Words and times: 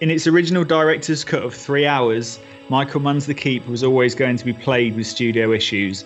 In 0.00 0.12
its 0.12 0.28
original 0.28 0.62
director's 0.62 1.24
cut 1.24 1.42
of 1.42 1.52
three 1.52 1.84
hours, 1.84 2.38
Michael 2.68 3.00
Mann's 3.00 3.26
The 3.26 3.34
Keep 3.34 3.66
was 3.66 3.82
always 3.82 4.14
going 4.14 4.36
to 4.36 4.44
be 4.44 4.52
played 4.52 4.94
with 4.94 5.08
studio 5.08 5.52
issues. 5.52 6.04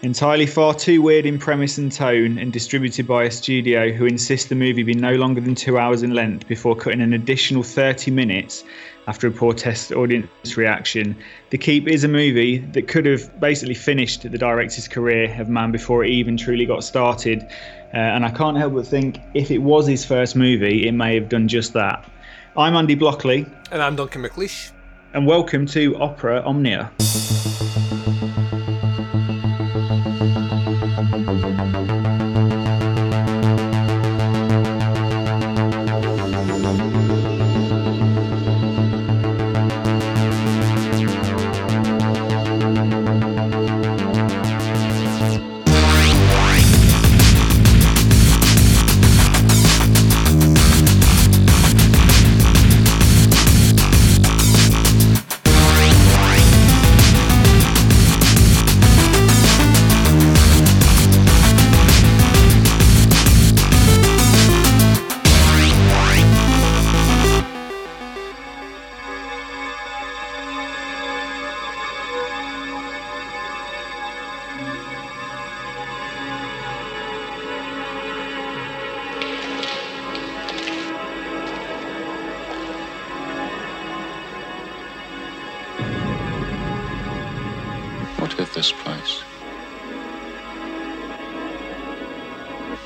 Entirely 0.00 0.46
far 0.46 0.72
too 0.72 1.02
weird 1.02 1.26
in 1.26 1.38
premise 1.38 1.76
and 1.76 1.92
tone, 1.92 2.38
and 2.38 2.50
distributed 2.50 3.06
by 3.06 3.24
a 3.24 3.30
studio 3.30 3.92
who 3.92 4.06
insist 4.06 4.48
the 4.48 4.54
movie 4.54 4.82
be 4.82 4.94
no 4.94 5.14
longer 5.16 5.42
than 5.42 5.54
two 5.54 5.76
hours 5.76 6.02
in 6.02 6.14
length 6.14 6.48
before 6.48 6.74
cutting 6.74 7.02
an 7.02 7.12
additional 7.12 7.62
30 7.62 8.12
minutes 8.12 8.64
after 9.08 9.26
a 9.26 9.30
poor 9.30 9.52
test 9.52 9.92
audience 9.92 10.56
reaction. 10.56 11.14
The 11.50 11.58
Keep 11.58 11.86
is 11.86 12.04
a 12.04 12.08
movie 12.08 12.60
that 12.72 12.88
could 12.88 13.04
have 13.04 13.38
basically 13.38 13.74
finished 13.74 14.22
the 14.22 14.38
director's 14.38 14.88
career 14.88 15.36
of 15.38 15.50
Mann 15.50 15.70
before 15.70 16.02
it 16.02 16.08
even 16.08 16.38
truly 16.38 16.64
got 16.64 16.82
started. 16.82 17.42
Uh, 17.92 17.98
and 17.98 18.24
I 18.24 18.30
can't 18.30 18.56
help 18.56 18.72
but 18.72 18.86
think 18.86 19.20
if 19.34 19.50
it 19.50 19.58
was 19.58 19.86
his 19.86 20.02
first 20.02 20.34
movie, 20.34 20.88
it 20.88 20.92
may 20.92 21.14
have 21.14 21.28
done 21.28 21.46
just 21.46 21.74
that. 21.74 22.08
I'm 22.58 22.74
Andy 22.74 22.96
Blockley. 22.96 23.48
And 23.70 23.80
I'm 23.80 23.94
Duncan 23.94 24.20
McLeish. 24.20 24.72
And 25.14 25.24
welcome 25.28 25.64
to 25.66 25.96
Opera 25.98 26.42
Omnia. 26.42 26.90
This 88.38 88.72
place? 88.72 89.22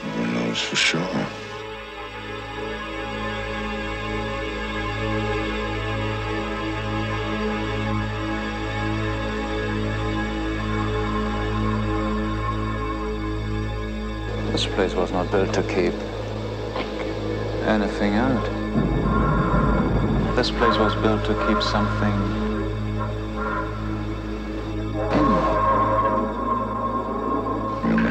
No 0.05 0.21
one 0.21 0.35
knows 0.35 0.61
for 0.61 0.77
sure. 0.77 1.01
This 14.53 14.67
place 14.67 14.93
was 14.95 15.13
not 15.13 15.31
built 15.31 15.55
to 15.55 15.63
keep 15.63 15.95
anything 17.67 18.17
out. 18.17 18.45
This 20.37 20.51
place 20.51 20.77
was 20.77 20.95
built 20.97 21.25
to 21.25 21.35
keep 21.47 21.63
something 21.63 22.42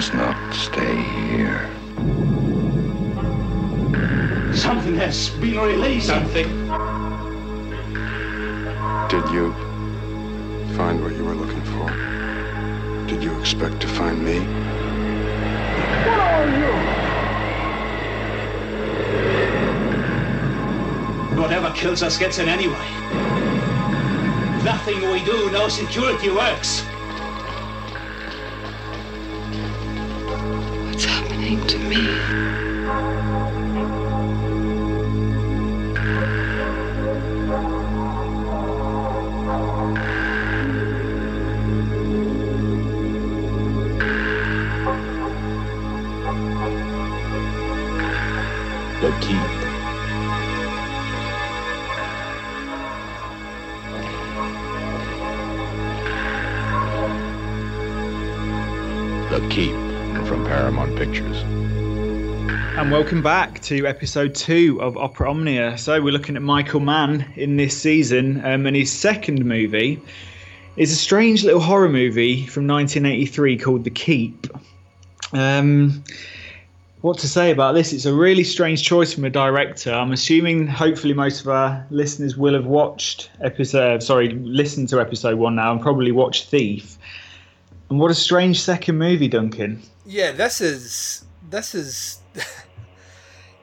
must 0.01 0.15
not 0.15 0.51
stay 0.51 0.95
here. 1.29 1.69
Something 4.51 4.95
has 4.95 5.29
been 5.29 5.59
released. 5.59 6.07
Something. 6.07 6.47
Did 9.09 9.29
you 9.29 9.53
find 10.75 11.03
what 11.03 11.13
you 11.13 11.23
were 11.23 11.35
looking 11.35 11.61
for? 11.75 11.87
Did 13.05 13.23
you 13.23 13.39
expect 13.39 13.79
to 13.81 13.87
find 13.87 14.25
me? 14.25 14.39
What 16.07 16.19
are 16.19 16.47
you? 16.57 16.73
Whatever 21.39 21.69
kills 21.75 22.01
us 22.01 22.17
gets 22.17 22.39
in 22.39 22.49
anyway. 22.49 22.89
Nothing 24.63 25.11
we 25.11 25.23
do, 25.23 25.51
no 25.51 25.67
security 25.67 26.31
works. 26.31 26.90
Welcome 63.01 63.23
back 63.23 63.59
to 63.61 63.87
episode 63.87 64.35
two 64.35 64.79
of 64.79 64.95
Opera 64.95 65.31
Omnia. 65.31 65.75
So 65.75 65.99
we're 65.99 66.13
looking 66.13 66.35
at 66.35 66.43
Michael 66.43 66.81
Mann 66.81 67.25
in 67.35 67.57
this 67.57 67.75
season, 67.75 68.45
um, 68.45 68.67
and 68.67 68.75
his 68.75 68.91
second 68.91 69.43
movie 69.43 69.99
is 70.77 70.91
a 70.91 70.95
strange 70.95 71.43
little 71.43 71.61
horror 71.61 71.89
movie 71.89 72.45
from 72.45 72.67
1983 72.67 73.57
called 73.57 73.85
The 73.85 73.89
Keep. 73.89 74.45
Um, 75.33 76.03
what 77.01 77.17
to 77.17 77.27
say 77.27 77.49
about 77.49 77.73
this? 77.73 77.91
It's 77.91 78.05
a 78.05 78.13
really 78.13 78.43
strange 78.43 78.83
choice 78.83 79.11
from 79.11 79.25
a 79.25 79.31
director. 79.31 79.91
I'm 79.91 80.11
assuming, 80.11 80.67
hopefully, 80.67 81.15
most 81.15 81.41
of 81.41 81.47
our 81.47 81.83
listeners 81.89 82.37
will 82.37 82.53
have 82.53 82.67
watched 82.67 83.31
episode, 83.41 84.03
sorry, 84.03 84.29
listened 84.29 84.89
to 84.89 85.01
episode 85.01 85.39
one 85.39 85.55
now, 85.55 85.71
and 85.71 85.81
probably 85.81 86.11
watched 86.11 86.49
Thief. 86.49 86.99
And 87.89 87.99
what 87.99 88.11
a 88.11 88.15
strange 88.15 88.61
second 88.61 88.99
movie, 88.99 89.27
Duncan. 89.27 89.81
Yeah, 90.05 90.33
this 90.33 90.61
is 90.61 91.25
this 91.49 91.73
is 91.73 92.19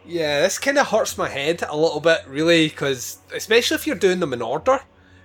yeah, 0.08 0.41
this 0.41 0.58
kind 0.58 0.78
of 0.78 0.88
hurts 0.88 1.19
my 1.19 1.28
head 1.28 1.62
a 1.69 1.76
little 1.76 2.00
bit, 2.00 2.22
really, 2.26 2.69
because 2.69 3.19
especially 3.34 3.74
if 3.74 3.86
you're 3.86 3.96
doing 3.96 4.20
them 4.20 4.32
in 4.32 4.41
order. 4.41 4.80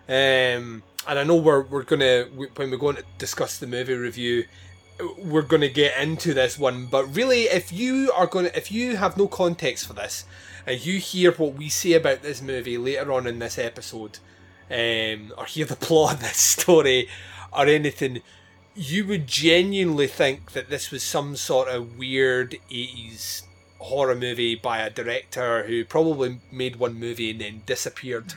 Um, 0.09 0.83
and 1.07 1.19
I 1.19 1.23
know 1.23 1.37
we're 1.37 1.63
we're 1.63 1.83
gonna 1.83 2.25
when 2.33 2.69
we're 2.69 2.77
going 2.77 2.97
to 2.97 3.05
discuss 3.17 3.57
the 3.57 3.67
movie 3.67 3.93
review, 3.93 4.43
we're 5.17 5.41
gonna 5.41 5.69
get 5.69 5.97
into 6.01 6.33
this 6.33 6.59
one. 6.59 6.87
But 6.87 7.15
really, 7.15 7.43
if 7.43 7.71
you 7.71 8.11
are 8.15 8.27
gonna 8.27 8.51
if 8.53 8.71
you 8.71 8.97
have 8.97 9.17
no 9.17 9.27
context 9.27 9.87
for 9.87 9.93
this, 9.93 10.25
and 10.67 10.85
you 10.85 10.99
hear 10.99 11.31
what 11.31 11.55
we 11.55 11.69
say 11.69 11.93
about 11.93 12.21
this 12.21 12.41
movie 12.41 12.77
later 12.77 13.13
on 13.13 13.25
in 13.25 13.39
this 13.39 13.57
episode, 13.57 14.19
um, 14.69 15.33
or 15.37 15.45
hear 15.45 15.65
the 15.65 15.75
plot 15.79 16.15
of 16.15 16.19
this 16.21 16.37
story, 16.37 17.07
or 17.53 17.67
anything, 17.67 18.21
you 18.75 19.07
would 19.07 19.27
genuinely 19.27 20.07
think 20.07 20.51
that 20.51 20.69
this 20.69 20.91
was 20.91 21.03
some 21.03 21.37
sort 21.37 21.69
of 21.69 21.97
weird 21.97 22.57
80s 22.69 23.43
horror 23.83 24.15
movie 24.15 24.55
by 24.55 24.79
a 24.79 24.89
director 24.89 25.63
who 25.63 25.85
probably 25.85 26.39
made 26.51 26.77
one 26.77 26.99
movie 26.99 27.31
and 27.31 27.41
then 27.41 27.61
disappeared. 27.65 28.33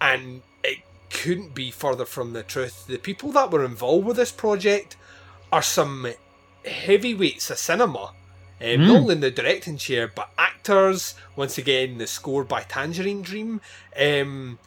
And 0.00 0.42
it 0.64 0.78
couldn't 1.10 1.54
be 1.54 1.70
further 1.70 2.04
from 2.04 2.32
the 2.32 2.42
truth. 2.42 2.86
The 2.86 2.98
people 2.98 3.32
that 3.32 3.50
were 3.50 3.64
involved 3.64 4.06
with 4.06 4.16
this 4.16 4.32
project 4.32 4.96
are 5.52 5.62
some 5.62 6.12
heavyweights 6.64 7.50
of 7.50 7.58
cinema. 7.58 8.12
Um, 8.62 8.86
Not 8.86 8.96
only 8.96 9.14
in 9.14 9.20
the 9.20 9.30
directing 9.30 9.78
chair, 9.78 10.10
but 10.14 10.30
actors. 10.36 11.14
Once 11.34 11.56
again, 11.56 11.98
the 11.98 12.06
score 12.06 12.44
by 12.44 12.62
Tangerine 12.62 13.22
Dream. 13.22 13.60
Um, 13.98 14.58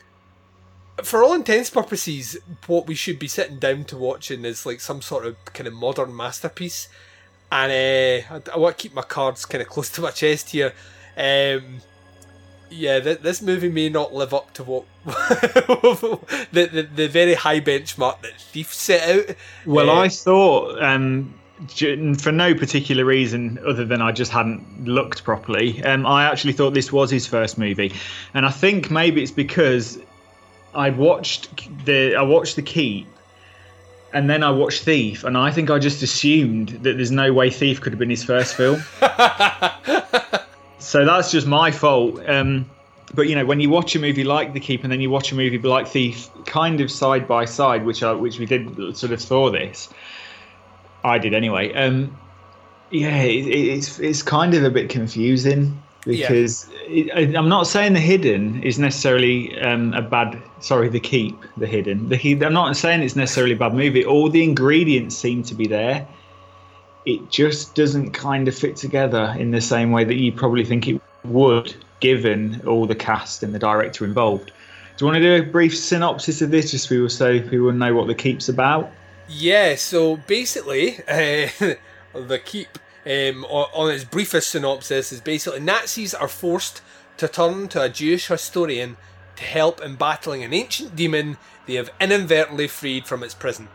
for 1.04 1.24
all 1.24 1.33
intents 1.33 1.69
purposes, 1.69 2.38
what 2.68 2.88
we 2.88 2.95
should 2.95 3.19
be 3.19 3.27
sitting 3.27 3.59
down 3.59 3.83
to 3.86 3.98
watching 3.98 4.45
is 4.45 4.66
like 4.66 4.80
some 4.80 5.01
sort 5.01 5.25
of 5.25 5.44
kind 5.45 5.68
of 5.68 5.74
modern 5.74 6.16
masterpiece. 6.16 6.88
And 7.54 7.72
uh, 7.72 8.34
I, 8.52 8.56
I 8.56 8.58
want 8.58 8.76
to 8.78 8.82
keep 8.82 8.96
my 8.96 9.04
cards 9.04 9.46
kind 9.46 9.62
of 9.62 9.70
close 9.70 9.90
to 9.92 10.02
my 10.02 10.10
chest 10.10 10.50
here. 10.50 10.74
Um, 11.16 11.82
yeah, 12.72 13.00
th- 13.00 13.20
this 13.20 13.44
movie 13.44 13.70
may 13.70 13.90
not 13.90 14.12
live 14.12 14.34
up 14.34 14.52
to 14.56 14.64
what 14.64 14.86
the, 15.06 16.20
the 16.52 16.90
the 16.96 17.08
very 17.08 17.36
high 17.36 17.62
benchmark 17.62 18.22
that 18.24 18.42
Thief 18.42 18.74
set 18.74 19.30
out. 19.30 19.36
Well, 19.68 19.92
Uh, 19.92 20.02
I 20.02 20.10
thought 20.10 20.82
um, 20.82 21.40
for 22.18 22.32
no 22.32 22.56
particular 22.56 23.06
reason 23.06 23.60
other 23.68 23.86
than 23.86 24.02
I 24.02 24.12
just 24.12 24.32
hadn't 24.32 24.86
looked 24.86 25.24
properly. 25.24 25.84
Um, 25.84 26.08
I 26.08 26.24
actually 26.24 26.54
thought 26.54 26.74
this 26.74 26.92
was 26.92 27.12
his 27.12 27.28
first 27.28 27.60
movie, 27.60 27.94
and 28.34 28.48
I 28.48 28.50
think 28.50 28.90
maybe 28.90 29.22
it's 29.22 29.32
because 29.32 30.00
I 30.74 30.90
watched 30.90 31.50
the 31.86 32.16
I 32.16 32.24
watched 32.24 32.56
The 32.56 32.64
Keep, 32.64 33.06
and 34.13 34.30
then 34.30 34.44
I 34.44 34.51
watched 34.51 34.83
Thief, 34.83 35.24
and 35.24 35.38
I 35.38 35.51
think 35.51 35.69
I 35.71 35.80
just 35.80 36.04
assumed 36.04 36.69
that 36.69 36.98
there's 36.98 37.12
no 37.12 37.33
way 37.33 37.50
Thief 37.50 37.81
could 37.81 37.92
have 37.94 38.00
been 38.00 38.12
his 38.12 38.24
first 38.24 38.56
film. 38.56 38.81
so 40.80 41.04
that's 41.04 41.31
just 41.31 41.48
my 41.48 41.71
fault. 41.71 42.21
Um, 42.27 42.69
but 43.15 43.27
you 43.27 43.36
know, 43.36 43.45
when 43.45 43.60
you 43.60 43.69
watch 43.69 43.95
a 43.95 44.00
movie 44.00 44.24
like 44.24 44.54
The 44.54 44.60
Keep 44.60 44.83
and 44.83 44.92
then 44.92 45.01
you 45.01 45.10
watch 45.10 45.31
a 45.31 45.36
movie 45.36 45.57
like 45.57 45.88
Thief, 45.88 46.30
kind 46.45 46.80
of 46.80 46.92
side 46.92 47.27
by 47.27 47.45
side, 47.45 47.86
which 47.86 48.04
I, 48.04 48.13
which 48.13 48.39
we 48.39 48.45
did 48.45 48.95
sort 48.95 49.12
of 49.12 49.21
for 49.21 49.50
this, 49.50 49.89
I 51.04 51.18
did 51.18 51.33
anyway. 51.33 51.74
Um, 51.74 52.18
yeah, 52.92 53.24
it, 53.24 53.48
it's 53.48 54.00
it's 54.00 54.21
kind 54.21 54.54
of 54.54 54.63
a 54.63 54.69
bit 54.69 54.89
confusing 54.89 55.81
because 56.06 56.68
it, 56.88 57.36
I'm 57.36 57.50
not 57.50 57.68
saying 57.68 57.94
The 57.94 58.00
Hidden 58.00 58.64
is 58.64 58.80
necessarily 58.80 59.60
um, 59.62 59.94
a 59.94 60.02
bad. 60.02 60.42
Sorry, 60.60 60.90
The 60.90 61.00
Keep, 61.00 61.36
The 61.58 61.68
Hidden. 61.68 62.10
The 62.10 62.18
He- 62.18 62.44
I'm 62.44 62.54
not 62.54 62.76
saying 62.76 63.02
it's 63.02 63.16
necessarily 63.16 63.54
a 63.54 63.58
bad 63.58 63.74
movie. 63.74 64.06
All 64.06 64.30
the 64.30 64.44
ingredients 64.44 65.16
seem 65.16 65.44
to 65.44 65.56
be 65.56 65.68
there. 65.68 66.08
It 67.06 67.30
just 67.30 67.76
doesn't 67.76 68.12
kind 68.12 68.48
of 68.48 68.56
fit 68.56 68.76
together 68.78 69.36
in 69.38 69.52
the 69.52 69.62
same 69.62 69.92
way 69.92 70.04
that 70.06 70.16
you 70.16 70.32
probably 70.32 70.64
think 70.64 70.88
it 70.88 71.02
would, 71.26 71.76
given 72.00 72.62
all 72.66 72.86
the 72.86 72.96
cast 72.96 73.44
and 73.44 73.54
the 73.54 73.60
director 73.60 74.06
involved. 74.06 74.52
Do 74.98 75.06
you 75.06 75.12
want 75.12 75.22
to 75.22 75.22
do 75.22 75.44
a 75.44 75.52
brief 75.52 75.78
synopsis 75.78 76.42
of 76.42 76.52
this, 76.52 76.72
just 76.72 76.86
so 76.86 76.90
people 76.90 77.10
so 77.10 77.40
people 77.42 77.72
know 77.72 77.94
what 77.94 78.08
The 78.08 78.16
Keep's 78.16 78.48
about? 78.48 78.92
Yeah, 79.28 79.76
so 79.76 80.18
basically, 80.18 81.00
uh, 81.08 81.50
the 82.14 82.40
keep 82.44 82.78
um, 83.06 83.46
on, 83.46 83.92
its 83.92 84.04
briefest 84.04 84.50
synopsis 84.50 85.12
is 85.12 85.20
basically 85.22 85.60
Nazis 85.60 86.14
are 86.14 86.28
forced 86.28 86.82
to 87.18 87.28
turn 87.28 87.68
to 87.70 87.82
a 87.82 87.90
Jewish 87.90 88.28
historian 88.28 88.98
to 89.36 89.44
help 89.44 89.82
in 89.82 89.96
battling 89.96 90.44
an 90.44 90.54
ancient 90.54 90.96
demon 90.96 91.38
they 91.66 91.76
have 91.76 91.90
inadvertently 92.00 92.68
freed 92.68 93.06
from 93.06 93.24
its 93.24 93.34
prison. 93.34 93.68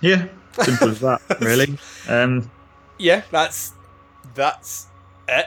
Yeah, 0.00 0.26
simple 0.52 0.90
as 0.90 1.00
that, 1.00 1.20
really. 1.40 1.78
Um, 2.08 2.50
Yeah, 2.98 3.22
that's 3.30 3.72
that's 4.34 4.86
it 5.28 5.46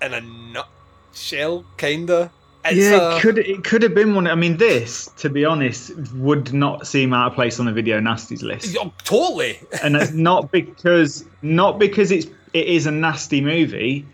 in 0.00 0.14
a 0.14 0.20
nutshell, 0.20 1.64
kinda. 1.76 2.30
It's 2.64 2.76
yeah, 2.76 3.14
a- 3.14 3.16
it 3.16 3.20
could 3.20 3.38
it 3.38 3.64
could 3.64 3.82
have 3.82 3.94
been 3.94 4.14
one. 4.14 4.26
I 4.26 4.34
mean, 4.34 4.56
this, 4.56 5.10
to 5.18 5.28
be 5.28 5.44
honest, 5.44 5.96
would 6.14 6.52
not 6.52 6.86
seem 6.86 7.12
out 7.12 7.28
of 7.28 7.34
place 7.34 7.58
on 7.58 7.66
the 7.66 7.72
video 7.72 8.00
nasties 8.00 8.42
list, 8.42 8.76
Oh, 8.78 8.92
totally. 9.04 9.58
and 9.82 9.96
it's 9.96 10.12
not 10.12 10.52
because 10.52 11.24
not 11.42 11.78
because 11.78 12.12
it's 12.12 12.26
it 12.52 12.66
is 12.66 12.86
a 12.86 12.92
nasty 12.92 13.40
movie, 13.40 14.06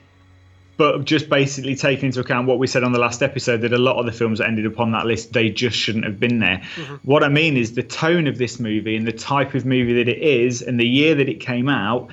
but 0.79 1.05
just 1.05 1.29
basically 1.29 1.75
taking 1.75 2.07
into 2.07 2.21
account 2.21 2.47
what 2.47 2.59
we 2.59 2.67
said 2.67 2.85
on 2.85 2.93
the 2.93 2.99
last 2.99 3.23
episode 3.23 3.61
that 3.63 3.73
a 3.73 3.79
lot 3.79 3.99
of 3.99 4.07
the 4.07 4.13
films 4.13 4.39
that 4.39 4.47
ended 4.47 4.67
up 4.67 4.81
on 4.81 4.93
that 4.93 5.05
list 5.05 5.33
they 5.33 5.51
just 5.51 5.77
shouldn't 5.77 6.05
have 6.05 6.19
been 6.19 6.39
there. 6.39 6.63
Mm-hmm. 6.77 6.95
What 7.03 7.23
I 7.23 7.29
mean 7.29 7.57
is 7.57 7.75
the 7.75 7.83
tone 7.83 8.27
of 8.27 8.39
this 8.39 8.59
movie 8.59 8.97
and 8.97 9.07
the 9.07 9.13
type 9.13 9.55
of 9.55 9.67
movie 9.67 9.95
that 9.95 10.09
it 10.09 10.23
is, 10.23 10.63
and 10.63 10.81
the 10.81 10.87
year 10.89 11.15
that 11.17 11.29
it 11.29 11.41
came 11.41 11.69
out. 11.69 12.09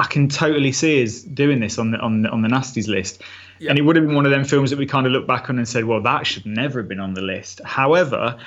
I 0.00 0.04
can 0.04 0.28
totally 0.28 0.70
see 0.70 1.02
us 1.02 1.22
doing 1.22 1.58
this 1.58 1.76
on 1.76 1.90
the 1.90 1.98
on 1.98 2.22
the, 2.22 2.28
on 2.28 2.42
the 2.42 2.48
nasties 2.48 2.86
list. 2.86 3.20
Yeah. 3.58 3.70
And 3.70 3.78
it 3.78 3.82
would 3.82 3.96
have 3.96 4.06
been 4.06 4.14
one 4.14 4.24
of 4.24 4.30
them 4.30 4.44
films 4.44 4.70
that 4.70 4.78
we 4.78 4.86
kind 4.86 5.06
of 5.06 5.12
look 5.12 5.26
back 5.26 5.50
on 5.50 5.58
and 5.58 5.68
said, 5.68 5.84
well, 5.84 6.00
that 6.02 6.26
should 6.26 6.46
never 6.46 6.80
have 6.80 6.88
been 6.88 7.00
on 7.00 7.14
the 7.14 7.22
list. 7.22 7.60
However, 7.64 8.38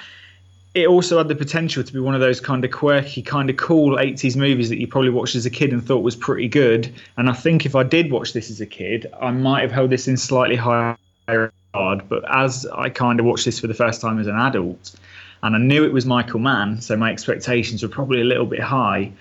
it 0.74 0.88
also 0.88 1.18
had 1.18 1.28
the 1.28 1.36
potential 1.36 1.84
to 1.84 1.94
be 1.94 2.00
one 2.00 2.16
of 2.16 2.22
those 2.22 2.40
kind 2.40 2.64
of 2.64 2.72
quirky, 2.72 3.22
kind 3.22 3.50
of 3.50 3.58
cool 3.58 3.98
80s 3.98 4.38
movies 4.38 4.70
that 4.70 4.80
you 4.80 4.88
probably 4.88 5.10
watched 5.10 5.36
as 5.36 5.46
a 5.46 5.50
kid 5.50 5.74
and 5.74 5.86
thought 5.86 6.00
was 6.00 6.16
pretty 6.16 6.48
good. 6.48 6.94
And 7.18 7.30
I 7.30 7.34
think 7.34 7.66
if 7.66 7.76
I 7.76 7.84
did 7.84 8.10
watch 8.10 8.32
this 8.32 8.50
as 8.50 8.62
a 8.62 8.66
kid, 8.66 9.12
I 9.22 9.32
might 9.32 9.62
have 9.62 9.72
held 9.72 9.90
this 9.90 10.08
in 10.08 10.16
slightly 10.16 10.56
higher 10.56 10.96
regard. 11.28 12.08
But 12.08 12.24
as 12.34 12.66
I 12.68 12.90
kind 12.90 13.20
of 13.20 13.26
watched 13.26 13.44
this 13.44 13.60
for 13.60 13.68
the 13.68 13.74
first 13.74 14.00
time 14.00 14.18
as 14.18 14.28
an 14.28 14.38
adult, 14.38 14.96
and 15.44 15.56
I 15.56 15.60
knew 15.60 15.84
it 15.84 15.92
was 15.92 16.06
Michael 16.06 16.40
Mann, 16.40 16.80
so 16.80 16.96
my 16.96 17.12
expectations 17.12 17.84
were 17.84 17.90
probably 17.90 18.22
a 18.22 18.26
little 18.26 18.46
bit 18.46 18.62
high. 18.62 19.12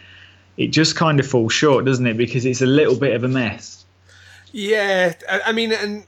It 0.57 0.69
just 0.69 0.95
kind 0.95 1.19
of 1.19 1.27
falls 1.27 1.53
short, 1.53 1.85
doesn't 1.85 2.07
it? 2.07 2.17
Because 2.17 2.45
it's 2.45 2.61
a 2.61 2.67
little 2.67 2.97
bit 2.97 3.17
of 3.17 3.25
a 3.25 3.29
mess. 3.29 3.80
Yeah, 4.53 5.15
I, 5.29 5.41
I 5.47 5.53
mean, 5.53 5.73
and 5.73 6.05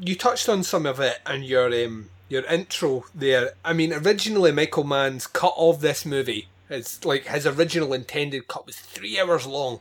you 0.00 0.14
touched 0.14 0.48
on 0.48 0.62
some 0.62 0.86
of 0.86 1.00
it 1.00 1.18
in 1.28 1.42
your 1.42 1.66
um, 1.84 2.10
your 2.28 2.44
intro 2.44 3.04
there. 3.14 3.52
I 3.64 3.72
mean, 3.72 3.92
originally 3.92 4.52
Michael 4.52 4.84
Mann's 4.84 5.26
cut 5.26 5.54
of 5.56 5.80
this 5.80 6.04
movie, 6.04 6.48
it's 6.70 7.04
like 7.04 7.26
his 7.26 7.46
original 7.46 7.92
intended 7.92 8.48
cut 8.48 8.66
was 8.66 8.76
three 8.76 9.18
hours 9.18 9.46
long, 9.46 9.80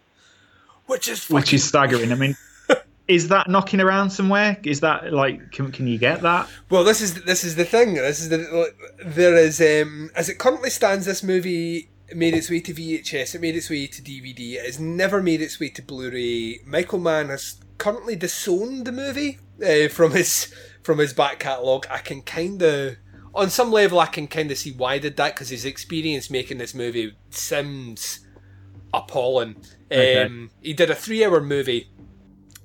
which 0.86 1.08
is 1.08 1.30
which 1.30 1.54
is 1.54 1.64
staggering. 1.64 2.12
I 2.12 2.16
mean, 2.16 2.36
is 3.08 3.28
that 3.30 3.50
knocking 3.50 3.82
around 3.82 4.12
somewhere? 4.12 4.58
Is 4.64 4.80
that 4.82 5.12
like, 5.12 5.52
can, 5.52 5.72
can 5.72 5.88
you 5.88 5.98
get 5.98 6.22
that? 6.22 6.50
Well, 6.70 6.84
this 6.84 7.02
is 7.02 7.24
this 7.26 7.44
is 7.44 7.56
the 7.56 7.66
thing. 7.66 7.96
This 7.96 8.22
is 8.22 8.30
the 8.30 8.74
there 9.04 9.36
is 9.36 9.60
um 9.60 10.10
as 10.16 10.30
it 10.30 10.38
currently 10.38 10.70
stands, 10.70 11.06
this 11.06 11.24
movie 11.24 11.90
made 12.16 12.34
its 12.34 12.50
way 12.50 12.62
to 12.62 12.74
VHS. 12.74 13.36
It 13.36 13.42
made 13.42 13.56
its 13.56 13.70
way 13.70 13.88
to 13.88 14.02
DVD. 14.02 14.54
It 14.54 14.66
has 14.66 14.80
never 14.80 15.22
made 15.22 15.42
its 15.42 15.60
way 15.60 15.68
to 15.70 15.82
Blu-ray. 15.82 16.62
Michael 16.66 17.00
Mann 17.00 17.28
has 17.28 17.58
currently 17.78 18.16
disowned 18.16 18.86
the 18.86 18.92
movie 18.92 19.40
uh, 19.66 19.88
from 19.88 20.12
his 20.12 20.54
from 20.84 21.00
his 21.00 21.14
back 21.14 21.40
catalogue. 21.40 21.86
I 21.90 21.98
can 22.00 22.22
kind 22.22 22.62
of, 22.62 22.96
on 23.36 23.50
some 23.50 23.72
level, 23.72 24.00
I 24.00 24.06
can 24.06 24.28
kind 24.28 24.50
of 24.52 24.58
see 24.58 24.72
why 24.72 24.96
he 24.96 25.00
did 25.02 25.18
that 25.18 25.36
because 25.36 25.50
his 25.50 25.66
experience 25.66 26.30
making 26.30 26.60
this 26.60 26.74
movie 26.74 27.16
seems 27.30 28.22
appalling. 28.94 29.58
Okay. 29.92 30.24
Um, 30.24 30.52
he 30.62 30.74
did 30.74 30.90
a 30.90 30.96
three-hour 30.96 31.42
movie 31.42 31.90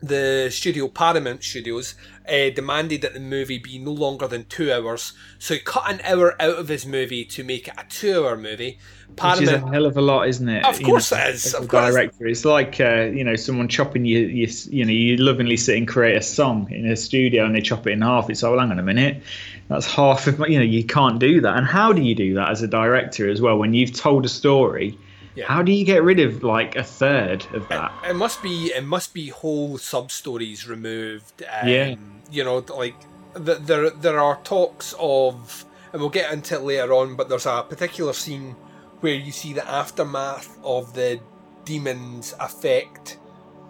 the 0.03 0.51
studio 0.51 0.89
Paramount 0.89 1.43
Studios 1.45 1.95
uh, 2.29 2.51
demanded 2.51 3.03
that 3.03 3.15
the 3.15 3.21
movie 3.21 3.59
be 3.59 3.79
no 3.79 3.93
longer 3.93 4.27
than 4.27 4.45
two 4.47 4.73
hours, 4.73 5.13
so 5.39 5.55
he 5.55 5.61
cut 5.61 5.91
an 5.91 6.01
hour 6.05 6.35
out 6.43 6.59
of 6.59 6.69
his 6.69 6.85
movie 6.85 7.25
to 7.27 7.45
make 7.45 7.69
it 7.69 7.75
a 7.79 7.85
two-hour 7.89 8.37
movie. 8.37 8.79
Which 9.21 9.41
is 9.41 9.53
a 9.53 9.59
Paramount, 9.59 9.73
hell 9.73 9.87
of 9.87 9.97
a 9.97 10.01
lot, 10.03 10.29
isn't 10.29 10.49
it? 10.49 10.65
Of 10.65 10.81
You 10.81 10.87
course 10.87 11.13
know, 11.13 11.19
it 11.19 11.35
is, 11.35 11.55
of 11.55 11.65
a 11.65 11.67
course. 11.69 11.95
director, 11.95 12.27
it's 12.27 12.45
like 12.45 12.81
uh, 12.81 13.03
you 13.13 13.25
know 13.25 13.37
someone 13.37 13.69
chopping 13.69 14.05
you, 14.05 14.21
you, 14.21 14.49
you 14.71 14.85
know, 14.85 14.93
you 14.93 15.17
lovingly 15.19 15.57
sit 15.57 15.77
and 15.77 15.87
create 15.87 16.17
a 16.17 16.23
song 16.23 16.71
in 16.73 16.87
a 16.87 16.97
studio 16.97 17.45
and 17.45 17.55
they 17.55 17.61
chop 17.61 17.87
it 17.87 17.93
in 17.93 18.03
half. 18.03 18.29
It's 18.31 18.43
oh, 18.43 18.59
hang 18.59 18.71
on 18.71 18.79
a 18.79 18.83
minute, 18.83 19.23
that's 19.69 19.87
half 19.87 20.27
of 20.27 20.39
my, 20.39 20.47
you 20.47 20.59
know, 20.59 20.65
you 20.65 20.85
can't 20.85 21.19
do 21.19 21.41
that. 21.43 21.57
And 21.57 21.67
how 21.67 21.93
do 21.93 22.03
you 22.03 22.15
do 22.15 22.35
that 22.35 22.51
as 22.51 22.63
a 22.63 22.69
director 22.69 23.29
as 23.31 23.41
well 23.41 23.59
when 23.59 23.75
you've 23.75 23.93
told 23.93 24.25
a 24.25 24.29
story? 24.29 24.99
Yeah. 25.35 25.47
How 25.47 25.63
do 25.63 25.73
you 25.73 25.85
get 25.85 26.03
rid 26.03 26.21
of 26.21 26.43
like 26.43 26.77
a 26.77 26.85
third 26.85 27.47
of 27.55 27.67
that? 27.69 27.93
it 28.09 28.15
must 28.17 28.43
be 28.43 28.67
it 28.75 28.85
must 28.85 29.15
be 29.15 29.29
whole 29.29 29.79
sub 29.79 30.11
stories 30.11 30.69
removed. 30.69 31.43
Um, 31.43 31.69
Yeah. 31.69 31.95
you 32.31 32.45
know, 32.45 32.59
like 32.77 32.95
th- 33.35 33.59
there 33.61 33.89
there 33.91 34.21
are 34.21 34.39
talks 34.45 34.95
of, 34.99 35.65
and 35.93 36.01
we'll 36.01 36.11
get 36.11 36.33
into 36.33 36.57
it 36.57 36.63
later 36.63 36.93
on. 36.93 37.17
But 37.17 37.29
there's 37.29 37.47
a 37.47 37.65
particular 37.69 38.13
scene 38.13 38.57
where 39.01 39.15
you 39.15 39.33
see 39.33 39.53
the 39.53 39.69
aftermath 39.69 40.59
of 40.63 40.93
the 40.95 41.19
demon's 41.65 42.35
effect 42.41 43.19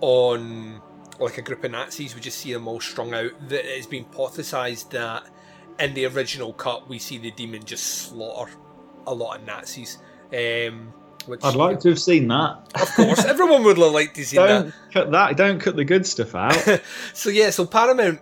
on 0.01 0.81
like 1.21 1.39
a 1.39 1.43
group 1.43 1.63
of 1.65 1.71
Nazis. 1.71 2.15
We 2.15 2.21
just 2.21 2.39
see 2.39 2.53
them 2.53 2.67
all 2.67 2.81
strung 2.81 3.15
out. 3.15 3.31
That 3.49 3.65
it's 3.65 3.87
been 3.87 4.05
hypothesized 4.07 4.91
that 4.91 5.25
in 5.79 5.95
the 5.95 6.07
original 6.07 6.53
cut 6.53 6.89
we 6.89 6.99
see 6.99 7.19
the 7.19 7.31
demon 7.31 7.65
just 7.65 7.85
slaughter 7.85 8.53
a 9.07 9.15
lot 9.15 9.39
of 9.39 9.47
Nazis. 9.47 9.99
Um, 10.33 10.93
which 11.27 11.45
I'd 11.45 11.55
like 11.55 11.81
to 11.81 11.91
have 11.91 12.01
seen 12.01 12.29
that. 12.29 12.59
of 12.75 12.95
course, 12.95 13.25
everyone 13.25 13.63
would 13.65 13.79
have 13.79 13.93
liked 13.93 14.17
to 14.17 14.25
see 14.25 14.37
that. 14.37 14.47
Don't 14.47 14.75
cut 14.93 15.11
that. 15.11 15.37
Don't 15.37 15.61
cut 15.61 15.77
the 15.77 15.85
good 15.85 16.07
stuff 16.07 16.35
out. 16.35 16.57
So 17.15 17.31
yeah, 17.31 17.51
so 17.51 17.67
Paramount 17.67 18.21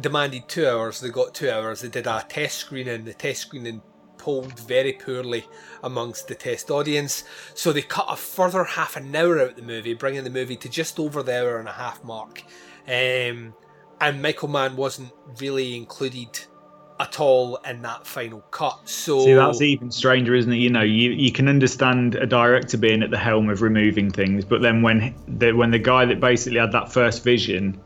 demanded 0.00 0.48
two 0.48 0.66
hours. 0.66 1.00
They 1.00 1.10
got 1.10 1.34
two 1.34 1.50
hours. 1.50 1.80
They 1.80 1.88
did 1.88 2.06
a 2.06 2.24
test 2.28 2.58
screening. 2.58 3.04
The 3.04 3.14
test 3.14 3.42
screening 3.42 3.82
polled 4.18 4.58
very 4.60 4.92
poorly 4.92 5.46
amongst 5.82 6.28
the 6.28 6.34
test 6.34 6.70
audience. 6.70 7.24
So 7.54 7.72
they 7.72 7.82
cut 7.82 8.06
a 8.08 8.16
further 8.16 8.64
half 8.64 8.96
an 8.96 9.14
hour 9.14 9.40
out 9.40 9.50
of 9.50 9.56
the 9.56 9.62
movie, 9.62 9.94
bringing 9.94 10.24
the 10.24 10.30
movie 10.30 10.56
to 10.56 10.68
just 10.68 10.98
over 10.98 11.22
the 11.22 11.40
hour 11.40 11.58
and 11.58 11.68
a 11.68 11.72
half 11.72 12.02
mark. 12.04 12.42
Um, 12.86 13.54
and 14.00 14.22
Michael 14.22 14.48
Mann 14.48 14.76
wasn't 14.76 15.12
really 15.40 15.76
included 15.76 16.40
at 17.00 17.20
all 17.20 17.56
in 17.68 17.82
that 17.82 18.06
final 18.06 18.40
cut. 18.50 18.80
So 18.88 19.20
See, 19.20 19.32
that's 19.34 19.62
even 19.62 19.90
stranger, 19.90 20.34
isn't 20.34 20.52
it? 20.52 20.56
You 20.56 20.70
know, 20.70 20.82
you, 20.82 21.10
you 21.10 21.30
can 21.32 21.48
understand 21.48 22.14
a 22.16 22.26
director 22.26 22.76
being 22.76 23.02
at 23.02 23.10
the 23.10 23.18
helm 23.18 23.48
of 23.50 23.62
removing 23.62 24.10
things, 24.10 24.44
but 24.44 24.62
then 24.62 24.82
when 24.82 25.14
the 25.28 25.52
when 25.52 25.70
the 25.70 25.78
guy 25.78 26.04
that 26.04 26.20
basically 26.20 26.58
had 26.58 26.72
that 26.72 26.92
first 26.92 27.22
vision 27.22 27.80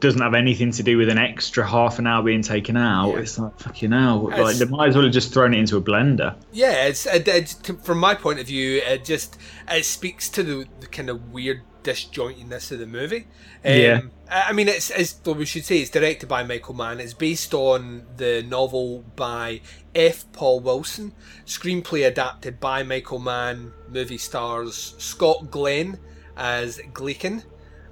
doesn't 0.00 0.20
have 0.20 0.34
anything 0.34 0.70
to 0.70 0.82
do 0.82 0.98
with 0.98 1.08
an 1.08 1.16
extra 1.16 1.66
half 1.66 1.98
an 1.98 2.06
hour 2.06 2.22
being 2.22 2.42
taken 2.42 2.76
out, 2.76 3.12
Yeah. 3.12 3.18
it's 3.20 3.38
like 3.38 3.58
fucking 3.58 3.92
hell. 3.92 4.28
It's- 4.28 4.42
Like 4.44 4.56
they 4.56 4.66
might 4.66 4.88
as 4.88 4.94
well 4.96 5.04
have 5.04 5.12
just 5.14 5.32
thrown 5.32 5.54
it 5.54 5.58
into 5.58 5.76
a 5.78 5.80
blender. 5.80 6.34
Yeah, 6.52 6.86
it's 6.86 7.06
it, 7.06 7.26
it, 7.28 7.56
from 7.82 7.98
my 7.98 8.14
point 8.14 8.38
of 8.40 8.46
view, 8.46 8.82
it 8.84 9.04
just 9.04 9.38
it 9.68 9.84
speaks 9.84 10.28
to 10.30 10.42
the, 10.42 10.66
the 10.80 10.86
kind 10.88 11.08
of 11.08 11.32
weird 11.32 11.62
disjointiness 11.84 12.72
of 12.72 12.78
the 12.80 12.86
movie. 12.86 13.26
Um, 13.64 13.72
Yeah. 13.72 14.00
I 14.30 14.52
mean, 14.52 14.68
it's, 14.68 14.90
it's 14.90 15.20
well, 15.24 15.34
we 15.34 15.44
should 15.44 15.64
say 15.64 15.78
it's 15.78 15.90
directed 15.90 16.28
by 16.28 16.42
Michael 16.42 16.74
Mann. 16.74 16.98
It's 16.98 17.14
based 17.14 17.54
on 17.54 18.04
the 18.16 18.42
novel 18.42 19.04
by 19.14 19.60
F. 19.94 20.24
Paul 20.32 20.60
Wilson. 20.60 21.12
Screenplay 21.44 22.06
adapted 22.06 22.58
by 22.58 22.82
Michael 22.82 23.18
Mann. 23.18 23.72
Movie 23.88 24.18
stars 24.18 24.94
Scott 24.98 25.50
Glenn 25.50 25.98
as 26.36 26.78
Glaeken, 26.92 27.44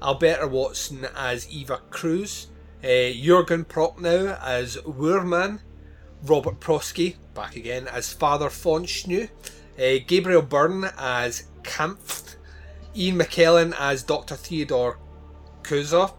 Alberta 0.02 0.48
Watson 0.48 1.06
as 1.16 1.48
Eva 1.50 1.80
Cruz, 1.90 2.48
uh, 2.82 3.12
Jurgen 3.12 3.64
Prochnow 3.64 4.36
as 4.42 4.76
Woermann, 4.78 5.60
Robert 6.24 6.58
Prosky, 6.60 7.16
back 7.34 7.56
again, 7.56 7.86
as 7.88 8.12
Father 8.12 8.48
Fonescu, 8.48 9.28
uh, 9.78 10.04
Gabriel 10.06 10.42
Byrne 10.42 10.90
as 10.98 11.44
Kampf, 11.62 12.36
Ian 12.96 13.18
McKellen 13.18 13.74
as 13.78 14.02
Dr. 14.02 14.36
Theodore 14.36 14.98
Cuza, 15.62 16.12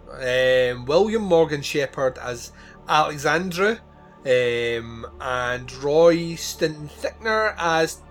um, 0.73 0.85
William 0.85 1.21
Morgan 1.21 1.61
Sheppard 1.61 2.17
as 2.17 2.51
Alexandru, 2.87 3.77
um, 4.25 5.05
and 5.19 5.71
Roy 5.83 6.35
Stinton 6.35 6.89
Thickner 6.89 7.53
as 7.57 8.01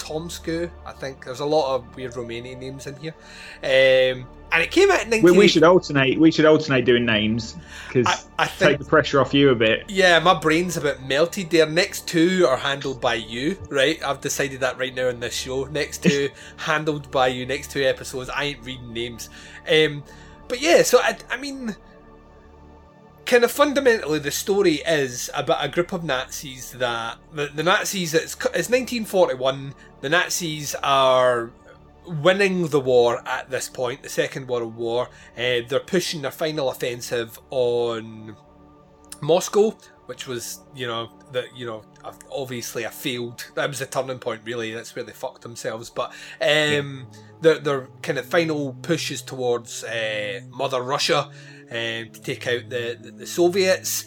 Tomescu. 0.00 0.70
I 0.84 0.92
think 0.92 1.24
there's 1.24 1.40
a 1.40 1.44
lot 1.44 1.74
of 1.74 1.96
weird 1.96 2.14
Romanian 2.14 2.58
names 2.58 2.86
in 2.86 2.96
here. 2.96 3.14
Um, 3.62 4.26
and 4.52 4.62
it 4.62 4.70
came 4.70 4.90
out 4.90 5.04
in 5.04 5.10
19... 5.10 5.22
We, 5.22 5.38
we 5.38 5.48
should 5.48 5.62
alternate. 5.62 6.18
We 6.18 6.32
should 6.32 6.44
alternate 6.44 6.84
doing 6.84 7.04
names 7.04 7.56
because 7.86 8.06
I, 8.38 8.44
I 8.44 8.46
take 8.46 8.78
the 8.78 8.84
pressure 8.84 9.20
off 9.20 9.32
you 9.32 9.50
a 9.50 9.54
bit. 9.54 9.84
Yeah, 9.88 10.18
my 10.18 10.34
brain's 10.34 10.76
a 10.76 10.80
bit 10.80 11.02
melted 11.02 11.50
there. 11.50 11.66
Next 11.66 12.08
two 12.08 12.46
are 12.48 12.56
handled 12.56 13.00
by 13.00 13.14
you, 13.14 13.56
right? 13.68 14.02
I've 14.02 14.20
decided 14.20 14.60
that 14.60 14.78
right 14.78 14.94
now 14.94 15.08
in 15.08 15.20
this 15.20 15.34
show. 15.34 15.64
Next 15.66 16.02
two 16.02 16.30
handled 16.56 17.10
by 17.10 17.28
you. 17.28 17.46
Next 17.46 17.70
two 17.70 17.82
episodes, 17.82 18.28
I 18.30 18.44
ain't 18.44 18.64
reading 18.64 18.92
names. 18.92 19.30
Um, 19.70 20.02
but 20.48 20.60
yeah, 20.60 20.82
so 20.82 20.98
I, 20.98 21.16
I 21.30 21.36
mean, 21.36 21.76
kind 23.30 23.44
of 23.44 23.50
fundamentally, 23.52 24.18
the 24.18 24.30
story 24.32 24.82
is 24.84 25.30
about 25.34 25.64
a 25.64 25.68
group 25.68 25.92
of 25.92 26.02
Nazis 26.02 26.72
that 26.72 27.16
the, 27.32 27.46
the 27.46 27.62
Nazis. 27.62 28.12
It's 28.12 28.34
it's 28.34 28.68
1941. 28.68 29.72
The 30.00 30.08
Nazis 30.08 30.74
are 30.82 31.52
winning 32.06 32.66
the 32.68 32.80
war 32.80 33.22
at 33.28 33.48
this 33.48 33.68
point, 33.68 34.02
the 34.02 34.08
Second 34.08 34.48
World 34.48 34.74
War. 34.74 35.10
Uh, 35.38 35.62
they're 35.68 35.78
pushing 35.78 36.22
their 36.22 36.32
final 36.32 36.70
offensive 36.70 37.38
on 37.50 38.34
Moscow, 39.20 39.76
which 40.06 40.26
was, 40.26 40.62
you 40.74 40.88
know, 40.88 41.12
that 41.30 41.56
you 41.56 41.66
know, 41.66 41.84
obviously 42.32 42.82
a 42.82 42.90
failed. 42.90 43.48
That 43.54 43.68
was 43.68 43.80
a 43.80 43.86
turning 43.86 44.18
point, 44.18 44.40
really. 44.44 44.74
That's 44.74 44.96
where 44.96 45.04
they 45.04 45.12
fucked 45.12 45.42
themselves. 45.42 45.88
But 45.88 46.12
um, 46.40 47.06
their 47.42 47.60
their 47.60 47.86
kind 48.02 48.18
of 48.18 48.26
final 48.26 48.72
pushes 48.82 49.22
towards 49.22 49.84
uh, 49.84 50.40
Mother 50.50 50.82
Russia 50.82 51.30
um, 51.70 52.10
to 52.10 52.20
take 52.20 52.46
out 52.46 52.68
the, 52.68 52.98
the 53.00 53.10
the 53.10 53.26
Soviets. 53.26 54.04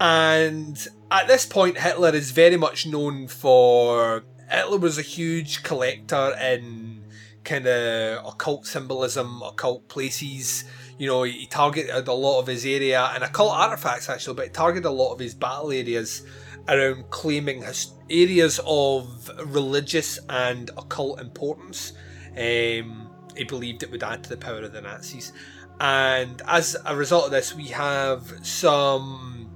And 0.00 0.86
at 1.10 1.28
this 1.28 1.46
point, 1.46 1.78
Hitler 1.78 2.14
is 2.14 2.30
very 2.30 2.56
much 2.56 2.86
known 2.86 3.28
for. 3.28 4.24
Hitler 4.50 4.78
was 4.78 4.98
a 4.98 5.02
huge 5.02 5.62
collector 5.62 6.36
in 6.40 7.04
kind 7.44 7.66
of 7.66 8.26
occult 8.26 8.66
symbolism, 8.66 9.42
occult 9.42 9.88
places. 9.88 10.64
You 10.98 11.08
know, 11.08 11.22
he 11.24 11.46
targeted 11.46 12.08
a 12.08 12.12
lot 12.12 12.40
of 12.40 12.46
his 12.46 12.64
area 12.64 13.10
and 13.14 13.24
occult 13.24 13.52
artifacts 13.52 14.08
actually, 14.08 14.34
but 14.34 14.46
he 14.46 14.50
targeted 14.50 14.86
a 14.86 14.90
lot 14.90 15.12
of 15.12 15.18
his 15.18 15.34
battle 15.34 15.72
areas 15.72 16.22
around 16.68 17.10
claiming 17.10 17.62
his 17.62 17.92
areas 18.10 18.60
of 18.66 19.30
religious 19.46 20.18
and 20.28 20.70
occult 20.76 21.20
importance. 21.20 21.92
Um, 22.32 23.10
he 23.36 23.44
believed 23.44 23.82
it 23.82 23.90
would 23.90 24.02
add 24.02 24.24
to 24.24 24.30
the 24.30 24.36
power 24.36 24.62
of 24.62 24.72
the 24.72 24.80
Nazis. 24.80 25.32
And 25.80 26.40
as 26.46 26.76
a 26.84 26.94
result 26.96 27.26
of 27.26 27.30
this, 27.30 27.54
we 27.54 27.66
have 27.68 28.32
some 28.42 29.50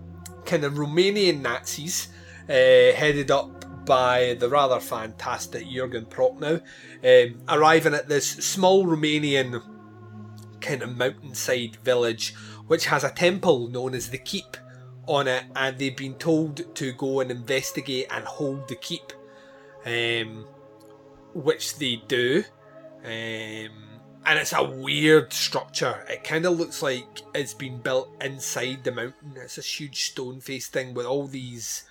kind 0.44 0.64
of 0.64 0.74
Romanian 0.74 1.40
Nazis 1.40 2.08
uh, 2.48 2.52
headed 2.52 3.30
up 3.30 3.58
by 3.84 4.36
the 4.38 4.48
rather 4.48 4.80
fantastic 4.80 5.66
Jurgen 5.68 6.04
Prochnow, 6.06 6.60
um, 7.04 7.40
arriving 7.48 7.94
at 7.94 8.08
this 8.08 8.28
small 8.28 8.84
Romanian 8.84 9.62
kind 10.60 10.82
of 10.82 10.96
mountainside 10.96 11.76
village, 11.76 12.34
which 12.66 12.86
has 12.86 13.04
a 13.04 13.10
temple 13.10 13.68
known 13.68 13.94
as 13.94 14.10
the 14.10 14.18
Keep 14.18 14.56
on 15.06 15.26
it, 15.26 15.44
and 15.56 15.78
they've 15.78 15.96
been 15.96 16.16
told 16.16 16.74
to 16.74 16.92
go 16.92 17.20
and 17.20 17.30
investigate 17.30 18.06
and 18.10 18.24
hold 18.24 18.68
the 18.68 18.76
Keep, 18.76 19.12
um, 19.86 20.46
which 21.32 21.78
they 21.78 22.02
do. 22.06 22.44
Um, 23.04 23.87
and 24.28 24.38
it's 24.38 24.52
a 24.52 24.62
weird 24.62 25.32
structure. 25.32 26.04
It 26.08 26.22
kind 26.22 26.44
of 26.44 26.58
looks 26.58 26.82
like 26.82 27.22
it's 27.34 27.54
been 27.54 27.78
built 27.78 28.10
inside 28.20 28.84
the 28.84 28.92
mountain. 28.92 29.32
It's 29.36 29.56
this 29.56 29.80
huge 29.80 30.10
stone 30.10 30.40
face 30.40 30.68
thing 30.68 30.92
with 30.92 31.06
all 31.06 31.26
these 31.26 31.84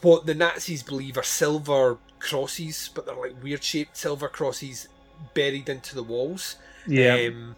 what 0.00 0.24
the 0.24 0.34
Nazis 0.34 0.82
believe 0.82 1.18
are 1.18 1.22
silver 1.22 1.98
crosses, 2.18 2.88
but 2.94 3.04
they're 3.04 3.14
like 3.14 3.42
weird 3.42 3.62
shaped 3.62 3.98
silver 3.98 4.28
crosses 4.28 4.88
buried 5.34 5.68
into 5.68 5.94
the 5.94 6.02
walls. 6.02 6.56
Yeah. 6.86 7.28
Um, 7.28 7.56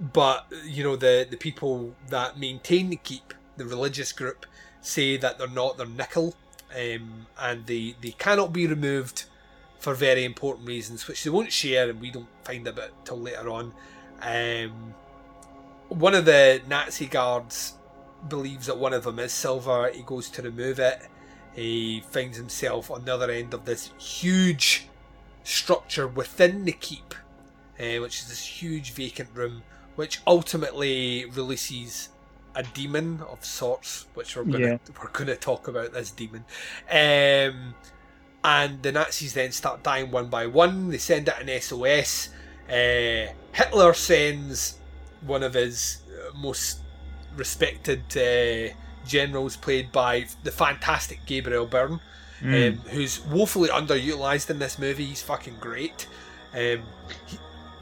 but 0.00 0.46
you 0.64 0.82
know 0.82 0.96
the 0.96 1.26
the 1.30 1.36
people 1.36 1.94
that 2.08 2.38
maintain 2.38 2.90
the 2.90 2.96
keep, 2.96 3.32
the 3.56 3.64
religious 3.64 4.10
group, 4.10 4.44
say 4.80 5.16
that 5.16 5.38
they're 5.38 5.46
not. 5.46 5.76
They're 5.76 5.86
nickel, 5.86 6.34
um, 6.74 7.28
and 7.38 7.64
they 7.66 7.94
they 8.00 8.10
cannot 8.10 8.52
be 8.52 8.66
removed 8.66 9.26
for 9.86 9.94
very 9.94 10.24
important 10.24 10.66
reasons, 10.66 11.06
which 11.06 11.22
they 11.22 11.30
won't 11.30 11.52
share, 11.52 11.88
and 11.88 12.00
we 12.00 12.10
don't 12.10 12.26
find 12.42 12.66
out 12.66 12.76
till 13.04 13.20
later 13.20 13.48
on. 13.50 13.72
Um, 14.20 14.94
one 15.90 16.12
of 16.12 16.24
the 16.24 16.60
Nazi 16.68 17.06
guards 17.06 17.74
believes 18.28 18.66
that 18.66 18.78
one 18.78 18.92
of 18.92 19.04
them 19.04 19.20
is 19.20 19.30
silver. 19.30 19.88
He 19.94 20.02
goes 20.02 20.28
to 20.30 20.42
remove 20.42 20.80
it. 20.80 21.02
He 21.54 22.02
finds 22.10 22.36
himself 22.36 22.90
on 22.90 23.04
the 23.04 23.14
other 23.14 23.30
end 23.30 23.54
of 23.54 23.64
this 23.64 23.92
huge 23.96 24.88
structure 25.44 26.08
within 26.08 26.64
the 26.64 26.72
keep, 26.72 27.14
uh, 27.78 28.00
which 28.02 28.22
is 28.22 28.28
this 28.28 28.44
huge 28.44 28.90
vacant 28.90 29.28
room, 29.34 29.62
which 29.94 30.20
ultimately 30.26 31.26
releases 31.26 32.08
a 32.56 32.64
demon 32.64 33.20
of 33.30 33.44
sorts, 33.44 34.06
which 34.14 34.34
we're 34.34 34.42
gonna 34.42 34.66
Yeah. 34.66 34.78
we're 35.00 35.10
gonna 35.10 35.36
talk 35.36 35.68
about 35.68 35.92
this 35.92 36.10
demon. 36.10 36.44
Um, 36.90 37.76
and 38.46 38.82
the 38.82 38.92
Nazis 38.92 39.34
then 39.34 39.50
start 39.52 39.82
dying 39.82 40.10
one 40.10 40.28
by 40.28 40.46
one. 40.46 40.88
They 40.90 40.98
send 40.98 41.28
out 41.28 41.42
an 41.42 41.60
SOS. 41.60 42.30
Uh, 42.68 43.32
Hitler 43.52 43.92
sends 43.94 44.78
one 45.26 45.42
of 45.42 45.54
his 45.54 45.98
uh, 46.08 46.36
most 46.38 46.78
respected 47.36 48.02
uh, 48.16 48.72
generals, 49.06 49.56
played 49.56 49.90
by 49.92 50.26
the 50.44 50.50
fantastic 50.52 51.20
Gabriel 51.26 51.66
Byrne, 51.66 52.00
Mm. 52.42 52.72
um, 52.72 52.78
who's 52.90 53.24
woefully 53.26 53.70
underutilized 53.70 54.50
in 54.50 54.58
this 54.58 54.78
movie. 54.78 55.06
He's 55.06 55.22
fucking 55.22 55.56
great. 55.58 56.06
Um, 56.52 56.82
he, 57.26 57.38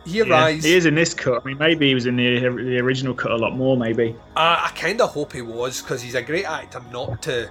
he 0.07 0.19
Yeah, 0.19 0.25
arrives. 0.31 0.65
he 0.65 0.75
is 0.77 0.87
in 0.87 0.95
this 0.95 1.13
cut. 1.13 1.43
I 1.43 1.49
mean, 1.49 1.59
maybe 1.59 1.89
he 1.89 1.95
was 1.95 2.07
in 2.07 2.15
the 2.17 2.39
the 2.39 2.79
original 2.79 3.15
cut 3.15 3.33
a 3.33 3.37
lot 3.37 3.57
more. 3.57 3.77
Maybe. 3.77 4.15
I, 4.37 4.67
I 4.67 4.79
kind 4.79 5.01
of 5.01 5.11
hope 5.11 5.33
he 5.33 5.43
was 5.43 5.83
because 5.83 6.01
he's 6.03 6.15
a 6.15 6.23
great 6.23 6.45
actor 6.45 6.81
not 6.93 7.21
to 7.23 7.51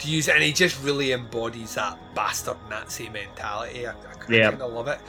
to 0.00 0.08
use 0.10 0.28
it, 0.28 0.34
and 0.34 0.42
he 0.44 0.52
just 0.52 0.82
really 0.82 1.12
embodies 1.12 1.74
that 1.74 1.98
bastard 2.14 2.56
Nazi 2.68 3.08
mentality. 3.08 3.86
I, 3.86 3.92
I, 3.92 3.94
Yeah. 4.28 4.50
kind 4.50 4.62
of 4.62 4.72
love 4.72 4.88
it. 4.88 5.00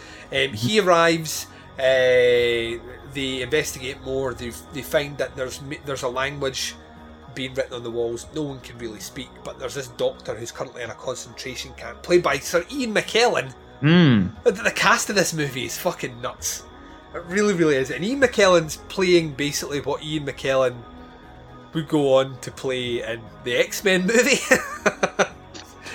Um, 0.49 0.53
he 0.55 0.79
arrives. 0.79 1.47
Uh, 1.77 2.77
they 3.13 3.41
investigate 3.41 4.01
more. 4.03 4.33
They 4.33 4.51
they 4.73 4.81
find 4.81 5.17
that 5.17 5.35
there's 5.35 5.59
there's 5.85 6.03
a 6.03 6.09
language 6.09 6.75
being 7.33 7.53
written 7.53 7.73
on 7.73 7.83
the 7.83 7.91
walls. 7.91 8.27
No 8.35 8.43
one 8.43 8.59
can 8.59 8.77
really 8.77 8.99
speak, 8.99 9.29
but 9.43 9.57
there's 9.59 9.75
this 9.75 9.87
doctor 9.89 10.35
who's 10.35 10.51
currently 10.51 10.83
in 10.83 10.89
a 10.89 10.95
concentration 10.95 11.73
camp, 11.75 12.01
played 12.03 12.23
by 12.23 12.37
Sir 12.39 12.65
Ian 12.71 12.93
McKellen. 12.93 13.51
Hmm. 13.79 14.27
The, 14.43 14.51
the 14.51 14.71
cast 14.71 15.09
of 15.09 15.15
this 15.15 15.33
movie 15.33 15.65
is 15.65 15.77
fucking 15.77 16.21
nuts. 16.21 16.63
It 17.15 17.23
really, 17.25 17.53
really 17.53 17.75
is. 17.75 17.89
And 17.89 18.03
Ian 18.05 18.21
McKellen's 18.21 18.77
playing 18.89 19.31
basically 19.33 19.81
what 19.81 20.03
Ian 20.03 20.25
McKellen 20.25 20.75
would 21.73 21.87
go 21.87 22.15
on 22.15 22.37
to 22.41 22.51
play 22.51 23.01
in 23.03 23.21
the 23.43 23.55
X 23.55 23.83
Men 23.83 24.01
movie. 24.05 24.39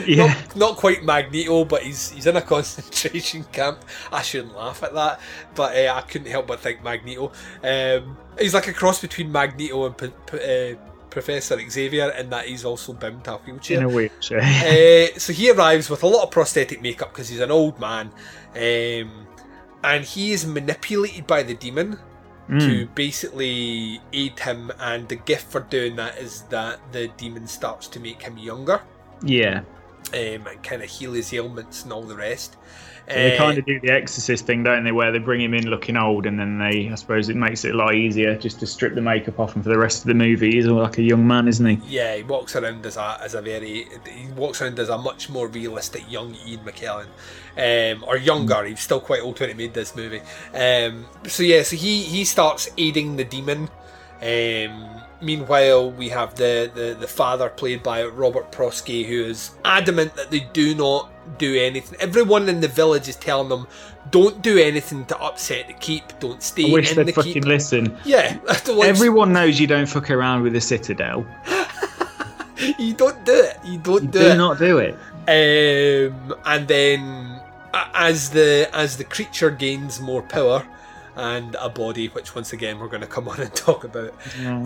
Yeah. 0.05 0.27
not, 0.27 0.57
not 0.57 0.77
quite 0.77 1.05
Magneto, 1.05 1.65
but 1.65 1.83
he's 1.83 2.11
he's 2.11 2.27
in 2.27 2.37
a 2.37 2.43
concentration 2.55 3.45
camp. 3.45 3.79
I 4.13 4.21
shouldn't 4.21 4.55
laugh 4.55 4.83
at 4.83 4.93
that, 4.93 5.21
but 5.55 5.75
uh, 5.75 5.95
I 5.95 6.03
couldn't 6.03 6.31
help 6.31 6.49
but 6.49 6.61
think 6.61 6.83
Magneto. 6.85 7.33
Um, 7.65 8.15
he's 8.39 8.53
like 8.53 8.69
a 8.69 8.75
cross 8.75 9.01
between 9.01 9.33
Magneto 9.33 9.87
and 9.87 9.97
P- 9.97 10.13
P- 10.31 10.73
uh, 10.73 10.77
Professor 11.09 11.59
Xavier, 11.71 12.11
in 12.11 12.29
that 12.29 12.45
he's 12.45 12.67
also 12.67 12.93
bound 12.93 13.25
to 13.25 13.37
a 13.37 13.39
wheelchair 13.39 13.79
In 13.79 13.85
a 13.85 13.89
wheelchair. 13.89 14.41
uh, 14.43 15.07
so 15.19 15.33
he 15.33 15.51
arrives 15.51 15.89
with 15.89 16.03
a 16.03 16.07
lot 16.07 16.25
of 16.25 16.31
prosthetic 16.31 16.83
makeup 16.83 17.11
because 17.13 17.31
he's 17.31 17.41
an 17.41 17.51
old 17.51 17.81
man, 17.81 18.11
um, 18.55 19.27
and 19.83 20.05
he 20.05 20.33
is 20.33 20.45
manipulated 20.45 21.27
by 21.27 21.43
the 21.43 21.55
demon 21.55 21.99
to 22.49 22.87
mm. 22.87 22.95
basically 22.95 24.01
aid 24.13 24.39
him. 24.39 24.71
And 24.79 25.09
the 25.09 25.17
gift 25.17 25.51
for 25.51 25.61
doing 25.61 25.97
that 25.97 26.19
is 26.19 26.43
that 26.43 26.81
the 26.93 27.09
demon 27.17 27.47
starts 27.47 27.89
to 27.89 28.01
make 28.01 28.23
him 28.23 28.39
younger. 28.39 28.81
yeah. 29.23 29.63
Um, 30.15 30.47
and 30.47 30.63
kind 30.63 30.83
of 30.83 30.91
heal 30.91 31.13
his 31.13 31.33
ailments 31.33 31.83
and 31.85 31.93
all 31.93 32.03
the 32.03 32.17
rest. 32.17 32.57
So 33.09 33.21
they 33.21 33.31
Uh, 33.33 33.37
kind 33.37 33.57
of 33.57 33.65
do 33.65 33.79
the 33.81 33.91
Exorcist 33.91 34.47
thing, 34.47 34.65
don't 34.65 34.83
they? 34.85 34.93
Where 34.93 35.13
they 35.13 35.19
bring 35.19 35.41
him 35.41 35.55
in 35.55 35.69
looking 35.69 35.97
old, 35.97 36.27
and 36.27 36.39
then 36.39 36.59
they, 36.59 36.91
I 36.91 36.95
suppose, 36.97 37.29
it 37.29 37.37
makes 37.37 37.65
it 37.65 37.75
a 37.75 37.77
lot 37.77 37.95
easier 37.95 38.37
just 38.37 38.59
to 38.61 38.67
strip 38.67 38.95
the 38.95 39.01
makeup 39.01 39.39
off 39.39 39.55
him 39.55 39.63
for 39.63 39.69
the 39.69 39.79
rest 39.79 40.03
of 40.03 40.09
the 40.09 40.15
movie. 40.15 40.53
He's 40.53 40.67
all 40.67 40.83
like 40.83 40.99
a 40.99 41.03
young 41.03 41.27
man, 41.27 41.47
isn't 41.49 41.67
he? 41.67 41.83
Yeah, 41.83 42.17
he 42.17 42.23
walks 42.23 42.57
around 42.57 42.85
as 42.87 42.97
a 42.97 43.19
as 43.23 43.35
a 43.35 43.43
very 43.43 43.87
he 44.07 44.29
walks 44.35 44.61
around 44.61 44.79
as 44.79 44.89
a 44.89 44.99
much 44.99 45.29
more 45.29 45.47
realistic 45.47 46.11
young 46.11 46.35
Ian 46.47 46.61
McKellen, 46.65 47.09
um, 47.57 48.05
or 48.05 48.17
younger. 48.17 48.65
He's 48.65 48.81
still 48.81 49.01
quite 49.01 49.21
old 49.23 49.39
when 49.39 49.51
he 49.51 49.55
made 49.55 49.75
this 49.75 49.95
movie. 49.95 50.23
Um, 50.55 51.07
so 51.27 51.43
yeah, 51.43 51.63
so 51.63 51.77
he 51.77 52.03
he 52.03 52.25
starts 52.25 52.69
aiding 52.77 53.17
the 53.17 53.25
demon. 53.25 53.69
Um, 54.23 55.03
meanwhile, 55.21 55.91
we 55.91 56.09
have 56.11 56.35
the, 56.35 56.71
the 56.75 56.97
the 56.99 57.07
father 57.07 57.49
played 57.49 57.83
by 57.83 58.05
Robert 58.05 58.51
Prosky, 58.53 59.05
who 59.07 59.25
is 59.25 59.53
adamant 59.65 60.15
that 60.17 60.31
they 60.31 60.41
do 60.53 60.75
not 60.75 61.11
do 61.39 61.55
anything. 61.57 61.99
Everyone 62.01 62.49
in 62.49 62.61
the 62.61 62.69
village 62.69 63.09
is 63.09 63.17
telling 63.17 63.49
them, 63.49 63.67
"Don't 64.11 64.43
do 64.43 64.59
anything 64.59 65.05
to 65.07 65.19
upset 65.21 65.67
the 65.69 65.73
keep. 65.75 66.05
Don't 66.21 66.43
stay 66.43 66.69
I 66.71 66.73
wish 66.73 66.91
in 66.91 66.97
they'd 66.97 67.07
the 67.07 67.13
fucking 67.13 67.33
keep." 67.35 67.45
listen. 67.45 67.97
Yeah, 68.05 68.39
I 68.49 68.59
don't 68.65 68.77
want- 68.77 68.89
Everyone 68.89 69.33
knows 69.33 69.59
you 69.61 69.67
don't 69.67 69.87
fuck 69.87 70.11
around 70.11 70.43
with 70.43 70.53
the 70.53 70.61
Citadel. 70.61 71.27
you 72.79 72.95
don't 72.95 73.25
do 73.25 73.33
it. 73.35 73.59
You 73.65 73.79
don't 73.79 74.03
You 74.05 74.09
do, 74.09 74.19
do 74.21 74.27
it. 74.27 74.37
not 74.37 74.59
do 74.59 74.79
it. 74.79 74.95
Um, 75.29 76.35
and 76.45 76.69
then 76.69 77.41
as 77.95 78.31
the 78.31 78.69
as 78.73 78.97
the 78.97 79.05
creature 79.05 79.51
gains 79.51 80.01
more 80.01 80.23
power 80.23 80.67
and 81.17 81.57
a 81.59 81.69
body, 81.69 82.09
which 82.09 82.35
once 82.35 82.53
again 82.53 82.79
we're 82.79 82.89
going 82.89 83.01
to 83.01 83.07
come 83.07 83.29
on 83.29 83.41
and 83.41 83.55
talk 83.55 83.85
about. 83.85 84.15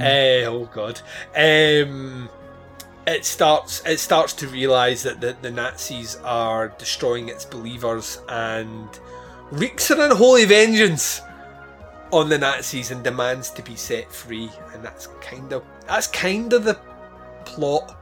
Eh, 0.01 0.45
oh 0.47 0.69
god. 0.73 1.01
Um, 1.35 2.29
it 3.07 3.25
starts 3.25 3.83
it 3.87 3.99
starts 3.99 4.33
to 4.35 4.49
realize 4.49 5.03
that 5.05 5.21
the, 5.21 5.37
the 5.41 5.51
Nazis 5.51 6.17
are 6.17 6.69
destroying 6.79 7.29
its 7.29 7.45
believers 7.45 8.21
and 8.29 8.89
wreaks 9.51 9.91
an 9.91 10.01
unholy 10.01 10.45
vengeance 10.45 11.21
on 12.13 12.29
the 12.29 12.39
Nazis 12.39 12.91
and 12.91 13.03
demands 13.03 13.51
to 13.51 13.63
be 13.63 13.77
set 13.77 14.13
free. 14.13 14.51
And 14.75 14.85
that's 14.85 15.07
kind 15.21 15.53
of 15.53 15.65
that's 15.87 16.09
kind 16.09 16.53
of 16.53 16.65
the 16.65 16.79
plot. 17.45 17.97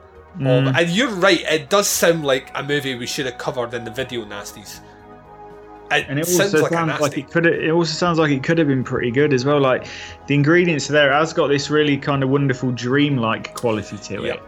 Of, 0.69 0.77
and 0.77 0.91
you're 0.91 1.09
right, 1.09 1.41
it 1.41 1.69
does 1.69 1.89
sound 1.89 2.25
like 2.25 2.51
a 2.55 2.63
movie 2.63 2.95
we 2.95 3.07
should 3.07 3.27
have 3.27 3.39
covered 3.39 3.75
in 3.75 3.85
the 3.85 3.91
video 3.91 4.25
nasties. 4.25 4.81
It, 5.91 6.07
And 6.09 6.19
it 6.19 6.27
sounds 6.27 6.53
also 6.55 6.63
like 6.65 6.73
sounds 6.73 6.89
nasty. 6.89 7.03
like 7.03 7.19
it 7.19 7.31
could. 7.31 7.47
It 7.47 7.71
also 7.71 7.93
sounds 7.93 8.19
like 8.19 8.31
it 8.31 8.43
could 8.43 8.59
have 8.59 8.69
been 8.69 8.85
pretty 8.85 9.11
good 9.11 9.33
as 9.33 9.45
well. 9.45 9.59
Like 9.61 9.87
the 10.27 10.35
ingredients 10.35 10.89
are 10.91 10.93
there. 10.93 11.11
It 11.11 11.15
has 11.15 11.33
got 11.33 11.47
this 11.49 11.71
really 11.71 11.97
kind 11.97 12.23
of 12.23 12.29
wonderful 12.29 12.73
dream-like 12.73 13.55
quality 13.55 13.97
to 13.97 14.23
Yeah. 14.23 14.35
it. 14.35 14.43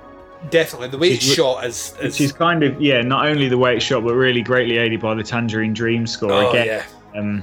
Definitely, 0.50 0.88
the 0.88 0.98
way 0.98 1.08
it's 1.12 1.24
shot 1.34 1.64
is, 1.66 1.94
is 2.00 2.14
Which 2.14 2.20
is 2.22 2.32
kind 2.32 2.62
of 2.62 2.80
yeah, 2.80 3.02
not 3.02 3.26
only 3.26 3.48
the 3.48 3.58
way 3.58 3.76
it's 3.76 3.84
shot, 3.84 4.04
but 4.04 4.14
really 4.14 4.40
greatly 4.42 4.78
aided 4.78 5.00
by 5.00 5.14
the 5.14 5.22
Tangerine 5.22 5.74
Dream 5.74 6.06
score. 6.06 6.32
oh 6.32 6.50
Again, 6.50 6.66
yeah, 6.66 7.18
Um, 7.18 7.42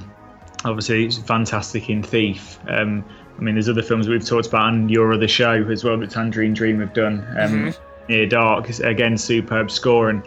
obviously, 0.64 1.04
it's 1.06 1.16
fantastic 1.18 1.88
in 1.90 2.02
Thief. 2.02 2.58
Um, 2.68 3.04
I 3.38 3.40
mean, 3.40 3.54
there's 3.54 3.68
other 3.68 3.82
films 3.84 4.08
we've 4.08 4.24
talked 4.24 4.48
about, 4.48 4.72
and 4.72 4.90
your 4.90 5.12
other 5.12 5.28
show 5.28 5.64
as 5.70 5.84
well 5.84 5.96
that 5.98 6.10
Tangerine 6.10 6.54
Dream 6.54 6.80
have 6.80 6.92
done. 6.92 7.24
Um, 7.38 7.72
Near 8.08 8.26
Dark, 8.26 8.68
again, 8.80 9.16
superb 9.16 9.70
score, 9.70 10.08
and 10.10 10.22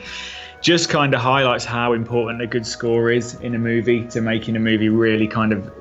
just 0.62 0.90
kind 0.90 1.14
of 1.14 1.20
highlights 1.20 1.66
how 1.66 1.94
important 1.94 2.42
a 2.42 2.48
good 2.48 2.66
score 2.66 3.12
is 3.12 3.36
in 3.36 3.56
a 3.56 3.60
movie 3.60 4.08
to 4.10 4.22
making 4.22 4.56
a 4.56 4.60
movie 4.60 4.90
really 4.90 5.28
kind 5.28 5.52
of 5.54 5.72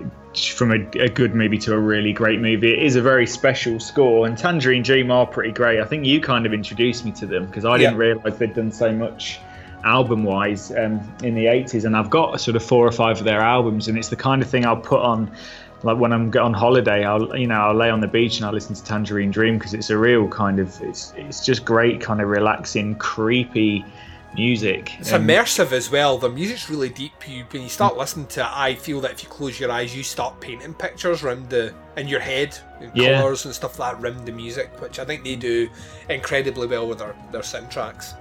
from 0.55 0.71
a, 0.73 0.77
a 0.99 1.09
good 1.09 1.35
movie 1.35 1.59
to 1.59 1.75
a 1.75 1.79
really 1.79 2.13
great 2.13 2.41
movie. 2.41 2.73
It 2.73 2.83
is 2.83 2.97
a 2.97 3.03
very 3.03 3.27
special 3.27 3.81
score, 3.81 4.27
and 4.27 4.39
Tangerine 4.39 4.83
Dream 4.83 5.11
are 5.11 5.27
pretty 5.27 5.53
great. 5.53 5.81
I 5.81 5.85
think 5.85 6.07
you 6.07 6.21
kind 6.21 6.47
of 6.47 6.55
introduced 6.55 7.05
me 7.05 7.13
to 7.13 7.27
them 7.27 7.47
because 7.47 7.65
I 7.65 7.79
didn't 7.79 7.95
Yeah. 7.95 7.99
realise 7.99 8.39
they'd 8.39 8.55
done 8.55 8.73
so 8.73 8.93
much 8.93 9.41
album 9.85 10.25
wise 10.25 10.71
um, 10.73 11.01
in 11.23 11.35
the 11.35 11.47
80s 11.47 11.87
and 11.87 11.97
I've 11.97 12.11
got 12.11 12.39
sort 12.41 12.55
of 12.55 12.63
four 12.63 12.87
or 12.87 12.93
five 12.93 13.19
of 13.19 13.25
their 13.25 13.41
albums 13.41 13.89
and 13.89 13.97
it's 13.97 14.09
the 14.09 14.17
kind 14.17 14.43
of 14.43 14.49
thing 14.51 14.67
I'll 14.67 14.77
put 14.77 15.01
on 15.01 15.35
like 15.83 15.97
when 15.97 16.13
I'm 16.13 16.31
on 16.37 16.53
holiday 16.53 17.03
I'll 17.03 17.35
you 17.35 17.47
know 17.47 17.55
I'll 17.55 17.75
lay 17.75 17.89
on 17.89 18.01
the 18.01 18.07
beach 18.07 18.37
and 18.37 18.45
I'll 18.45 18.53
listen 18.53 18.75
to 18.75 18.85
Tangerine 18.85 19.31
Dream 19.31 19.57
because 19.57 19.73
it's 19.73 19.89
a 19.89 19.97
real 19.97 20.29
kind 20.29 20.59
of 20.61 20.79
it's 20.83 21.15
it's 21.17 21.43
just 21.43 21.65
great 21.65 22.03
kind 22.03 22.21
of 22.21 22.29
relaxing 22.29 22.95
creepy 22.97 23.87
music 24.35 24.93
it's 25.01 25.13
Um, 25.13 25.27
immersive 25.27 25.73
as 25.73 25.91
well. 25.91 26.17
The 26.19 26.29
music's 26.29 26.71
really 26.71 26.89
deep. 26.89 27.13
You, 27.29 27.45
when 27.51 27.63
you 27.63 27.69
start 27.69 27.97
listening 27.97 28.27
to 28.29 28.41
it, 28.41 28.47
I 28.53 28.75
feel 28.75 29.01
that 29.01 29.11
if 29.13 29.23
you 29.23 29.29
close 29.29 29.59
your 29.59 29.71
eyes, 29.73 29.95
you 29.97 30.03
start 30.03 30.41
painting 30.41 30.75
pictures 30.75 31.23
around 31.25 31.51
the 31.51 31.75
in 31.97 32.07
your 32.09 32.21
head, 32.21 32.57
and 32.81 32.91
Yeah. 32.95 33.21
colours 33.21 33.45
and 33.45 33.55
stuff 33.55 33.79
like 33.79 33.95
that 34.01 34.03
around 34.05 34.25
the 34.25 34.33
music, 34.33 34.71
which 34.81 34.99
I 34.99 35.05
think 35.05 35.25
they 35.25 35.37
do 35.37 35.69
incredibly 36.09 36.67
well 36.67 36.87
with 36.87 36.99
their 36.99 37.15
their 37.33 37.43
soundtracks. 37.43 38.15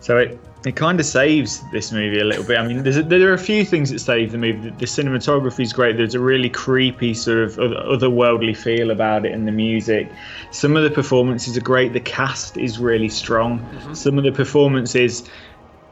So 0.00 0.18
it, 0.18 0.38
it 0.64 0.76
kind 0.76 1.00
of 1.00 1.06
saves 1.06 1.62
this 1.72 1.90
movie 1.90 2.20
a 2.20 2.24
little 2.24 2.44
bit. 2.44 2.58
I 2.58 2.66
mean, 2.66 2.82
there's 2.82 2.96
a, 2.96 3.02
there 3.02 3.30
are 3.30 3.34
a 3.34 3.38
few 3.38 3.64
things 3.64 3.90
that 3.90 3.98
save 4.00 4.32
the 4.32 4.38
movie. 4.38 4.70
The, 4.70 4.76
the 4.76 4.86
cinematography 4.86 5.60
is 5.60 5.72
great. 5.72 5.96
There's 5.96 6.14
a 6.14 6.20
really 6.20 6.50
creepy 6.50 7.14
sort 7.14 7.38
of 7.38 7.56
otherworldly 7.56 8.56
feel 8.56 8.90
about 8.90 9.24
it, 9.26 9.32
and 9.32 9.46
the 9.48 9.52
music. 9.52 10.10
Some 10.50 10.76
of 10.76 10.82
the 10.82 10.90
performances 10.90 11.56
are 11.56 11.62
great. 11.62 11.92
The 11.92 12.00
cast 12.00 12.56
is 12.56 12.78
really 12.78 13.08
strong. 13.08 13.60
Mm-hmm. 13.60 13.94
Some 13.94 14.18
of 14.18 14.24
the 14.24 14.32
performances, 14.32 15.28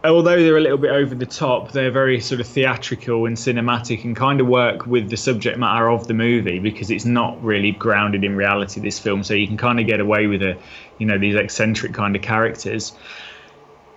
although 0.05 0.43
they're 0.43 0.57
a 0.57 0.61
little 0.61 0.79
bit 0.79 0.91
over 0.91 1.15
the 1.15 1.27
top, 1.27 1.73
they're 1.73 1.91
very 1.91 2.21
sort 2.21 2.41
of 2.41 2.47
theatrical 2.47 3.27
and 3.27 3.37
cinematic, 3.37 4.05
and 4.05 4.15
kind 4.15 4.41
of 4.41 4.49
work 4.49 4.87
with 4.87 5.09
the 5.09 5.17
subject 5.17 5.59
matter 5.59 5.89
of 5.89 6.09
the 6.09 6.15
movie 6.15 6.59
because 6.59 6.91
it's 6.91 7.05
not 7.05 7.43
really 7.43 7.73
grounded 7.73 8.23
in 8.23 8.37
reality. 8.37 8.81
This 8.81 8.99
film, 8.99 9.25
so 9.25 9.35
you 9.35 9.47
can 9.47 9.57
kind 9.57 9.81
of 9.81 9.87
get 9.87 10.01
away 10.01 10.27
with 10.27 10.43
it. 10.43 10.61
You 10.99 11.07
know, 11.07 11.19
these 11.19 11.37
eccentric 11.37 11.95
kind 11.95 12.15
of 12.15 12.23
characters. 12.23 12.93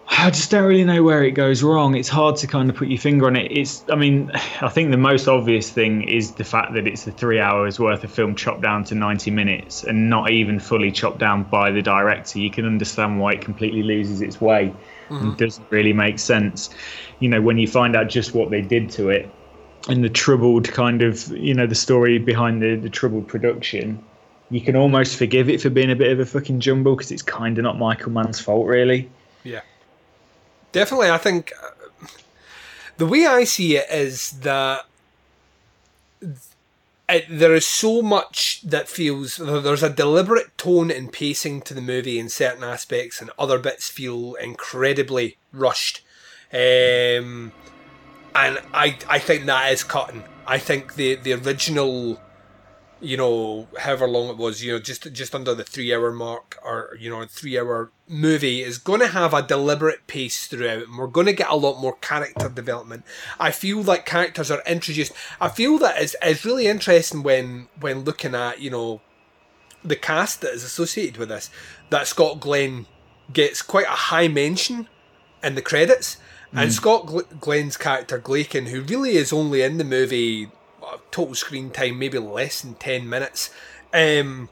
I 0.20 0.30
just 0.30 0.50
don't 0.52 0.63
really 0.63 0.86
know 0.86 1.04
where 1.04 1.24
it 1.24 1.32
goes 1.32 1.62
wrong. 1.62 1.96
It's 1.96 2.08
hard 2.08 2.38
to 2.38 2.48
kind 2.48 2.70
of 2.70 2.76
put 2.76 2.88
your 2.88 3.00
finger 3.00 3.28
on 3.28 3.36
it. 3.36 3.52
It's, 3.52 3.84
I 3.89 3.96
mean, 3.96 4.32
I 4.62 4.70
think 4.70 4.91
the 4.91 4.98
most 4.98 5.28
obvious 5.28 5.70
thing 5.70 6.04
is 6.04 6.32
the 6.32 6.43
fact 6.43 6.74
that 6.74 6.88
it's 6.88 7.06
a 7.08 7.12
three 7.12 7.39
hours 7.39 7.80
worth 7.80 8.04
of 8.04 8.12
film 8.12 8.36
chopped 8.36 8.62
down 8.62 8.84
to 8.86 8.96
90 8.96 9.32
minutes 9.32 9.84
and 9.84 10.10
not 10.10 10.32
even 10.32 10.60
fully 10.60 10.91
chopped 10.91 11.20
down 11.20 11.43
by 11.43 11.72
the 11.72 11.82
director. 11.82 12.39
You 12.39 12.50
can 12.50 12.65
understand 12.65 13.20
why 13.20 13.34
it 13.34 13.41
completely 13.41 13.84
loses 13.84 14.22
its 14.22 14.39
way 14.39 14.74
and 15.10 15.20
mm-hmm. 15.20 15.34
doesn't 15.36 15.67
really 15.70 15.93
make 15.93 16.20
sense. 16.20 16.70
You 17.20 17.30
know, 17.30 17.41
when 17.41 17.58
you 17.58 17.67
find 17.67 17.96
out 17.96 18.10
just 18.10 18.34
what 18.34 18.50
they 18.50 18.62
did 18.62 18.89
to 18.91 19.10
it 19.10 19.30
and 19.89 20.04
the 20.04 20.10
troubled 20.10 20.70
kind 20.72 21.02
of, 21.02 21.28
you 21.30 21.54
know, 21.54 21.67
the 21.67 21.76
story 21.76 22.17
behind 22.17 22.62
the, 22.62 22.76
the 22.76 22.89
troubled 22.89 23.28
production, 23.28 24.04
you 24.50 24.62
can 24.62 24.76
almost 24.76 25.17
forgive 25.17 25.50
it 25.50 25.62
for 25.62 25.70
being 25.70 25.91
a 25.91 25.96
bit 25.96 26.12
of 26.12 26.20
a 26.20 26.26
fucking 26.26 26.60
jumble 26.60 26.96
because 26.96 27.12
it's 27.12 27.22
kind 27.22 27.58
of 27.58 27.63
not 27.63 27.78
Michael 27.78 28.12
Mann's 28.12 28.39
fault, 28.39 28.65
really. 28.65 29.10
Yeah, 29.43 29.62
definitely. 30.78 31.10
I 31.10 31.18
think 31.18 31.54
uh, 31.62 32.08
the 32.98 33.06
way 33.06 33.26
I 33.26 33.44
see 33.44 33.76
it 33.78 33.90
is 33.90 34.32
that 34.42 34.86
it, 37.10 37.26
there 37.30 37.56
is 37.56 37.68
so 37.68 38.02
much 38.02 38.62
that 38.63 38.88
feels 38.88 39.38
there's 39.38 39.84
a 39.84 39.90
deliberate 39.90 40.58
tone 40.58 40.92
and 40.92 41.12
pacing 41.12 41.62
to 41.62 41.74
the 41.74 41.82
movie 41.82 42.20
in 42.20 42.30
certain 42.30 42.63
aspects, 42.63 43.22
and 43.22 43.32
other 43.40 43.60
bits 43.60 43.90
feel 43.90 44.36
incredibly 44.36 45.38
rushed. 45.52 46.02
Um, 46.52 47.52
and 48.36 48.60
I 48.74 48.98
I 49.08 49.20
think 49.20 49.46
that 49.46 49.72
is 49.72 49.84
cutting. 49.84 50.24
I 50.46 50.58
think 50.58 50.96
the 50.96 51.16
the 51.16 51.34
original 51.34 52.22
you 53.00 53.18
know, 53.18 53.68
however 53.80 54.08
long 54.08 54.30
it 54.30 54.38
was, 54.38 54.64
you 54.64 54.74
know, 54.74 54.80
just 54.80 55.12
just 55.14 55.36
under 55.36 55.54
the 55.54 55.64
three 55.64 55.94
hour 55.94 56.12
mark 56.12 56.58
or 56.64 56.98
you 57.00 57.10
know, 57.10 57.26
three 57.26 57.58
hour 57.58 57.92
movie 58.08 58.62
is 58.62 58.78
going 58.78 59.00
to 59.00 59.08
have 59.08 59.34
a 59.34 59.42
deliberate 59.42 60.08
pace 60.08 60.48
throughout, 60.48 60.84
and 60.84 60.98
we're 60.98 61.08
going 61.08 61.28
to 61.28 61.34
get 61.34 61.50
a 61.50 61.56
lot 61.56 61.80
more 61.80 61.96
character 61.98 62.50
development. 62.50 63.04
I 63.40 63.52
feel 63.52 63.82
like 63.82 64.06
characters 64.06 64.50
are 64.50 64.64
introduced. 64.66 65.14
I 65.40 65.50
feel 65.50 65.78
that 65.80 66.02
it's, 66.02 66.16
it's 66.22 66.46
really 66.46 66.68
interesting 66.68 67.24
when 67.24 67.68
when 67.80 68.04
looking 68.04 68.34
at 68.34 68.62
you 68.62 68.72
know 68.72 69.02
the 69.84 69.96
cast 69.96 70.42
that 70.42 70.54
is 70.54 70.64
associated 70.64 71.18
with 71.18 71.30
this. 71.30 71.50
That 71.90 72.08
Scott 72.08 72.40
Glenn 72.40 72.88
gets 73.32 73.62
quite 73.62 73.86
a 73.86 73.92
high 74.12 74.28
mention 74.28 74.88
in 75.44 75.56
the 75.56 75.62
credits. 75.62 76.18
And 76.54 76.70
mm. 76.70 76.74
Scott 76.74 77.06
Gl- 77.06 77.40
Glenn's 77.40 77.78
character 77.78 78.20
Glaeken, 78.20 78.68
who 78.68 78.82
really 78.82 79.18
is 79.18 79.34
only 79.34 79.62
in 79.62 79.78
the 79.78 79.84
movie 79.84 80.50
total 81.12 81.36
screen 81.36 81.69
time 81.69 82.00
maybe 82.00 82.17
less 82.17 82.62
than 82.62 82.76
10 82.76 83.08
minutes. 83.08 83.50
Um 83.93 84.50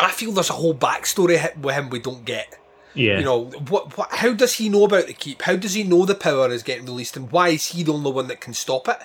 i 0.00 0.10
feel 0.12 0.30
there's 0.30 0.50
a 0.50 0.54
whole 0.54 0.74
backstory 0.74 1.56
with 1.56 1.74
him 1.74 1.90
we 1.90 1.98
don't 1.98 2.24
get. 2.24 2.58
Yeah. 2.94 3.18
you 3.18 3.24
know 3.24 3.44
what, 3.68 3.96
what 3.96 4.12
how 4.12 4.32
does 4.32 4.54
he 4.54 4.68
know 4.68 4.84
about 4.84 5.06
the 5.06 5.12
keep? 5.12 5.42
How 5.42 5.56
does 5.56 5.74
he 5.74 5.84
know 5.84 6.04
the 6.04 6.14
power 6.14 6.48
is 6.50 6.62
getting 6.62 6.86
released 6.86 7.16
and 7.16 7.30
why 7.30 7.48
is 7.50 7.66
he 7.66 7.82
the 7.82 7.92
only 7.92 8.10
one 8.12 8.28
that 8.28 8.40
can 8.40 8.54
stop 8.54 8.88
it? 8.88 8.98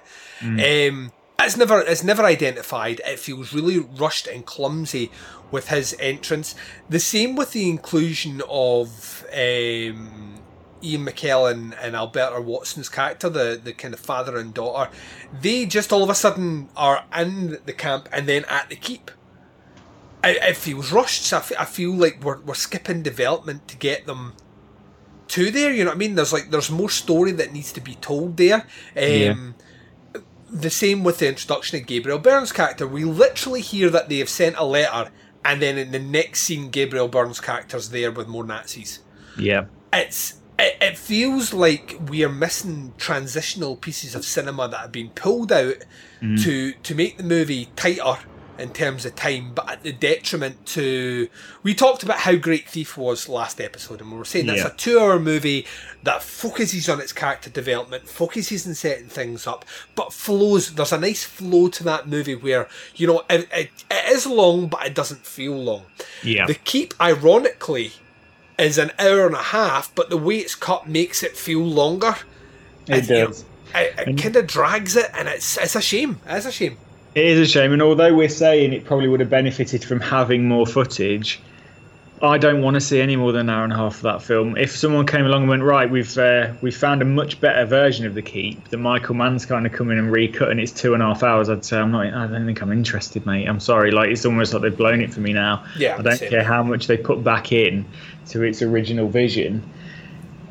Um 0.88 1.12
it's 1.40 1.58
never 1.58 1.82
it's 1.82 2.04
never 2.04 2.24
identified. 2.24 3.02
It 3.06 3.20
feels 3.20 3.54
really 3.54 3.80
rushed 3.80 4.28
and 4.28 4.46
clumsy 4.46 5.12
with 5.52 5.68
his 5.70 5.96
entrance. 6.00 6.56
The 6.90 7.00
same 7.00 7.36
with 7.36 7.52
the 7.52 7.70
inclusion 7.70 8.42
of 8.50 9.26
um 9.34 10.36
Ian 10.84 11.06
McKellen 11.06 11.76
and 11.82 11.96
Alberta 11.96 12.42
Watson's 12.42 12.90
character, 12.90 13.30
the, 13.30 13.60
the 13.64 13.74
kind 13.74 13.94
of 13.94 14.00
father 14.00 14.38
and 14.38 14.54
daughter, 14.54 14.92
they 15.42 15.66
just 15.66 15.94
all 15.94 16.04
of 16.04 16.10
a 16.10 16.16
sudden 16.16 16.70
are 16.76 17.06
in 17.18 17.58
the 17.66 17.74
camp 17.74 18.10
and 18.12 18.28
then 18.28 18.46
at 18.50 18.70
the 18.70 18.76
keep. 18.76 19.10
It, 20.24 20.38
it 20.42 20.58
feels 20.58 20.92
rushed. 20.92 21.24
So 21.24 21.38
I 21.38 21.62
I 21.64 21.66
feel 21.66 21.94
like 21.94 22.24
we're, 22.24 22.40
we're 22.42 22.54
skipping 22.54 23.02
development 23.04 23.68
to 23.70 23.78
get 23.78 24.06
them 24.06 24.34
to 25.30 25.52
there. 25.52 25.72
You 25.74 25.84
know 25.86 25.92
what 25.92 25.96
I 25.96 26.00
mean? 26.00 26.16
There's 26.16 26.34
like 26.34 26.50
there's 26.52 26.70
more 26.70 26.90
story 26.90 27.32
that 27.32 27.54
needs 27.54 27.72
to 27.74 27.82
be 27.82 27.96
told 27.96 28.38
there. 28.38 28.66
Um, 28.98 29.56
The 30.50 30.70
same 30.70 31.04
with 31.04 31.18
the 31.18 31.28
introduction 31.28 31.80
of 31.80 31.88
Gabriel 31.88 32.20
Byrne's 32.20 32.52
character. 32.52 32.86
We 32.86 33.04
literally 33.06 33.62
hear 33.62 33.90
that 33.90 34.08
they 34.08 34.20
have 34.20 34.30
sent 34.30 34.56
a 34.56 34.64
letter, 34.64 35.10
and 35.44 35.60
then 35.60 35.80
in 35.80 35.92
the 35.92 35.98
next 35.98 36.42
scene, 36.42 36.70
Gabriel 36.70 37.08
Byrne's 37.08 37.40
character's 37.40 37.90
there 37.90 38.12
with 38.12 38.28
more 38.28 38.44
Nazis. 38.44 39.00
Yeah. 39.36 39.66
It's 39.92 40.36
it, 40.60 40.78
it 40.82 40.98
feels 40.98 41.54
like 41.54 41.98
we 42.10 42.24
are 42.24 42.30
missing 42.30 42.94
transitional 42.98 43.76
pieces 43.76 44.16
of 44.16 44.26
cinema 44.26 44.68
that 44.68 44.78
have 44.78 44.92
been 44.92 45.10
pulled 45.10 45.52
out 45.52 45.78
mm. 46.22 46.42
to 46.44 46.74
to 46.74 46.96
make 46.96 47.18
the 47.18 47.24
movie 47.24 47.70
tighter 47.76 48.18
in 48.60 48.70
terms 48.70 49.04
of 49.04 49.16
time, 49.16 49.52
but 49.54 49.70
at 49.70 49.84
the 49.84 49.92
detriment 49.92 50.66
to. 50.68 51.28
We 51.64 51.74
talked 51.74 52.04
about 52.04 52.20
how 52.20 52.36
great 52.36 52.70
Thief 52.70 52.98
was 52.98 53.28
last 53.28 53.60
episode, 53.60 54.02
and 54.02 54.12
we 54.12 54.18
were 54.18 54.26
saying 54.26 54.46
that's 54.46 54.64
a 54.64 54.70
two-hour 54.70 55.20
movie 55.20 55.66
that 56.04 56.22
focuses 56.22 56.88
on 56.88 57.02
its 57.02 57.14
character 57.14 57.50
development, 57.50 58.08
focuses 58.08 58.68
on 58.68 58.76
setting 58.76 59.08
things 59.08 59.48
up, 59.48 59.66
but 59.96 60.14
flows. 60.14 60.74
There's 60.74 60.92
a 60.92 61.00
nice 61.00 61.24
flow 61.24 61.68
to 61.70 61.84
that 61.86 62.08
movie 62.08 62.36
where 62.36 62.68
you 62.96 63.08
know 63.08 63.24
it, 63.30 63.48
it, 63.52 63.72
it 63.90 64.10
is 64.10 64.28
long, 64.28 64.68
but 64.68 64.86
it 64.86 64.94
doesn't 64.94 65.26
feel 65.26 65.56
long. 65.56 65.86
Yeah. 66.22 66.46
The 66.46 66.56
Keep, 66.56 66.94
ironically, 67.02 67.94
is 68.58 68.78
an 68.78 68.92
hour 69.00 69.26
and 69.26 69.36
a 69.36 69.42
half, 69.42 69.94
but 69.96 70.10
the 70.10 70.18
way 70.18 70.38
it's 70.38 70.56
cut 70.56 70.88
makes 70.88 71.24
it 71.24 71.36
feel 71.36 71.62
longer. 71.62 72.16
It 72.88 73.10
know, 73.10 73.28
does. 73.28 73.46
it 73.74 73.94
it 74.08 74.18
kind 74.18 74.36
of 74.36 74.48
drags 74.48 74.96
it, 74.96 75.10
and 75.14 75.28
it's 75.28 75.58
it's 75.58 75.76
a 75.76 75.82
shame. 75.82 76.20
It's 76.28 76.46
a 76.46 76.52
shame. 76.52 76.78
It 77.16 77.26
is 77.26 77.40
a 77.40 77.52
shame, 77.52 77.74
and 77.74 77.82
although 77.82 78.14
we're 78.14 78.30
saying 78.30 78.74
it 78.74 78.86
probably 78.86 79.08
would 79.08 79.20
have 79.20 79.30
benefited 79.30 79.84
from 79.84 80.00
having 80.00 80.48
more 80.48 80.66
footage, 80.66 81.40
I 82.24 82.38
don't 82.38 82.62
want 82.62 82.76
to 82.76 82.82
see 82.82 83.02
any 83.02 83.18
more 83.18 83.34
than 83.34 83.50
an 83.50 83.50
hour 83.50 83.66
and 83.66 83.74
a 83.74 83.76
half 83.76 83.98
of 83.98 84.02
that 84.04 84.22
film. 84.22 84.56
If 84.56 84.74
someone 84.74 85.06
came 85.06 85.26
along 85.26 85.42
and 85.42 85.50
went, 85.50 85.64
right, 85.64 85.90
we've 85.90 86.18
uh, 86.18 86.54
we 86.62 86.72
found 86.72 87.02
a 87.02 87.06
much 87.06 87.42
better 87.42 87.66
version 87.66 88.06
of 88.06 88.14
the 88.14 88.22
Keep 88.22 88.70
that 88.70 88.78
Michael 88.78 89.16
Mann's 89.16 89.46
kind 89.46 89.66
of 89.66 89.74
come 89.74 89.92
in 89.92 89.98
and 89.98 90.10
recut, 90.10 90.50
and 90.50 90.58
it's 90.58 90.72
two 90.72 90.94
and 90.94 91.04
a 91.04 91.08
half 91.08 91.22
hours, 91.22 91.50
I'd 91.50 91.66
say 91.66 91.78
I'm 91.78 91.92
not. 91.92 92.06
I 92.06 92.28
don't 92.28 92.46
think 92.46 92.62
I'm 92.62 92.72
interested, 92.72 93.26
mate. 93.26 93.46
I'm 93.46 93.60
sorry. 93.60 93.92
Like 93.92 94.10
it's 94.10 94.26
almost 94.26 94.54
like 94.54 94.62
they've 94.62 94.78
blown 94.78 95.02
it 95.02 95.14
for 95.14 95.20
me 95.20 95.34
now. 95.34 95.66
Yeah, 95.78 95.98
I 95.98 96.02
don't 96.02 96.18
care 96.18 96.46
how 96.46 96.64
much 96.64 96.88
they 96.88 96.96
put 96.96 97.26
back 97.26 97.52
in 97.52 97.84
to 98.28 98.42
its 98.42 98.62
original 98.62 99.10
vision. 99.10 99.62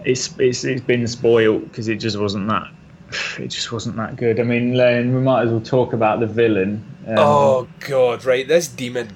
It's 0.05 0.39
it's 0.39 0.65
it's 0.65 0.83
been 0.83 1.07
spoiled 1.07 1.63
because 1.71 1.89
it 1.89 1.97
just 1.97 2.19
wasn't 2.19 2.49
that. 2.49 2.69
It 3.39 3.49
just 3.49 3.73
wasn't 3.73 3.97
that 3.97 4.17
good. 4.17 4.41
I 4.41 4.43
mean, 4.43 4.75
Len, 4.75 5.15
we 5.15 5.23
might 5.23 5.45
as 5.45 5.51
well 5.51 5.61
talk 5.61 5.95
about 5.95 6.21
the 6.21 6.27
villain. 6.27 6.85
Um, 7.07 7.15
Oh 7.19 7.69
God, 7.81 8.27
right? 8.27 8.47
This 8.47 8.69
demon. 8.69 9.09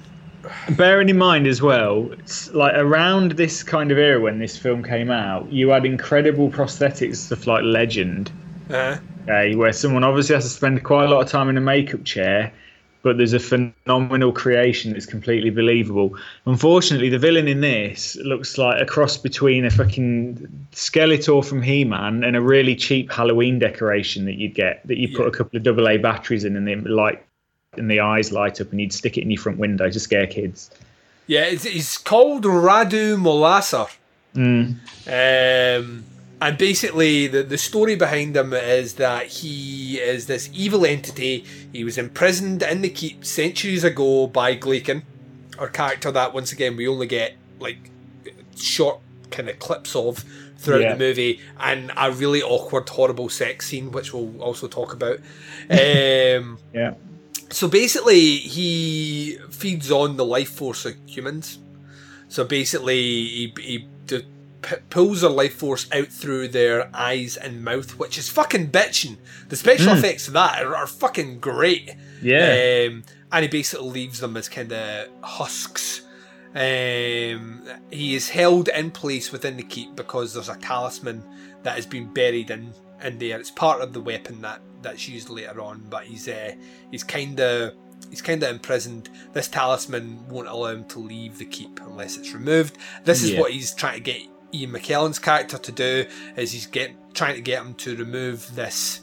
Bearing 0.71 1.09
in 1.09 1.17
mind 1.17 1.47
as 1.47 1.61
well, 1.61 2.09
like 2.53 2.73
around 2.75 3.33
this 3.33 3.63
kind 3.63 3.91
of 3.91 3.97
era 3.97 4.19
when 4.19 4.39
this 4.39 4.57
film 4.57 4.83
came 4.83 5.09
out, 5.11 5.51
you 5.51 5.69
had 5.69 5.85
incredible 5.85 6.49
prosthetics 6.49 7.17
stuff 7.17 7.47
like 7.47 7.63
Legend, 7.63 8.31
Uh, 8.69 8.97
okay, 9.23 9.55
where 9.55 9.73
someone 9.73 10.03
obviously 10.03 10.35
has 10.35 10.43
to 10.43 10.49
spend 10.49 10.83
quite 10.83 11.05
a 11.05 11.07
lot 11.07 11.21
of 11.23 11.29
time 11.29 11.49
in 11.49 11.57
a 11.57 11.61
makeup 11.61 12.03
chair, 12.03 12.51
but 13.03 13.17
there's 13.17 13.33
a 13.33 13.39
phenomenal 13.39 14.33
creation 14.33 14.91
that's 14.91 15.05
completely 15.05 15.49
believable. 15.49 16.13
Unfortunately, 16.45 17.07
the 17.07 17.19
villain 17.19 17.47
in 17.47 17.61
this 17.61 18.17
looks 18.25 18.57
like 18.57 18.81
a 18.81 18.85
cross 18.85 19.17
between 19.17 19.63
a 19.63 19.69
fucking 19.69 20.45
Skeletor 20.73 21.45
from 21.45 21.61
He-Man 21.61 22.23
and 22.23 22.35
a 22.35 22.41
really 22.41 22.75
cheap 22.75 23.11
Halloween 23.11 23.59
decoration 23.59 24.25
that 24.25 24.35
you'd 24.35 24.55
get 24.55 24.85
that 24.87 24.97
you 24.97 25.07
put 25.15 25.21
Yeah. 25.23 25.27
a 25.29 25.31
couple 25.31 25.55
of 25.57 25.63
double 25.63 25.87
A 25.87 25.97
batteries 25.97 26.43
in 26.43 26.57
and 26.57 26.67
they 26.67 26.75
light 26.75 27.23
and 27.77 27.89
the 27.89 27.99
eyes 27.99 28.31
light 28.31 28.59
up 28.61 28.71
and 28.71 28.79
you'd 28.81 28.93
stick 28.93 29.17
it 29.17 29.21
in 29.21 29.31
your 29.31 29.41
front 29.41 29.57
window 29.57 29.89
to 29.89 29.99
scare 29.99 30.27
kids. 30.27 30.69
yeah, 31.27 31.41
it's, 31.45 31.63
he's 31.63 31.97
called 31.97 32.43
Radu 32.43 33.17
Molasar. 33.17 33.89
Um, 35.07 36.03
and 36.39 36.57
basically, 36.57 37.27
the, 37.27 37.41
the 37.43 37.57
story 37.57 37.95
behind 37.95 38.35
him 38.37 38.53
is 38.53 38.93
that 38.95 39.25
he 39.27 39.97
is 39.99 40.27
this 40.27 40.49
evil 40.53 40.85
entity. 40.85 41.43
He 41.73 41.83
was 41.83 41.97
imprisoned 41.97 42.61
in 42.61 42.81
the 42.81 42.89
keep 42.89 43.25
centuries 43.25 43.83
ago 43.83 44.27
by 44.27 44.55
Glaeken, 44.55 45.01
our 45.57 45.67
character 45.67 46.11
that, 46.11 46.33
once 46.33 46.51
again, 46.51 46.75
we 46.77 46.87
only 46.87 47.07
get 47.07 47.33
like 47.59 47.89
short 48.55 48.99
kind 49.31 49.49
of 49.49 49.57
clips 49.59 49.95
of 49.95 50.23
throughout 50.59 50.81
Yeah. 50.81 50.93
the 50.93 50.99
movie, 50.99 51.39
and 51.59 51.91
a 51.97 52.11
really 52.11 52.41
awkward, 52.43 52.87
horrible 52.89 53.29
sex 53.29 53.67
scene, 53.67 53.91
which 53.91 54.13
we'll 54.13 54.39
also 54.41 54.67
talk 54.67 54.93
about. 54.93 55.19
Um, 55.69 56.59
Yeah. 56.73 56.93
So 57.49 57.67
basically, 57.67 58.37
he 58.37 59.37
feeds 59.49 59.91
on 59.91 60.17
the 60.17 60.25
life 60.25 60.49
force 60.49 60.85
of 60.85 60.95
humans. 61.05 61.59
So 62.29 62.43
basically, 62.43 63.01
he, 63.01 63.53
he 63.59 63.87
d- 64.05 64.25
p- 64.61 64.75
pulls 64.89 65.21
their 65.21 65.29
life 65.29 65.53
force 65.53 65.87
out 65.91 66.07
through 66.07 66.49
their 66.49 66.89
eyes 66.93 67.37
and 67.37 67.63
mouth, 67.63 67.97
which 67.97 68.17
is 68.17 68.29
fucking 68.29 68.71
bitching. 68.71 69.17
The 69.49 69.55
special 69.55 69.93
effects 69.93 70.27
of 70.27 70.33
that 70.33 70.63
are, 70.63 70.75
are 70.75 70.87
fucking 70.87 71.39
great. 71.39 71.95
Yeah. 72.21 72.87
Um, 72.87 73.03
and 73.31 73.43
he 73.43 73.47
basically 73.47 73.89
leaves 73.89 74.19
them 74.19 74.35
as 74.37 74.49
kind 74.49 74.71
of 74.71 75.07
husks. 75.21 76.01
Um, 76.53 77.63
he 77.91 78.15
is 78.15 78.29
held 78.29 78.69
in 78.69 78.91
place 78.91 79.31
within 79.31 79.57
the 79.57 79.63
keep 79.63 79.95
because 79.95 80.33
there's 80.33 80.49
a 80.49 80.57
talisman 80.57 81.23
that 81.63 81.75
has 81.75 81.85
been 81.85 82.11
buried 82.13 82.49
in, 82.49 82.73
in 83.03 83.19
there. 83.19 83.39
It's 83.39 83.51
part 83.51 83.81
of 83.81 83.93
the 83.93 84.01
weapon 84.01 84.41
that, 84.41 84.61
that's 84.87 85.07
used 85.07 85.29
later 85.29 85.61
on, 85.61 85.83
but 85.89 86.03
he's 86.03 86.27
uh, 86.27 86.53
he's 86.91 87.03
kind 87.03 87.39
of 87.39 87.73
he's 88.09 88.21
kind 88.21 88.41
of 88.43 88.49
imprisoned. 88.49 89.09
This 89.33 89.47
talisman 89.47 90.27
won't 90.29 90.47
allow 90.47 90.67
him 90.71 90.85
to 90.85 90.99
leave 90.99 91.37
the 91.37 91.45
keep 91.45 91.79
unless 91.81 92.17
it's 92.17 92.33
removed. 92.33 92.77
This 93.03 93.23
is 93.23 93.31
Yeah. 93.31 93.39
what 93.41 93.51
he's 93.51 93.73
trying 93.73 93.95
to 93.95 93.99
get 93.99 94.21
Ian 94.53 94.71
McKellen's 94.71 95.19
character 95.19 95.57
to 95.57 95.71
do. 95.71 96.05
Is 96.35 96.51
he's 96.51 96.67
get 96.67 96.91
trying 97.13 97.35
to 97.35 97.41
get 97.41 97.61
him 97.61 97.73
to 97.75 97.95
remove 97.95 98.55
this 98.55 99.01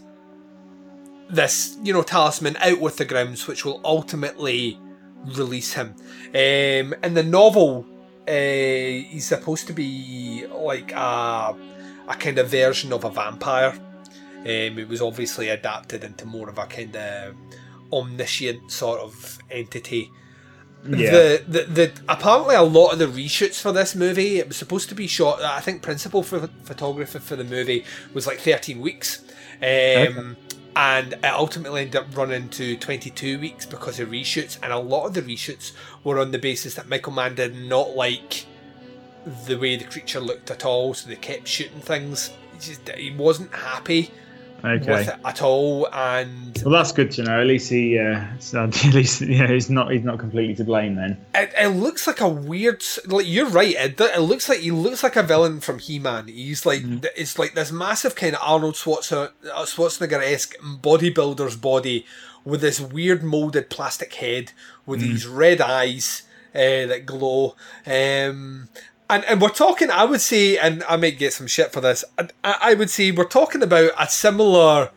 this 1.31 1.77
you 1.83 1.93
know 1.93 2.03
talisman 2.03 2.57
out 2.59 2.81
with 2.81 2.97
the 2.97 3.05
grounds, 3.05 3.47
which 3.47 3.65
will 3.65 3.81
ultimately 3.85 4.79
release 5.25 5.73
him. 5.75 5.95
Um, 6.29 6.95
in 7.03 7.15
the 7.15 7.23
novel, 7.23 7.87
uh, 8.29 8.33
he's 8.33 9.27
supposed 9.27 9.67
to 9.69 9.73
be 9.73 10.47
like 10.53 10.93
a, 10.93 11.55
a 12.09 12.15
kind 12.19 12.39
of 12.39 12.49
version 12.49 12.93
of 12.93 13.05
a 13.05 13.11
vampire. 13.11 13.75
Um, 14.45 14.79
it 14.79 14.89
was 14.89 15.01
obviously 15.01 15.49
adapted 15.49 16.05
into 16.05 16.27
more 16.27 16.51
of 16.51 16.59
a 16.59 16.67
kind 16.67 16.95
of 16.95 17.35
omniscient 17.93 18.71
sort 18.71 19.01
of 19.01 19.39
entity. 19.51 20.11
Yeah. 20.87 21.11
The, 21.11 21.45
the 21.49 21.63
the 21.63 21.93
apparently 22.11 22.55
a 22.55 22.63
lot 22.63 22.93
of 22.93 22.99
the 22.99 23.07
reshoots 23.07 23.59
for 23.59 23.73
this 23.73 23.95
movie 23.95 24.39
it 24.39 24.49
was 24.49 24.59
supposed 24.59 24.91
to 24.91 24.95
be 24.95 25.07
shot. 25.07 25.41
I 25.41 25.61
think 25.61 25.81
principal 25.81 26.23
ph- 26.23 26.51
photographer 26.65 27.21
for 27.21 27.37
the 27.37 27.45
movie 27.45 27.87
was 28.13 28.27
like 28.27 28.39
thirteen 28.39 28.83
weeks, 28.83 29.25
um, 29.63 30.37
and 30.77 31.15
it 31.15 31.25
ultimately 31.25 31.83
ended 31.83 31.97
up 31.97 32.15
running 32.15 32.51
to 32.51 32.77
twenty 32.77 33.09
two 33.09 33.39
weeks 33.39 33.65
because 33.65 33.99
of 33.99 34.11
reshoots. 34.11 34.59
And 34.63 34.75
a 34.75 34.79
lot 34.79 35.07
of 35.07 35.15
the 35.15 35.23
reshoots 35.23 35.73
were 36.03 36.19
on 36.19 36.33
the 36.33 36.39
basis 36.39 36.75
that 36.75 36.87
Michael 36.87 37.13
Mann 37.13 37.35
did 37.35 37.57
not 37.57 37.97
like 37.97 38.45
the 39.47 39.57
way 39.57 39.77
the 39.77 39.85
creature 39.85 40.21
looked 40.21 40.51
at 40.51 40.67
all, 40.67 40.93
so 40.93 41.09
they 41.09 41.17
kept 41.17 41.49
shooting 41.49 41.81
things. 41.81 42.31
He 42.53 42.59
just 42.59 42.87
he 42.91 43.11
wasn't 43.11 43.55
happy 43.55 44.11
Okay. 44.65 45.09
at 45.25 45.43
all, 45.43 45.89
and 45.93 46.61
Well, 46.65 46.73
that's 46.73 46.93
good 46.93 47.11
to 47.13 47.23
know. 47.23 47.41
At 47.41 47.47
least 47.47 47.71
he, 47.71 47.99
uh, 47.99 48.25
so 48.39 48.63
at 48.65 48.85
least 48.95 49.21
you 49.21 49.39
know, 49.39 49.53
he's 49.53 49.69
not 49.69 49.93
he's 49.93 50.05
not 50.05 50.19
completely 50.19 50.55
to 50.57 50.65
blame 50.65 50.95
then. 50.95 51.19
It, 51.35 51.53
it 51.59 51.69
looks 51.69 52.07
like 52.07 52.21
a 52.21 52.29
weird. 52.29 52.83
Like 53.07 53.27
you're 53.29 53.49
right. 53.49 53.75
It, 53.77 54.01
it 54.01 54.21
looks 54.21 54.49
like 54.49 54.61
he 54.61 54.71
looks 54.71 55.03
like 55.03 55.17
a 55.17 55.23
villain 55.23 55.61
from 55.61 55.79
He-Man. 55.79 56.29
He's 56.29 56.65
like 56.65 56.83
th- 56.83 57.13
it's 57.17 57.39
like 57.39 57.55
this 57.55 57.71
massive 57.71 58.15
kind 58.15 58.35
of 58.35 58.41
Arnold 58.43 58.75
Schwarzenegger, 58.75 59.33
Schwarzenegger 59.45 60.23
esque 60.23 60.57
bodybuilder's 60.59 61.57
body 61.57 62.07
with 62.45 62.61
this 62.61 62.81
weird 62.81 63.23
molded 63.23 63.71
plastic 63.71 64.15
head 64.15 64.53
with 64.87 65.01
these 65.01 65.27
red 65.27 65.61
eyes 65.61 66.23
uh, 66.55 66.87
that 66.87 67.07
glow. 67.07 67.57
Um, 67.87 68.69
and, 69.15 69.25
and 69.27 69.41
we're 69.41 69.49
talking, 69.49 69.91
I 69.91 70.05
would 70.05 70.21
say, 70.21 70.59
and 70.59 70.83
I 70.89 70.97
might 70.97 71.19
get 71.19 71.33
some 71.33 71.47
shit 71.47 71.73
for 71.73 71.81
this. 71.81 72.05
I, 72.19 72.29
I 72.43 72.75
would 72.75 72.91
say 72.91 73.11
we're 73.11 73.25
talking 73.25 73.63
about 73.63 73.93
a 73.99 74.09
similar 74.09 74.91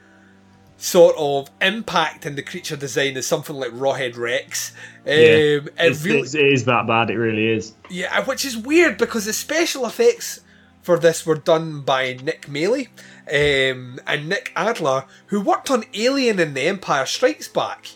sort 0.78 1.16
of 1.18 1.50
impact 1.62 2.26
in 2.26 2.36
the 2.36 2.42
creature 2.42 2.76
design 2.76 3.16
as 3.18 3.28
something 3.28 3.56
like 3.56 3.72
Rawhead 3.72 4.18
Rex. 4.18 4.72
Um, 5.06 5.08
it 5.08 5.72
It's, 5.78 6.04
really, 6.04 6.20
it's, 6.22 6.36
it 6.36 6.46
is 6.46 6.66
that 6.66 6.88
bad. 6.88 7.10
It 7.10 7.18
really 7.18 7.48
is. 7.48 7.74
yeah, 7.90 8.24
which 8.26 8.44
is 8.44 8.58
weird 8.58 8.98
because 8.98 9.26
the 9.26 9.34
special 9.34 9.86
effects 9.86 10.42
for 10.82 10.98
this 10.98 11.26
were 11.26 11.36
done 11.36 11.82
by 11.82 12.14
Nick 12.24 12.48
Maley 12.48 12.88
um, 13.32 14.00
and 14.08 14.30
Nick 14.30 14.52
Allder, 14.56 15.06
who 15.28 15.42
worked 15.42 15.70
on 15.70 15.84
Alien 15.94 16.40
and 16.40 16.56
The 16.56 16.62
Empire 16.62 17.06
Strikes 17.06 17.48
Back. 17.48 17.90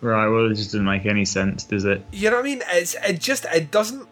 Right. 0.00 0.28
Well, 0.28 0.50
it 0.50 0.54
just 0.54 0.72
doesn't 0.72 0.84
make 0.84 1.06
any 1.06 1.24
sense, 1.24 1.64
does 1.64 1.84
it? 1.86 2.04
You 2.12 2.30
know 2.30 2.36
what 2.36 2.44
I 2.44 2.48
mean? 2.48 2.62
It's 2.72 2.94
it 3.06 3.20
just 3.20 3.46
it 3.46 3.70
doesn't. 3.70 4.06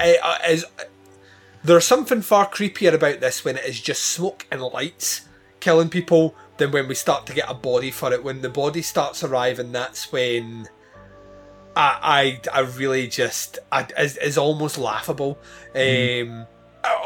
It, 0.00 0.20
uh, 0.22 0.38
is 0.48 0.64
there's 1.64 1.84
something 1.84 2.22
far 2.22 2.48
creepier 2.48 2.94
about 2.94 3.20
this 3.20 3.44
when 3.44 3.56
it 3.56 3.64
is 3.64 3.80
just 3.80 4.02
smoke 4.02 4.46
and 4.50 4.62
lights 4.62 5.28
killing 5.60 5.88
people 5.88 6.34
than 6.56 6.70
when 6.70 6.88
we 6.88 6.94
start 6.94 7.26
to 7.26 7.34
get 7.34 7.50
a 7.50 7.54
body 7.54 7.90
for 7.90 8.12
it. 8.12 8.22
When 8.22 8.42
the 8.42 8.48
body 8.48 8.82
starts 8.82 9.24
arriving, 9.24 9.72
that's 9.72 10.12
when 10.12 10.68
I 11.76 12.40
I, 12.52 12.58
I 12.58 12.60
really 12.60 13.08
just 13.08 13.58
I, 13.72 13.86
is, 13.98 14.16
is 14.18 14.38
almost 14.38 14.78
laughable. 14.78 15.38
Um, 15.74 16.46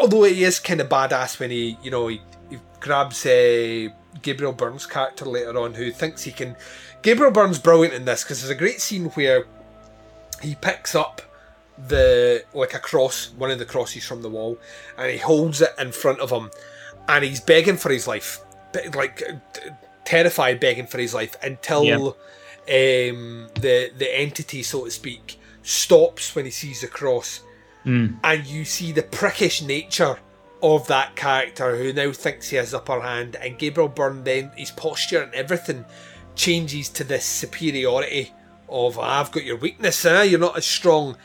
although 0.00 0.24
he 0.24 0.44
is 0.44 0.58
kind 0.58 0.80
of 0.80 0.88
badass 0.88 1.38
when 1.38 1.50
he, 1.50 1.78
you 1.82 1.90
know, 1.90 2.08
he, 2.08 2.20
he 2.50 2.58
grabs 2.80 3.24
uh, 3.24 3.88
Gabriel 4.20 4.52
Byrne's 4.52 4.86
character 4.86 5.24
later 5.24 5.58
on, 5.58 5.74
who 5.74 5.90
thinks 5.90 6.22
he 6.22 6.32
can. 6.32 6.56
Gabriel 7.02 7.32
Byrne's 7.32 7.58
brilliant 7.58 7.94
in 7.94 8.04
this 8.04 8.22
because 8.22 8.40
there's 8.40 8.50
a 8.50 8.58
great 8.58 8.80
scene 8.80 9.06
where 9.10 9.46
he 10.40 10.54
picks 10.54 10.94
up 10.94 11.22
the 11.88 12.44
like 12.54 12.74
a 12.74 12.78
cross, 12.78 13.30
one 13.36 13.50
of 13.50 13.58
the 13.58 13.64
crosses 13.64 14.04
from 14.04 14.22
the 14.22 14.28
wall, 14.28 14.58
and 14.98 15.10
he 15.10 15.18
holds 15.18 15.60
it 15.60 15.70
in 15.78 15.92
front 15.92 16.20
of 16.20 16.30
him, 16.30 16.50
and 17.08 17.24
he's 17.24 17.40
begging 17.40 17.76
for 17.76 17.90
his 17.90 18.06
life, 18.06 18.40
like 18.94 19.22
terrified, 20.04 20.60
begging 20.60 20.86
for 20.86 20.98
his 20.98 21.14
life 21.14 21.36
until 21.42 21.84
um, 22.68 23.48
the 23.54 23.90
the 23.96 24.08
entity, 24.14 24.62
so 24.62 24.84
to 24.84 24.90
speak, 24.90 25.38
stops 25.62 26.34
when 26.34 26.44
he 26.44 26.50
sees 26.50 26.80
the 26.82 26.88
cross, 26.88 27.40
and 28.22 28.46
you 28.46 28.64
see 28.64 28.92
the 28.92 29.02
prickish 29.02 29.66
nature 29.66 30.18
of 30.62 30.86
that 30.86 31.16
character 31.16 31.76
who 31.76 31.92
now 31.92 32.12
thinks 32.12 32.50
he 32.50 32.56
has 32.56 32.72
upper 32.72 33.00
hand, 33.00 33.34
and 33.36 33.58
Gabriel 33.58 33.88
Byrne 33.88 34.22
then 34.24 34.52
his 34.56 34.70
posture 34.70 35.22
and 35.22 35.34
everything 35.34 35.84
changes 36.36 36.88
to 36.90 37.04
this 37.04 37.24
superiority 37.24 38.32
of 38.68 38.98
I've 38.98 39.32
got 39.32 39.44
your 39.44 39.56
weakness, 39.56 40.04
eh? 40.04 40.22
you're 40.22 40.38
not 40.38 40.56
as 40.56 40.64
strong. 40.66 41.16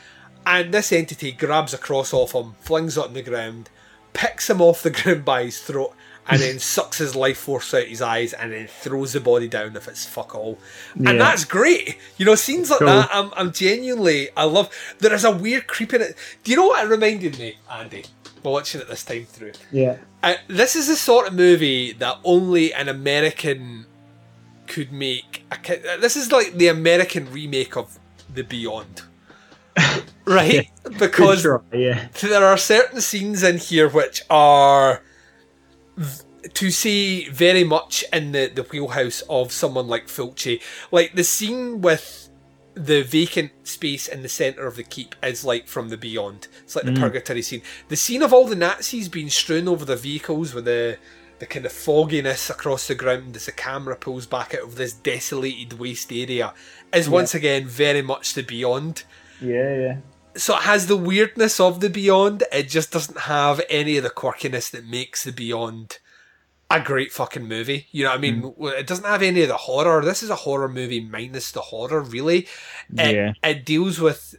And 0.46 0.72
this 0.72 0.92
entity 0.92 1.32
grabs 1.32 1.74
a 1.74 1.78
cross 1.78 2.12
off 2.12 2.32
him, 2.34 2.54
flings 2.60 2.96
it 2.96 3.04
on 3.04 3.12
the 3.14 3.22
ground, 3.22 3.68
picks 4.14 4.48
him 4.48 4.60
off 4.62 4.82
the 4.82 4.90
ground 5.02 5.24
by 5.24 5.44
his 5.44 5.60
throat, 5.60 5.94
and 6.28 6.40
then 6.40 6.58
sucks 6.58 6.98
his 6.98 7.14
life 7.14 7.38
force 7.38 7.72
out 7.74 7.84
his 7.86 8.00
eyes, 8.02 8.32
and 8.32 8.52
then 8.52 8.66
throws 8.66 9.12
the 9.12 9.20
body 9.20 9.48
down 9.48 9.76
if 9.76 9.88
it's 9.88 10.06
fuck 10.06 10.34
all. 10.34 10.58
Yeah. 10.96 11.10
And 11.10 11.20
that's 11.20 11.44
great. 11.44 11.98
You 12.16 12.24
know, 12.26 12.34
scenes 12.34 12.70
like 12.70 12.78
Cool. 12.78 12.88
that, 12.88 13.10
I'm, 13.12 13.30
I'm 13.36 13.52
genuinely, 13.52 14.28
I 14.36 14.44
love. 14.44 14.70
There 14.98 15.12
is 15.12 15.24
a 15.24 15.30
weird 15.32 15.66
creep 15.66 15.92
in 15.92 16.00
it. 16.02 16.16
Do 16.44 16.50
you 16.50 16.56
know 16.56 16.66
what 16.68 16.84
it 16.84 16.88
reminded 16.88 17.38
me, 17.38 17.56
Andy? 17.70 18.04
Watching 18.42 18.80
it 18.80 18.88
this 18.88 19.04
time 19.04 19.24
through. 19.26 19.52
Yeah. 19.70 19.98
Uh, 20.22 20.34
this 20.46 20.74
is 20.76 20.86
the 20.88 20.96
sort 20.96 21.26
of 21.28 21.34
movie 21.34 21.92
that 21.94 22.18
only 22.24 22.72
an 22.72 22.88
American 22.88 23.84
could 24.66 24.90
make. 24.92 25.44
A, 25.52 25.98
this 26.00 26.16
is 26.16 26.32
like 26.32 26.54
the 26.54 26.68
American 26.68 27.30
remake 27.30 27.76
of 27.76 27.98
The 28.32 28.44
Beyond, 28.44 29.02
right? 30.28 30.70
Because 30.98 31.42
try, 31.42 31.58
yeah. 31.72 32.08
there 32.22 32.44
are 32.44 32.56
certain 32.56 33.00
scenes 33.02 33.42
in 33.42 33.58
here 33.58 33.88
which 33.88 34.22
are 34.30 35.02
v- 35.96 36.48
to 36.54 36.70
see 36.70 37.28
very 37.28 37.62
much 37.62 38.04
in 38.10 38.32
the, 38.32 38.46
the 38.46 38.62
wheelhouse 38.62 39.22
of 39.28 39.52
someone 39.52 39.86
like 39.86 40.06
Fulci. 40.06 40.62
Like 40.90 41.14
the 41.14 41.24
scene 41.24 41.82
with 41.82 42.30
the 42.74 43.02
vacant 43.02 43.52
space 43.64 44.08
in 44.08 44.22
the 44.22 44.28
centre 44.28 44.66
of 44.66 44.76
the 44.76 44.82
keep 44.82 45.14
is 45.22 45.44
like 45.44 45.68
from 45.68 45.90
the 45.90 45.98
beyond. 45.98 46.48
It's 46.62 46.74
like 46.74 46.86
the 46.86 46.92
mm. 46.92 47.00
purgatory 47.00 47.42
scene. 47.42 47.62
The 47.88 47.96
scene 47.96 48.22
of 48.22 48.32
all 48.32 48.46
the 48.46 48.56
Nazis 48.56 49.08
being 49.08 49.28
strewn 49.28 49.68
over 49.68 49.84
the 49.84 49.96
vehicles 49.96 50.54
with 50.54 50.64
the 50.64 50.98
the 51.38 51.46
kind 51.46 51.64
of 51.64 51.72
fogginess 51.72 52.50
across 52.50 52.88
the 52.88 52.94
ground 52.94 53.36
as 53.36 53.46
the 53.46 53.52
camera 53.52 53.94
pulls 53.94 54.26
back 54.26 54.54
out 54.54 54.62
of 54.62 54.74
this 54.74 54.92
desolated 54.92 55.78
waste 55.78 56.12
area 56.12 56.52
is 56.92 57.08
once 57.08 57.32
again 57.34 57.64
very 57.64 58.02
much 58.02 58.34
the 58.34 58.42
beyond 58.42 59.04
Yeah, 59.40 59.76
yeah. 59.76 59.96
So 60.38 60.56
it 60.56 60.62
has 60.62 60.86
the 60.86 60.96
weirdness 60.96 61.60
of 61.60 61.80
the 61.80 61.90
Beyond. 61.90 62.44
It 62.52 62.68
just 62.68 62.90
doesn't 62.92 63.20
have 63.20 63.60
any 63.68 63.96
of 63.96 64.04
the 64.04 64.10
quirkiness 64.10 64.70
that 64.70 64.86
makes 64.86 65.24
the 65.24 65.32
Beyond 65.32 65.98
a 66.70 66.80
great 66.80 67.12
fucking 67.12 67.46
movie. 67.48 67.86
You 67.90 68.04
know 68.04 68.10
what 68.10 68.18
I 68.18 68.20
mean? 68.20 68.42
Mm. 68.42 68.72
It 68.78 68.86
doesn't 68.86 69.04
have 69.06 69.22
any 69.22 69.42
of 69.42 69.48
the 69.48 69.56
horror. 69.56 70.04
This 70.04 70.22
is 70.22 70.30
a 70.30 70.34
horror 70.36 70.68
movie 70.68 71.00
minus 71.00 71.50
the 71.50 71.60
horror. 71.62 72.00
Really, 72.02 72.46
it, 72.94 73.14
Yeah. 73.14 73.32
it 73.42 73.64
deals 73.64 73.98
with 74.00 74.36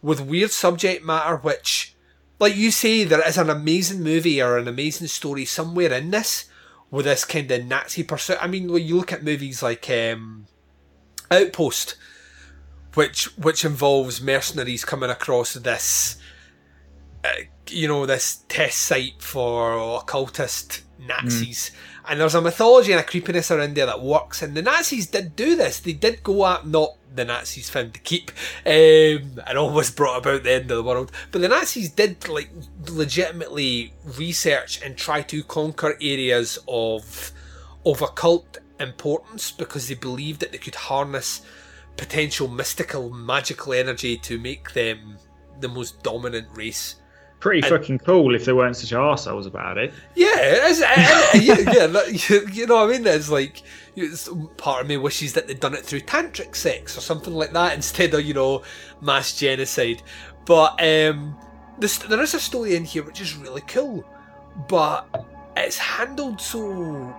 with 0.00 0.20
weird 0.20 0.50
subject 0.50 1.04
matter, 1.04 1.36
which, 1.36 1.94
like 2.38 2.56
you 2.56 2.70
say, 2.70 3.04
there 3.04 3.26
is 3.26 3.36
an 3.36 3.50
amazing 3.50 4.02
movie 4.02 4.40
or 4.40 4.56
an 4.56 4.68
amazing 4.68 5.08
story 5.08 5.44
somewhere 5.44 5.92
in 5.92 6.10
this 6.10 6.44
with 6.90 7.04
this 7.04 7.24
kind 7.24 7.50
of 7.50 7.66
Nazi 7.66 8.02
pursuit. 8.02 8.38
I 8.40 8.46
mean, 8.46 8.72
when 8.72 8.84
you 8.84 8.96
look 8.96 9.12
at 9.12 9.24
movies 9.24 9.62
like 9.62 9.90
um, 9.90 10.46
Outpost 11.30 11.96
which 12.94 13.36
which 13.38 13.64
involves 13.64 14.20
mercenaries 14.20 14.84
coming 14.84 15.10
across 15.10 15.54
this 15.54 16.16
uh, 17.24 17.28
you 17.68 17.88
know 17.88 18.06
this 18.06 18.44
test 18.48 18.78
site 18.78 19.20
for 19.20 19.98
occultist 19.98 20.82
Nazis. 20.98 21.70
And 22.08 22.20
there's 22.20 22.34
a 22.34 22.40
mythology 22.40 22.92
and 22.92 23.00
a 23.00 23.04
creepiness 23.04 23.50
around 23.50 23.76
there 23.76 23.86
that 23.86 24.02
works 24.02 24.42
and 24.42 24.56
the 24.56 24.62
Nazis 24.62 25.06
did 25.06 25.36
do 25.36 25.56
this. 25.56 25.80
They 25.80 25.92
did 25.92 26.22
go 26.22 26.46
at 26.46 26.66
not 26.66 26.94
the 27.14 27.24
Nazis 27.24 27.70
found 27.70 27.94
to 27.94 28.00
keep 28.00 28.30
um, 28.64 29.40
and 29.46 29.58
almost 29.58 29.96
brought 29.96 30.18
about 30.18 30.42
the 30.42 30.52
end 30.52 30.70
of 30.70 30.76
the 30.76 30.82
world 30.82 31.10
but 31.32 31.40
the 31.40 31.48
Nazis 31.48 31.90
did 31.90 32.28
like 32.28 32.50
legitimately 32.86 33.94
research 34.04 34.80
and 34.82 34.96
try 34.96 35.22
to 35.22 35.42
conquer 35.42 35.96
areas 36.00 36.58
of 36.68 37.32
of 37.84 38.02
occult 38.02 38.58
importance 38.78 39.50
because 39.50 39.88
they 39.88 39.94
believed 39.94 40.40
that 40.40 40.52
they 40.52 40.58
could 40.58 40.74
harness 40.74 41.40
potential 41.98 42.48
mystical 42.48 43.10
magical 43.10 43.74
energy 43.74 44.16
to 44.16 44.38
make 44.38 44.72
them 44.72 45.18
the 45.60 45.68
most 45.68 46.02
dominant 46.02 46.46
race. 46.54 46.94
Pretty 47.40 47.60
And- 47.60 47.68
fucking 47.68 47.98
cool 48.00 48.34
if 48.34 48.44
they 48.44 48.52
weren't 48.52 48.76
such 48.76 48.90
arseholes 48.90 49.46
about 49.46 49.78
it. 49.78 49.92
Yeah, 50.14 50.28
it's, 50.36 50.80
uh, 50.80 51.30
yeah, 51.34 51.72
yeah, 51.72 52.06
you, 52.28 52.48
you 52.52 52.66
know 52.66 52.86
what 52.86 52.94
I 52.94 52.98
mean? 52.98 53.06
It's 53.06 53.28
like 53.28 53.62
it's, 53.94 54.28
part 54.56 54.82
of 54.82 54.88
me 54.88 54.96
wishes 54.96 55.34
that 55.34 55.46
they'd 55.46 55.60
done 55.60 55.74
it 55.74 55.84
through 55.84 56.00
tantric 56.00 56.56
sex 56.56 56.96
or 56.96 57.00
something 57.00 57.34
like 57.34 57.52
that 57.52 57.74
instead 57.74 58.14
of 58.14 58.24
you 58.24 58.34
know 58.34 58.62
mass 59.00 59.36
genocide. 59.36 60.02
But 60.46 60.82
um, 60.82 61.36
this, 61.78 61.98
there 61.98 62.22
is 62.22 62.34
a 62.34 62.40
story 62.40 62.74
in 62.74 62.84
here 62.84 63.02
which 63.02 63.20
is 63.20 63.36
really 63.36 63.62
cool, 63.62 64.04
but 64.68 65.26
it's 65.56 65.78
handled 65.78 66.40
so 66.40 67.14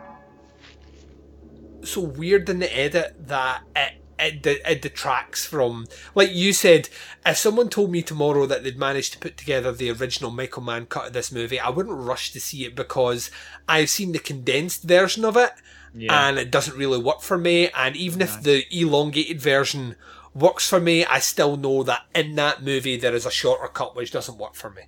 so 1.84 2.02
weird 2.02 2.50
in 2.50 2.60
the 2.60 2.78
edit 2.78 3.16
that 3.28 3.64
it 3.76 3.99
it, 4.20 4.46
it 4.46 4.82
detracts 4.82 5.46
from 5.46 5.86
like 6.16 6.32
you 6.34 6.52
said 6.54 6.90
if 7.26 7.38
someone 7.38 7.70
told 7.70 7.92
me 7.92 8.02
tomorrow 8.02 8.46
that 8.46 8.64
they'd 8.64 8.78
managed 8.78 9.14
to 9.14 9.20
put 9.20 9.38
together 9.38 9.72
the 9.72 9.90
original 9.92 10.32
michael 10.32 10.62
mann 10.62 10.86
cut 10.86 11.08
of 11.08 11.14
this 11.14 11.32
movie 11.32 11.60
i 11.60 11.70
wouldn't 11.70 11.96
rush 11.96 12.32
to 12.32 12.40
see 12.40 12.66
it 12.66 12.76
because 12.76 13.32
i've 13.68 13.90
seen 13.90 14.12
the 14.12 14.20
condensed 14.20 14.84
version 14.84 15.24
of 15.26 15.36
it 15.38 15.52
Yeah. 15.94 16.28
and 16.30 16.38
it 16.38 16.52
doesn't 16.52 16.78
really 16.78 17.00
work 17.02 17.22
for 17.22 17.38
me. 17.38 17.70
And 17.70 17.96
even 17.96 18.22
if 18.22 18.44
the 18.44 18.64
elongated 18.72 19.42
version 19.42 19.96
works 20.36 20.68
for 20.70 20.80
me 20.80 21.04
i 21.06 21.18
still 21.20 21.58
know 21.58 21.82
that 21.84 22.04
in 22.14 22.36
that 22.36 22.62
movie 22.62 22.96
there 22.98 23.16
is 23.16 23.26
a 23.26 23.32
shorter 23.32 23.68
cut 23.68 23.96
which 23.96 24.12
doesn't 24.12 24.38
work 24.38 24.54
for 24.56 24.70
me 24.70 24.84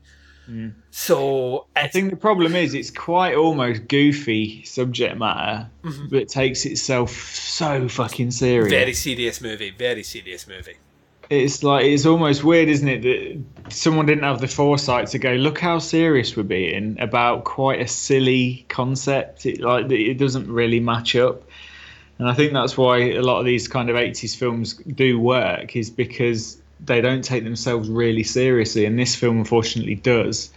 so 0.91 1.65
I 1.75 1.87
think 1.87 2.09
the 2.09 2.17
problem 2.17 2.55
is 2.55 2.73
it's 2.73 2.91
quite 2.91 3.35
almost 3.35 3.87
goofy 3.87 4.63
subject 4.65 5.17
matter, 5.17 5.69
mhm. 5.83 6.09
but 6.09 6.27
takes 6.27 6.65
itself 6.65 7.11
so 7.11 7.87
fucking 7.87 8.31
serious. 8.31 8.69
very 8.69 8.93
serious 8.93 9.41
movie 9.41 9.71
very 9.71 10.03
serious 10.03 10.47
movie 10.47 10.75
It's 11.29 11.63
like 11.63 11.85
it's 11.85 12.05
almost 12.05 12.43
weird, 12.43 12.67
isn't 12.69 12.87
it, 12.87 13.01
that 13.03 13.73
someone 13.73 14.05
didn't 14.05 14.23
have 14.23 14.41
the 14.41 14.47
foresight 14.47 15.07
to 15.09 15.19
go, 15.19 15.31
look 15.33 15.59
how 15.59 15.79
serious 15.79 16.35
we're 16.35 16.43
being 16.43 16.99
about 16.99 17.45
quite 17.45 17.79
a 17.79 17.87
silly 17.87 18.65
concept. 18.67 19.45
It, 19.45 19.61
like 19.61 19.89
it 19.89 20.17
doesn't 20.17 20.51
really 20.51 20.81
match 20.81 21.15
up, 21.15 21.43
and 22.19 22.27
I 22.27 22.33
think 22.33 22.51
that's 22.51 22.77
why 22.77 22.97
a 23.11 23.21
lot 23.21 23.39
of 23.39 23.45
these 23.45 23.67
kind 23.69 23.89
of 23.89 23.95
'80s 23.95 24.35
films 24.35 24.73
do 24.73 25.19
work, 25.19 25.75
is 25.75 25.89
because 25.89 26.60
they 26.83 27.01
don't 27.01 27.23
take 27.23 27.43
themselves 27.43 27.89
really 27.89 28.23
seriously, 28.23 28.85
and 28.85 28.97
this 28.97 29.15
film 29.15 29.37
unfortunately 29.37 29.95
does. 29.95 30.51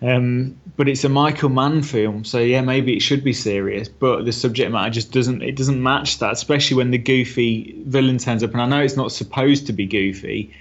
Um, 0.00 0.58
but 0.76 0.88
it's 0.88 1.04
a 1.04 1.08
Michael 1.08 1.48
Mann 1.48 1.82
film, 1.82 2.24
so 2.24 2.38
yeah, 2.38 2.60
maybe 2.60 2.96
it 2.96 3.00
should 3.00 3.22
be 3.22 3.32
serious, 3.32 3.88
but 3.88 4.24
the 4.24 4.32
subject 4.32 4.72
matter 4.72 4.90
just 4.90 5.12
doesn't 5.12 5.42
it 5.42 5.54
doesn't 5.54 5.80
match 5.80 6.18
that, 6.18 6.32
especially 6.32 6.76
when 6.76 6.90
the 6.90 6.98
goofy 6.98 7.76
villain 7.86 8.18
turns 8.18 8.42
up. 8.42 8.50
And 8.52 8.62
I 8.62 8.66
know 8.66 8.80
it's 8.80 8.96
not 8.96 9.12
supposed 9.12 9.68
to 9.68 9.72
be 9.72 9.86
goofy, 9.86 10.52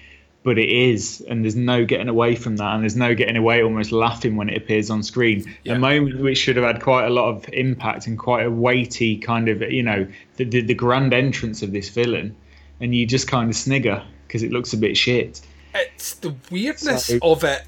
but 0.44 0.60
it 0.60 0.70
is, 0.70 1.22
and 1.28 1.44
there's 1.44 1.56
no 1.56 1.86
getting 1.86 2.08
away 2.08 2.36
from 2.36 2.58
that, 2.58 2.76
and 2.76 2.84
there's 2.84 2.96
no 2.96 3.16
getting 3.16 3.36
away 3.36 3.64
almost 3.64 3.92
laughing 3.92 4.36
when 4.36 4.48
it 4.48 4.58
appears 4.58 4.92
on 4.92 5.02
screen. 5.02 5.44
Yeah. 5.64 5.74
A 5.74 5.80
moment 5.80 6.20
which 6.20 6.38
should 6.38 6.56
have 6.58 6.66
had 6.66 6.80
quite 6.80 7.06
a 7.06 7.10
lot 7.10 7.30
of 7.30 7.50
impact 7.52 8.06
and 8.06 8.20
quite 8.20 8.46
a 8.46 8.52
weighty 8.52 9.18
kind 9.18 9.50
of, 9.50 9.64
you 9.64 9.82
know, 9.82 10.08
the 10.36 10.44
the, 10.44 10.62
the 10.62 10.76
grand 10.76 11.16
entrance 11.16 11.64
of 11.64 11.72
this 11.72 11.90
villain, 11.90 12.36
and 12.80 12.94
you 12.94 13.08
just 13.08 13.28
kind 13.28 13.50
of 13.50 13.56
snigger 13.56 14.04
because 14.32 14.44
it 14.44 14.52
looks 14.54 14.72
a 14.72 14.78
bit 14.78 14.96
shit. 14.96 15.42
it's 15.76 16.16
the 16.16 16.34
weirdness 16.50 17.08
So- 17.08 17.20
of 17.22 17.44
it 17.44 17.64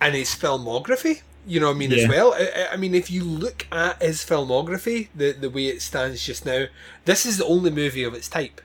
and 0.00 0.14
his 0.14 0.28
filmography. 0.34 1.22
You 1.46 1.58
know 1.58 1.66
what 1.68 1.76
I 1.76 1.78
mean 1.78 1.92
as 1.92 2.06
well. 2.06 2.34
I- 2.34 2.50
I, 2.70 2.72
I 2.74 2.76
mean, 2.76 2.94
if 2.94 3.10
you 3.10 3.24
look 3.24 3.66
at 3.72 4.00
his 4.02 4.18
filmography, 4.24 5.08
the 5.14 5.32
the 5.32 5.48
way 5.50 5.66
it 5.66 5.80
stands 5.82 6.24
just 6.24 6.44
now, 6.46 6.66
this 7.06 7.24
is 7.26 7.38
the 7.38 7.46
only 7.46 7.70
movie 7.70 8.04
of 8.04 8.14
its 8.14 8.28
type. 8.28 8.60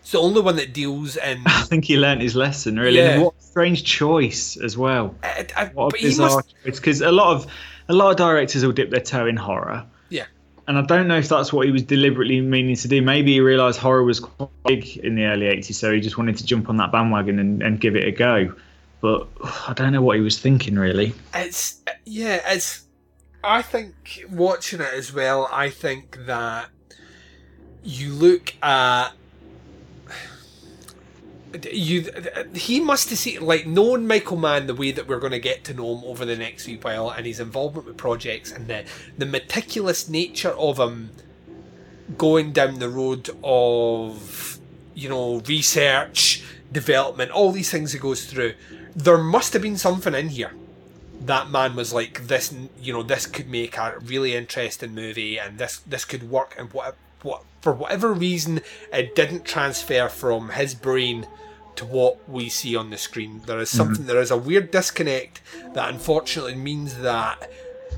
It's 0.00 0.10
the 0.12 0.18
only 0.18 0.40
one 0.40 0.56
that 0.56 0.72
deals 0.72 1.16
in. 1.16 1.42
I 1.46 1.62
think 1.62 1.84
he 1.84 1.96
learnt 1.98 2.22
his 2.22 2.34
lesson, 2.34 2.78
really. 2.78 2.96
Yeah. 2.98 3.10
And 3.10 3.22
what 3.22 3.34
a 3.38 3.42
strange 3.42 3.84
choice 3.84 4.56
as 4.56 4.76
well. 4.76 5.14
I, 5.22 5.46
I, 5.56 5.64
What 5.66 5.94
a 5.96 6.02
bizarre 6.02 6.36
must, 6.36 6.54
choice. 6.64 6.80
Because 6.80 7.00
a 7.02 7.12
lot 7.12 7.36
of 7.36 7.46
a 7.88 7.92
lot 7.92 8.10
of 8.10 8.16
directors 8.16 8.64
will 8.64 8.72
dip 8.72 8.90
their 8.90 9.00
toe 9.00 9.26
in 9.26 9.36
horror, 9.36 9.84
yeah, 10.10 10.26
and 10.68 10.78
I 10.78 10.82
don't 10.82 11.08
know 11.08 11.18
if 11.18 11.28
that's 11.28 11.52
what 11.52 11.66
he 11.66 11.72
was 11.72 11.82
deliberately 11.82 12.40
meaning 12.40 12.76
to 12.76 12.88
do. 12.88 13.02
Maybe 13.02 13.32
he 13.32 13.40
realised 13.40 13.78
horror 13.78 14.04
was 14.04 14.20
quite 14.20 14.50
big 14.64 14.96
in 14.98 15.16
the 15.16 15.24
early 15.24 15.46
'80s, 15.46 15.74
so 15.74 15.92
he 15.92 16.00
just 16.00 16.18
wanted 16.18 16.36
to 16.38 16.44
jump 16.44 16.68
on 16.68 16.76
that 16.76 16.92
bandwagon 16.92 17.38
and, 17.38 17.62
and 17.62 17.80
give 17.80 17.96
it 17.96 18.04
a 18.04 18.12
go. 18.12 18.54
but 19.00 19.28
I 19.68 19.72
don't 19.74 19.92
know 19.92 20.02
what 20.02 20.16
he 20.16 20.22
was 20.22 20.38
thinking 20.38 20.76
really. 20.76 21.14
It's 21.34 21.80
yeah, 22.04 22.40
it's. 22.46 22.84
I 23.44 23.62
think 23.62 24.24
watching 24.30 24.80
it 24.80 24.94
as 24.94 25.12
well. 25.12 25.48
I 25.50 25.68
think 25.68 26.26
that 26.26 26.68
you 27.82 28.12
look 28.12 28.54
at 28.62 29.10
you. 31.70 32.10
He 32.54 32.80
must 32.80 33.10
have 33.10 33.18
seen 33.18 33.40
like 33.40 33.66
known 33.66 34.06
Michael 34.06 34.36
Mann 34.36 34.66
the 34.66 34.74
way 34.74 34.92
that 34.92 35.08
we're 35.08 35.18
going 35.18 35.32
to 35.32 35.40
get 35.40 35.64
to 35.64 35.74
know 35.74 35.96
him 35.96 36.04
over 36.04 36.24
the 36.24 36.36
next 36.36 36.66
wee 36.66 36.76
while, 36.76 37.10
and 37.10 37.26
his 37.26 37.40
involvement 37.40 37.86
with 37.86 37.96
projects 37.96 38.52
and 38.52 38.68
the 38.68 38.84
the 39.16 39.26
meticulous 39.26 40.08
nature 40.08 40.50
of 40.50 40.78
him 40.78 41.10
going 42.18 42.52
down 42.52 42.78
the 42.78 42.88
road 42.88 43.30
of 43.42 44.58
you 44.94 45.08
know 45.08 45.40
research, 45.40 46.42
development, 46.70 47.30
all 47.30 47.52
these 47.52 47.70
things 47.70 47.92
he 47.92 47.98
goes 47.98 48.24
through. 48.24 48.54
There 48.94 49.18
must 49.18 49.52
have 49.54 49.62
been 49.62 49.78
something 49.78 50.14
in 50.14 50.28
here 50.28 50.52
that 51.26 51.50
Mann 51.50 51.76
was 51.76 51.92
like 51.92 52.26
this 52.26 52.54
you 52.80 52.92
know 52.92 53.02
this 53.02 53.26
could 53.26 53.48
make 53.48 53.76
a 53.76 53.98
really 54.00 54.34
interesting 54.34 54.94
movie 54.94 55.38
and 55.38 55.58
this 55.58 55.78
this 55.78 56.04
could 56.04 56.30
work 56.30 56.54
and 56.58 56.72
what 56.72 56.96
what 57.22 57.44
for 57.60 57.72
whatever 57.72 58.12
reason 58.12 58.60
it 58.92 59.14
didn't 59.14 59.44
transfer 59.44 60.08
from 60.08 60.50
his 60.50 60.74
brain 60.74 61.26
to 61.76 61.84
what 61.84 62.28
we 62.28 62.48
see 62.48 62.76
on 62.76 62.90
the 62.90 62.96
screen 62.96 63.40
there 63.46 63.58
is 63.58 63.70
something 63.70 64.04
mhm. 64.04 64.06
there 64.06 64.20
is 64.20 64.30
a 64.30 64.36
weird 64.36 64.70
disconnect 64.70 65.40
that 65.74 65.88
unfortunately 65.88 66.54
means 66.54 66.98
that 66.98 67.50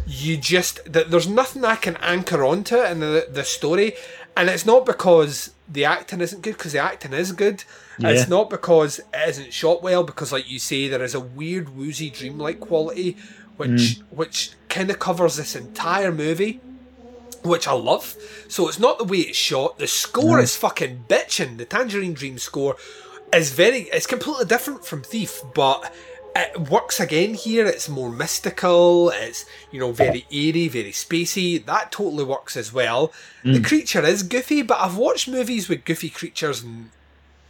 you 0.06 0.36
just 0.36 0.92
that 0.92 1.10
there's 1.10 1.28
nothing 1.28 1.64
I 1.64 1.76
can 1.76 1.96
anchor 1.96 2.44
onto 2.44 2.76
in 2.76 3.00
the, 3.00 3.26
the 3.30 3.44
story 3.44 3.94
and 4.36 4.48
it's 4.48 4.66
not 4.66 4.84
because 4.84 5.52
the 5.68 5.84
acting 5.84 6.20
isn't 6.20 6.42
good 6.42 6.56
because 6.56 6.72
the 6.72 6.78
acting 6.78 7.12
is 7.12 7.32
good 7.32 7.64
Yeah. 7.98 8.10
it's 8.10 8.28
not 8.28 8.50
because 8.50 8.98
it 8.98 9.28
isn't 9.28 9.52
shot 9.52 9.82
well 9.82 10.04
because 10.04 10.32
like 10.32 10.50
you 10.50 10.58
say 10.58 10.88
there 10.88 11.02
is 11.02 11.14
a 11.14 11.20
weird 11.20 11.76
woozy 11.76 12.10
dreamlike 12.10 12.60
quality 12.60 13.16
which 13.56 13.70
mm. 13.70 14.02
which 14.10 14.52
kind 14.68 14.90
of 14.90 14.98
covers 14.98 15.36
this 15.36 15.56
entire 15.56 16.12
movie 16.12 16.60
which 17.44 17.68
I 17.68 17.72
love. 17.72 18.16
So 18.48 18.68
it's 18.68 18.78
not 18.78 18.98
the 18.98 19.04
way 19.04 19.18
it's 19.18 19.36
shot. 19.36 19.78
The 19.78 19.86
score 19.86 20.40
is 20.40 20.56
fucking 20.56 21.04
bitching. 21.08 21.58
The 21.58 21.66
Tangerine 21.66 22.14
Dream 22.14 22.38
score 22.38 22.76
is 23.36 23.50
very. 23.50 23.82
It's 23.92 24.06
completely 24.06 24.46
different 24.46 24.84
from 24.84 25.02
Thief, 25.02 25.42
but 25.54 25.92
it 26.36 26.68
works 26.70 26.98
again 26.98 27.34
here. 27.34 27.66
It's 27.66 27.88
more 27.88 28.10
mystical. 28.10 29.10
It's 29.10 29.44
you 29.70 29.80
know 29.80 29.92
very 29.92 30.26
airy, 30.32 30.68
very 30.68 30.92
spacey. 30.92 31.64
That 31.64 31.92
totally 31.92 32.24
works 32.24 32.56
as 32.56 32.72
well. 32.72 33.12
The 33.42 33.60
mm. 33.60 33.64
creature 33.64 34.04
is 34.04 34.22
goofy, 34.22 34.62
but 34.62 34.80
I've 34.80 34.96
watched 34.96 35.28
movies 35.28 35.68
with 35.68 35.84
goofy 35.84 36.10
creatures 36.10 36.62
and 36.62 36.90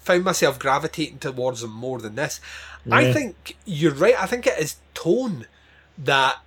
found 0.01 0.25
myself 0.25 0.59
gravitating 0.59 1.19
towards 1.19 1.63
them 1.63 1.73
more 1.73 1.99
than 1.99 2.15
this. 2.15 2.41
I 2.91 3.13
think 3.13 3.57
you're 3.65 3.95
right. 3.95 4.21
I 4.21 4.27
think 4.27 4.47
it 4.47 4.59
is 4.59 4.77
tone 4.93 5.47
that 5.97 6.39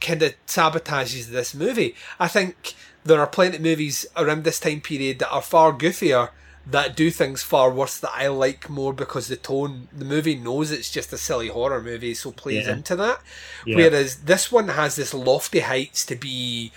kind 0.00 0.22
of 0.22 0.34
sabotages 0.46 1.28
this 1.28 1.54
movie. 1.54 1.94
I 2.18 2.26
think 2.26 2.74
there 3.04 3.20
are 3.20 3.26
plenty 3.26 3.56
of 3.56 3.62
movies 3.62 4.06
around 4.16 4.42
this 4.42 4.58
time 4.58 4.80
period 4.80 5.20
that 5.20 5.30
are 5.30 5.42
far 5.42 5.72
goofier 5.72 6.30
that 6.66 6.96
do 6.96 7.10
things 7.10 7.42
far 7.42 7.70
worse 7.70 7.98
that 7.98 8.12
I 8.14 8.28
like 8.28 8.70
more 8.70 8.92
because 8.94 9.28
the 9.28 9.36
tone 9.36 9.88
the 9.92 10.04
movie 10.04 10.34
knows 10.36 10.70
it's 10.70 10.90
just 10.90 11.12
a 11.12 11.18
silly 11.18 11.48
horror 11.48 11.82
movie 11.82 12.14
so 12.14 12.32
plays 12.32 12.66
Yeah. 12.66 12.72
into 12.74 12.96
that. 12.96 13.20
Yeah. 13.66 13.76
Whereas 13.76 14.16
this 14.22 14.50
one 14.50 14.68
has 14.68 14.96
this 14.96 15.12
lofty 15.12 15.60
heights 15.60 16.06
to 16.06 16.16
be 16.16 16.72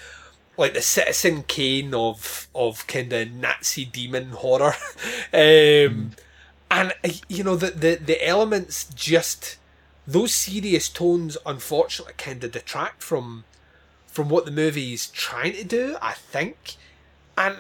like 0.58 0.74
the 0.74 0.82
Citizen 0.82 1.44
Kane 1.44 1.94
of 1.94 2.48
of 2.54 2.86
kind 2.88 3.14
of 3.14 3.32
Nazi 3.32 3.86
demon 3.86 4.32
horror. 4.32 4.74
um 5.34 6.12
and 6.70 6.94
uh, 7.04 7.10
you 7.30 7.44
know 7.44 7.56
the, 7.56 7.72
the 7.72 7.96
the 7.96 8.28
elements 8.28 8.86
just 8.94 9.58
those 10.06 10.34
serious 10.34 10.90
tones 10.90 11.38
unfortunately 11.46 12.14
kind 12.18 12.44
of 12.44 12.52
detract 12.52 13.02
from 13.04 13.46
from 14.06 14.30
what 14.30 14.46
the 14.46 14.52
movie 14.52 14.94
is 14.94 15.08
trying 15.08 15.54
to 15.54 15.64
do 15.64 15.96
i 16.02 16.14
think 16.14 16.76
and 17.38 17.58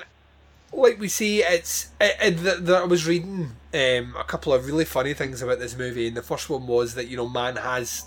like 0.73 0.99
we 0.99 1.07
see 1.07 1.41
it's 1.41 1.89
it, 2.01 2.15
it, 2.21 2.65
the, 2.65 2.75
i 2.75 2.83
was 2.83 3.07
reading 3.07 3.51
um, 3.73 4.15
a 4.17 4.23
couple 4.25 4.53
of 4.53 4.65
really 4.65 4.85
funny 4.85 5.13
things 5.13 5.41
about 5.41 5.59
this 5.59 5.77
movie 5.77 6.07
and 6.07 6.17
the 6.17 6.21
first 6.21 6.49
one 6.49 6.67
was 6.67 6.95
that 6.95 7.07
you 7.07 7.15
know 7.17 7.27
Mann 7.27 7.55
has 7.57 8.05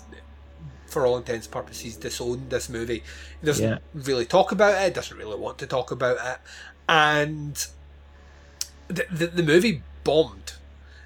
for 0.85 1.05
all 1.05 1.17
intents 1.17 1.45
and 1.47 1.53
purposes 1.53 1.95
disowned 1.97 2.49
this 2.49 2.69
movie 2.69 3.03
he 3.39 3.45
doesn't 3.45 3.67
Yeah. 3.69 3.77
really 3.93 4.25
talk 4.25 4.51
about 4.51 4.81
it 4.83 4.93
doesn't 4.93 5.17
really 5.17 5.39
want 5.39 5.57
to 5.59 5.67
talk 5.67 5.91
about 5.91 6.17
it 6.23 6.39
and 6.89 7.65
the, 8.87 9.05
the, 9.11 9.27
the 9.27 9.43
movie 9.43 9.81
bombed 10.03 10.53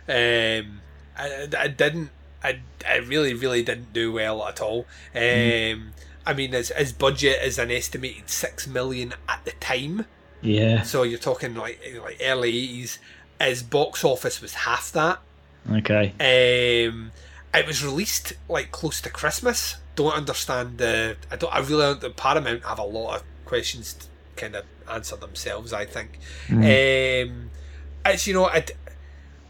um, 0.07 0.81
I, 1.17 1.47
I 1.57 1.67
didn't. 1.67 2.11
I, 2.43 2.59
I 2.87 2.97
really, 2.97 3.33
really 3.33 3.63
didn't 3.63 3.91
do 3.91 4.11
well 4.11 4.45
at 4.47 4.61
all. 4.61 4.85
Um, 5.15 5.93
I 6.27 6.33
mean, 6.35 6.51
his, 6.51 6.69
his 6.69 6.93
budget 6.93 7.41
is 7.41 7.57
an 7.57 7.71
estimated 7.71 8.29
six 8.29 8.67
million 8.67 9.13
at 9.27 9.43
the 9.45 9.51
time, 9.53 10.05
Yeah. 10.41 10.83
so 10.83 11.03
you're 11.03 11.19
talking 11.19 11.55
like 11.55 11.79
like 12.01 12.17
early 12.23 12.49
eighties. 12.49 12.99
His 13.39 13.63
box 13.63 14.03
office 14.03 14.41
was 14.41 14.53
half 14.53 14.91
that. 14.93 15.19
Okay. 15.71 16.13
Um, 16.19 17.11
it 17.53 17.65
was 17.65 17.83
released 17.83 18.33
like 18.47 18.71
close 18.71 19.01
to 19.01 19.09
Christmas. 19.09 19.77
Don't 19.95 20.13
understand 20.13 20.77
the. 20.77 21.17
I 21.31 21.35
don't. 21.35 21.53
I 21.53 21.59
really 21.59 21.81
don't. 21.81 22.01
The 22.01 22.09
Paramount 22.09 22.65
have 22.65 22.79
a 22.79 22.83
lot 22.83 23.17
of 23.17 23.23
questions 23.45 23.93
to 23.93 24.07
kind 24.35 24.55
of 24.55 24.65
answer 24.89 25.15
themselves. 25.15 25.73
I 25.73 25.85
think. 25.85 26.19
Um, 26.49 27.49
it's 28.05 28.27
you 28.27 28.33
know, 28.33 28.45
I, 28.45 28.65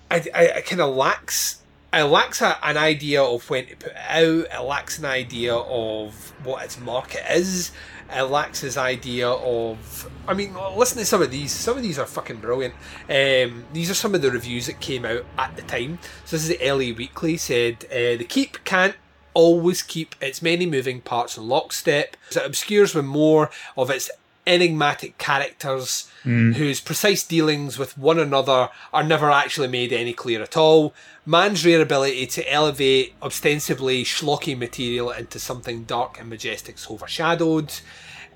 I, 0.09 0.23
I, 0.33 0.51
I 0.57 0.61
kind 0.61 0.81
of 0.81 0.95
lacks. 0.95 1.61
It 1.95 2.03
lacks 2.03 2.41
a, 2.41 2.57
an 2.61 2.75
idea 2.75 3.23
of 3.23 3.49
when 3.49 3.67
to 3.67 3.75
put 3.77 3.93
it 3.93 3.97
out. 3.97 4.47
It 4.51 4.65
lacks 4.65 4.99
an 4.99 5.05
idea 5.05 5.55
of 5.55 6.33
what 6.43 6.65
its 6.65 6.77
market 6.77 7.23
is. 7.31 7.71
It 8.11 8.23
lacks 8.23 8.59
his 8.59 8.75
idea 8.75 9.29
of. 9.29 10.11
I 10.27 10.33
mean, 10.33 10.55
listen 10.75 10.97
to 10.97 11.05
some 11.05 11.21
of 11.21 11.31
these. 11.31 11.53
Some 11.53 11.77
of 11.77 11.83
these 11.83 11.97
are 11.97 12.05
fucking 12.05 12.41
brilliant. 12.41 12.73
Um, 13.09 13.63
these 13.71 13.89
are 13.89 13.93
some 13.95 14.13
of 14.13 14.21
the 14.21 14.29
reviews 14.29 14.65
that 14.65 14.81
came 14.81 15.05
out 15.05 15.25
at 15.37 15.55
the 15.55 15.61
time. 15.61 15.99
So 16.25 16.35
this 16.35 16.49
is 16.49 16.57
the 16.57 16.69
LA 16.69 16.93
Weekly 16.95 17.37
said 17.37 17.85
uh, 17.85 18.17
the 18.17 18.25
keep 18.27 18.63
can't 18.65 18.95
always 19.33 19.81
keep 19.81 20.15
its 20.21 20.41
many 20.41 20.65
moving 20.65 20.99
parts 20.99 21.37
in 21.37 21.47
lockstep. 21.47 22.17
So 22.29 22.41
it 22.41 22.47
obscures 22.47 22.93
with 22.93 23.05
more 23.05 23.49
of 23.77 23.89
its 23.89 24.09
enigmatic 24.47 25.17
characters 25.17 26.09
whose 26.23 26.79
precise 26.81 27.23
dealings 27.23 27.77
with 27.77 27.95
one 27.99 28.17
another 28.17 28.69
are 28.91 29.03
never 29.03 29.29
actually 29.29 29.67
made 29.67 29.93
any 29.93 30.11
clear 30.11 30.41
at 30.41 30.57
all. 30.57 30.91
Mann's 31.23 31.63
rare 31.63 31.81
ability 31.81 32.25
to 32.27 32.51
elevate 32.51 33.13
ostensibly 33.21 34.03
schlocky 34.03 34.57
material 34.57 35.11
into 35.11 35.37
something 35.39 35.83
dark 35.83 36.19
and 36.19 36.27
majestic 36.29 36.75
is 36.77 36.87
overshadowed. 36.89 37.71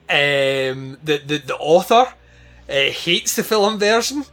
Um, 0.08 0.98
the, 1.04 1.18
the, 1.26 1.42
the 1.46 1.58
author 1.58 2.14
uh, 2.70 2.74
hates 2.92 3.36
the 3.36 3.44
film 3.44 3.80
version. 3.80 4.26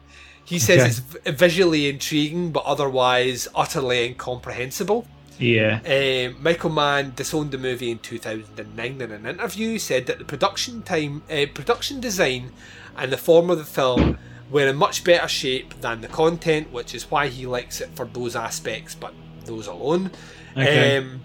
He 0.44 0.58
says 0.58 1.00
Okay. 1.00 1.20
it's 1.24 1.40
visually 1.40 1.88
intriguing 1.88 2.52
but 2.52 2.64
otherwise 2.64 3.48
utterly 3.54 4.04
incomprehensible. 4.06 5.06
Yeah. 5.38 5.80
Um, 5.84 6.42
Michael 6.42 6.70
Mann 6.70 7.12
disowned 7.14 7.50
the 7.50 7.58
movie 7.58 7.90
in 7.90 7.98
2009 7.98 9.00
in 9.00 9.12
an 9.12 9.26
interview. 9.26 9.78
Said 9.78 10.06
that 10.06 10.18
the 10.18 10.24
production 10.24 10.82
time, 10.82 11.22
uh, 11.30 11.46
production 11.52 12.00
design, 12.00 12.52
and 12.96 13.12
the 13.12 13.16
form 13.16 13.50
of 13.50 13.58
the 13.58 13.64
film 13.64 14.18
were 14.50 14.66
in 14.66 14.76
much 14.76 15.04
better 15.04 15.28
shape 15.28 15.80
than 15.80 16.00
the 16.00 16.08
content, 16.08 16.72
which 16.72 16.94
is 16.94 17.10
why 17.10 17.28
he 17.28 17.46
likes 17.46 17.80
it 17.80 17.90
for 17.94 18.06
those 18.06 18.36
aspects, 18.36 18.94
but 18.94 19.12
those 19.44 19.66
alone. 19.66 20.10
Okay. 20.56 20.96
Um, 20.96 21.20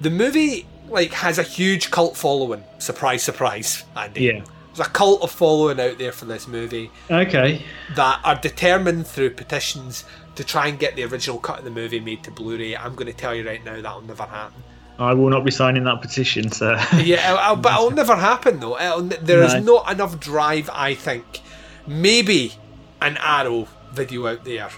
the 0.00 0.10
movie 0.10 0.66
like 0.88 1.12
has 1.12 1.38
a 1.38 1.42
huge 1.42 1.90
cult 1.90 2.16
following. 2.16 2.62
Surprise, 2.78 3.22
surprise, 3.22 3.84
Andy. 3.96 4.24
Yeah. 4.24 4.44
There's 4.76 4.88
a 4.88 4.90
cult 4.90 5.22
of 5.22 5.30
following 5.30 5.80
out 5.80 5.96
there 5.96 6.12
for 6.12 6.26
this 6.26 6.46
movie 6.46 6.90
Okay. 7.10 7.62
that 7.94 8.20
are 8.24 8.34
determined 8.34 9.06
through 9.06 9.30
petitions 9.30 10.04
to 10.34 10.44
try 10.44 10.66
and 10.66 10.78
get 10.78 10.96
the 10.96 11.04
original 11.04 11.38
cut 11.38 11.60
of 11.60 11.64
the 11.64 11.70
movie 11.70 11.98
made 11.98 12.22
to 12.24 12.30
Blu-ray. 12.30 12.76
I'm 12.76 12.94
going 12.94 13.06
to 13.10 13.16
tell 13.16 13.34
you 13.34 13.46
right 13.46 13.64
now 13.64 13.80
that'll 13.80 14.02
never 14.02 14.24
happen. 14.24 14.62
I 14.98 15.14
will 15.14 15.30
not 15.30 15.44
be 15.46 15.50
signing 15.50 15.84
that 15.84 16.02
petition, 16.02 16.50
sir. 16.52 16.74
Yeah, 16.94 17.32
it'll, 17.32 17.42
it'll- 17.52 17.56
but 17.56 17.72
it'll 17.72 17.90
never 18.02 18.16
happen 18.16 18.60
though. 18.60 18.78
It'll, 18.78 19.02
there 19.02 19.42
is 19.44 19.54
No. 19.54 19.60
not 19.76 19.92
enough 19.92 20.20
drive, 20.20 20.68
I 20.72 20.94
think. 20.94 21.40
Maybe 21.86 22.52
an 23.00 23.16
Arrow 23.18 23.68
video 23.92 24.26
out 24.26 24.44
there 24.44 24.68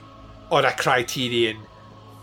or 0.50 0.64
a 0.64 0.72
Criterion, 0.72 1.56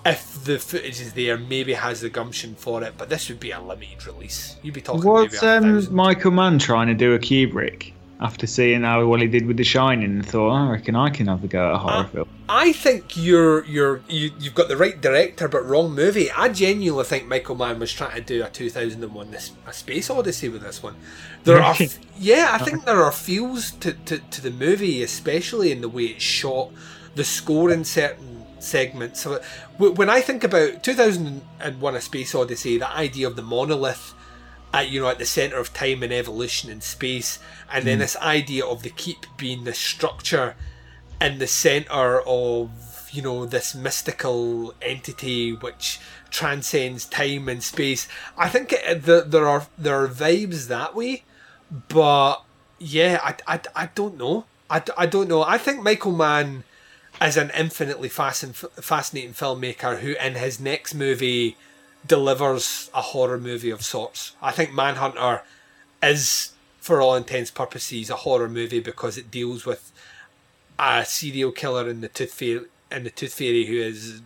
if 0.05 0.43
the 0.43 0.59
footage 0.59 1.01
is 1.01 1.13
there, 1.13 1.37
maybe 1.37 1.73
has 1.73 2.01
the 2.01 2.09
gumption 2.09 2.55
for 2.55 2.83
it. 2.83 2.93
But 2.97 3.09
this 3.09 3.29
would 3.29 3.39
be 3.39 3.51
a 3.51 3.59
limited 3.59 4.05
release. 4.05 4.55
You'd 4.61 4.73
be 4.75 4.81
talking 4.81 5.03
a 5.03 5.57
um. 5.57 5.95
Michael 5.95 6.31
Mann 6.31 6.59
trying 6.59 6.87
to 6.87 6.93
do 6.93 7.13
a 7.13 7.19
Kubrick 7.19 7.93
after 8.21 8.47
seeing 8.47 8.83
how 8.83 9.05
well 9.05 9.19
he 9.19 9.27
did 9.27 9.45
with 9.45 9.57
The 9.57 9.63
Shining 9.63 10.05
and 10.11 10.25
thought, 10.25 10.51
I 10.51 10.69
reckon 10.71 10.95
I 10.95 11.09
can 11.09 11.27
have 11.27 11.43
a 11.43 11.47
go 11.47 11.67
at 11.67 11.75
a 11.75 11.77
horror 11.77 11.95
Uh, 11.95 12.07
film? 12.07 12.29
I 12.47 12.71
think 12.71 13.17
you're 13.17 13.65
you're 13.65 14.01
you, 14.07 14.31
you've 14.39 14.53
got 14.55 14.67
the 14.67 14.77
right 14.77 14.99
director 15.01 15.47
but 15.47 15.65
wrong 15.65 15.93
movie. 15.93 16.29
I 16.31 16.49
genuinely 16.49 17.03
think 17.03 17.27
Michael 17.27 17.55
Mann 17.55 17.79
was 17.79 17.91
trying 17.91 18.15
to 18.15 18.21
do 18.21 18.43
a 18.43 18.49
2001 18.49 19.31
this 19.31 19.51
a 19.67 19.73
space 19.73 20.09
odyssey 20.09 20.49
with 20.49 20.61
this 20.61 20.81
one. 20.83 20.95
There 21.43 21.61
are 21.61 21.75
yeah, 22.17 22.49
I 22.51 22.57
think 22.63 22.85
there 22.85 23.03
are 23.03 23.11
feels 23.11 23.71
to, 23.71 23.93
to, 23.93 24.19
to 24.19 24.41
the 24.41 24.51
movie, 24.51 25.01
especially 25.03 25.71
in 25.71 25.81
the 25.81 25.89
way 25.89 26.03
it's 26.03 26.23
shot, 26.23 26.69
the 27.15 27.23
score 27.23 27.71
in 27.71 27.83
certain 27.83 28.34
segment. 28.65 29.17
So 29.17 29.41
when 29.77 30.09
I 30.09 30.21
think 30.21 30.43
about 30.43 30.83
2001: 30.83 31.95
A 31.95 32.01
Space 32.01 32.35
Odyssey, 32.35 32.77
the 32.77 32.89
idea 32.89 33.27
of 33.27 33.35
the 33.35 33.41
monolith 33.41 34.13
at 34.73 34.89
you 34.89 34.99
know 35.01 35.09
at 35.09 35.19
the 35.19 35.25
center 35.25 35.57
of 35.57 35.73
time 35.73 36.03
and 36.03 36.11
evolution 36.11 36.69
in 36.69 36.81
space, 36.81 37.39
and 37.71 37.85
then 37.85 37.97
hmm. 37.97 38.01
this 38.01 38.17
idea 38.17 38.65
of 38.65 38.83
the 38.83 38.89
keep 38.89 39.25
being 39.37 39.63
the 39.63 39.73
structure 39.73 40.55
in 41.21 41.39
the 41.39 41.47
center 41.47 42.21
of 42.21 43.09
you 43.11 43.21
know 43.21 43.45
this 43.45 43.73
mystical 43.73 44.73
entity 44.81 45.53
which 45.53 45.99
transcends 46.29 47.05
time 47.05 47.47
and 47.47 47.63
space. 47.63 48.07
I 48.37 48.49
think 48.49 48.73
it, 48.73 48.83
uh, 48.85 48.93
the, 48.95 49.25
there 49.25 49.47
are 49.47 49.67
there 49.77 50.03
are 50.03 50.07
vibes 50.07 50.67
that 50.67 50.93
way, 50.93 51.23
but 51.87 52.43
yeah, 52.77 53.19
I, 53.23 53.35
I, 53.47 53.59
I 53.75 53.89
don't 53.95 54.17
know. 54.17 54.45
I, 54.69 54.81
I 54.97 55.05
don't 55.05 55.29
know. 55.29 55.43
I 55.43 55.57
think 55.57 55.81
Michael 55.81 56.11
Mann 56.11 56.63
is 57.21 57.37
an 57.37 57.51
infinitely 57.57 58.09
fascin- 58.09 58.53
fascinating 58.81 59.33
filmmaker 59.33 59.99
who, 59.99 60.15
in 60.23 60.35
his 60.35 60.59
next 60.59 60.93
movie, 60.93 61.57
delivers 62.05 62.89
a 62.93 63.01
horror 63.01 63.39
movie 63.39 63.69
of 63.69 63.83
sorts. 63.83 64.33
I 64.41 64.51
think 64.51 64.73
Manhunter 64.73 65.43
is, 66.03 66.51
for 66.79 67.01
all 67.01 67.15
intents 67.15 67.51
purposes, 67.51 68.09
a 68.09 68.15
horror 68.15 68.49
movie 68.49 68.79
because 68.79 69.17
it 69.17 69.31
deals 69.31 69.65
with 69.65 69.91
a 70.77 71.05
serial 71.05 71.51
killer 71.51 71.89
in 71.89 72.01
the 72.01 72.09
Tooth 72.09 72.33
Fairy, 72.33 72.65
in 72.91 73.03
the 73.03 73.09
Tooth 73.09 73.33
Fairy 73.33 73.65
who 73.65 73.77
is 73.77 74.21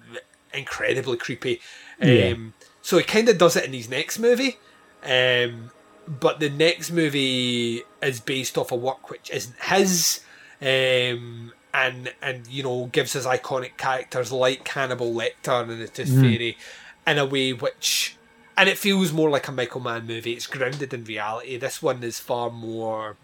incredibly 0.53 1.17
creepy. 1.17 1.61
Yeah. 2.01 2.29
Um, 2.29 2.53
so 2.81 2.97
he 2.97 3.03
kind 3.03 3.29
of 3.29 3.37
does 3.37 3.55
it 3.55 3.65
in 3.65 3.73
his 3.73 3.89
next 3.89 4.19
movie. 4.19 4.57
Um, 5.03 5.71
but 6.07 6.39
the 6.39 6.49
next 6.49 6.91
movie 6.91 7.83
is 8.01 8.19
based 8.19 8.57
off 8.57 8.71
a 8.71 8.75
work 8.75 9.09
which 9.09 9.29
isn't 9.31 9.55
his, 9.61 10.21
um, 10.61 11.53
and 11.73 12.13
and 12.21 12.47
you 12.47 12.63
know 12.63 12.89
gives 12.91 13.15
us 13.15 13.25
iconic 13.25 13.77
characters 13.77 14.31
like 14.31 14.67
Hannibal 14.67 15.13
Lecter 15.13 15.61
and 15.69 15.81
the 15.81 15.87
Tooth 15.87 16.09
Fairy, 16.21 16.57
in 17.05 17.17
a 17.17 17.25
way 17.25 17.53
which, 17.53 18.15
and 18.57 18.67
it 18.69 18.77
feels 18.77 19.11
more 19.11 19.29
like 19.29 19.47
a 19.47 19.51
Michael 19.51 19.81
Mann 19.81 20.07
movie. 20.07 20.33
It's 20.33 20.47
grounded 20.47 20.93
in 20.93 21.03
reality. 21.03 21.57
This 21.57 21.81
one 21.81 22.03
is 22.03 22.19
far 22.19 22.49
more 22.49 23.17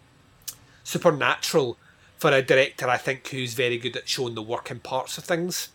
supernatural 0.84 1.76
for 2.16 2.30
a 2.32 2.40
director, 2.42 2.88
I 2.88 2.96
think, 2.96 3.28
who's 3.28 3.54
very 3.54 3.78
good 3.78 3.96
at 3.96 4.08
showing 4.08 4.34
the 4.34 4.42
working 4.42 4.78
parts 4.78 5.18
of 5.18 5.24
things, 5.24 5.68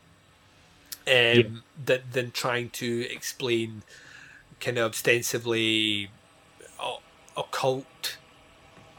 um, 1.08 1.64
than 1.84 2.02
than 2.12 2.32
trying 2.32 2.70
to 2.72 3.08
explain 3.12 3.84
kind 4.60 4.78
of 4.78 4.92
ostensively 4.92 6.10
o- 6.80 7.02
occult 7.36 8.18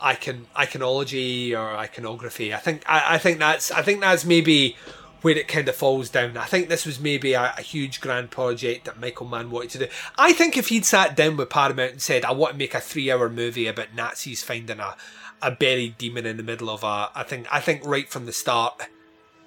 icon 0.02 0.46
iconology 0.56 1.52
or 1.52 1.76
iconography. 1.76 2.52
I 2.52 2.58
think 2.58 2.82
I, 2.86 3.14
I 3.14 3.18
think 3.18 3.38
that's 3.38 3.70
I 3.70 3.82
think 3.82 4.00
that's 4.00 4.24
maybe 4.24 4.76
where 5.22 5.36
it 5.36 5.48
kind 5.48 5.68
of 5.68 5.76
falls 5.76 6.10
down. 6.10 6.36
I 6.36 6.46
think 6.46 6.68
this 6.68 6.84
was 6.84 6.98
maybe 6.98 7.32
a, 7.32 7.54
a 7.56 7.62
huge 7.62 8.00
grand 8.00 8.30
project 8.30 8.86
that 8.86 9.00
Michael 9.00 9.26
Mann 9.26 9.50
wanted 9.50 9.70
to 9.70 9.78
do. 9.78 9.86
I 10.18 10.32
think 10.32 10.56
if 10.56 10.68
he'd 10.68 10.84
sat 10.84 11.16
down 11.16 11.36
with 11.36 11.48
Paramount 11.48 11.92
and 11.92 12.02
said, 12.02 12.24
"I 12.24 12.32
want 12.32 12.54
to 12.54 12.58
make 12.58 12.74
a 12.74 12.80
three-hour 12.80 13.28
movie 13.30 13.68
about 13.68 13.94
Nazis 13.94 14.42
finding 14.42 14.80
a 14.80 14.96
a 15.40 15.50
buried 15.50 15.98
demon 15.98 16.26
in 16.26 16.36
the 16.36 16.42
middle 16.42 16.68
of 16.68 16.82
a," 16.82 17.10
I 17.14 17.22
think 17.22 17.46
I 17.50 17.60
think 17.60 17.82
right 17.84 18.08
from 18.08 18.26
the 18.26 18.32
start, 18.32 18.88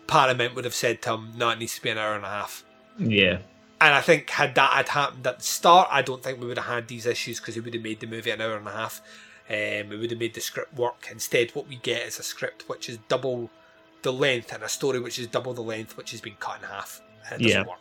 Paramount 0.08 0.56
would 0.56 0.66
have 0.66 0.74
said 0.74 1.02
to 1.04 1.14
him, 1.14 1.34
"No, 1.36 1.50
it 1.50 1.60
needs 1.60 1.76
to 1.76 1.82
be 1.82 1.90
an 1.90 1.98
hour 1.98 2.16
and 2.16 2.26
a 2.26 2.30
half." 2.30 2.64
Yeah. 2.98 3.40
And 3.82 3.94
I 3.94 4.02
think 4.02 4.30
had 4.30 4.56
that 4.56 4.72
had 4.72 4.90
happened 4.90 5.28
at 5.28 5.40
the 5.40 5.44
start, 5.44 5.90
I 5.92 6.02
don't 6.02 6.24
think 6.24 6.40
we 6.40 6.48
would 6.48 6.58
have 6.58 6.68
had 6.68 6.88
these 6.88 7.06
issues 7.06 7.40
because 7.40 7.58
it 7.58 7.66
would 7.66 7.74
have 7.74 7.84
made 7.84 8.00
the 8.00 8.08
movie 8.08 8.32
an 8.32 8.40
hour 8.40 8.56
and 8.56 8.68
a 8.68 8.72
half. 8.72 9.02
Um, 9.50 9.92
it 9.92 10.00
would 10.00 10.10
have 10.12 10.20
made 10.20 10.34
the 10.34 10.42
script 10.42 10.74
work. 10.76 11.08
Instead, 11.12 11.52
what 11.52 11.68
we 11.68 11.76
get 11.78 12.08
is 12.08 12.18
a 12.20 12.24
script 12.24 12.64
which 12.68 12.90
is 12.90 12.98
double 13.10 13.50
the 14.02 14.12
length 14.12 14.52
and 14.54 14.64
a 14.64 14.70
story 14.70 15.00
which 15.00 15.20
is 15.20 15.28
double 15.28 15.54
the 15.54 15.62
length, 15.62 15.98
which 15.98 16.12
has 16.12 16.22
been 16.22 16.36
cut 16.40 16.62
in 16.62 16.68
half. 16.68 17.02
And 17.30 17.42
it 17.42 17.46
doesn't 17.46 17.62
Yeah. 17.62 17.68
work. 17.70 17.80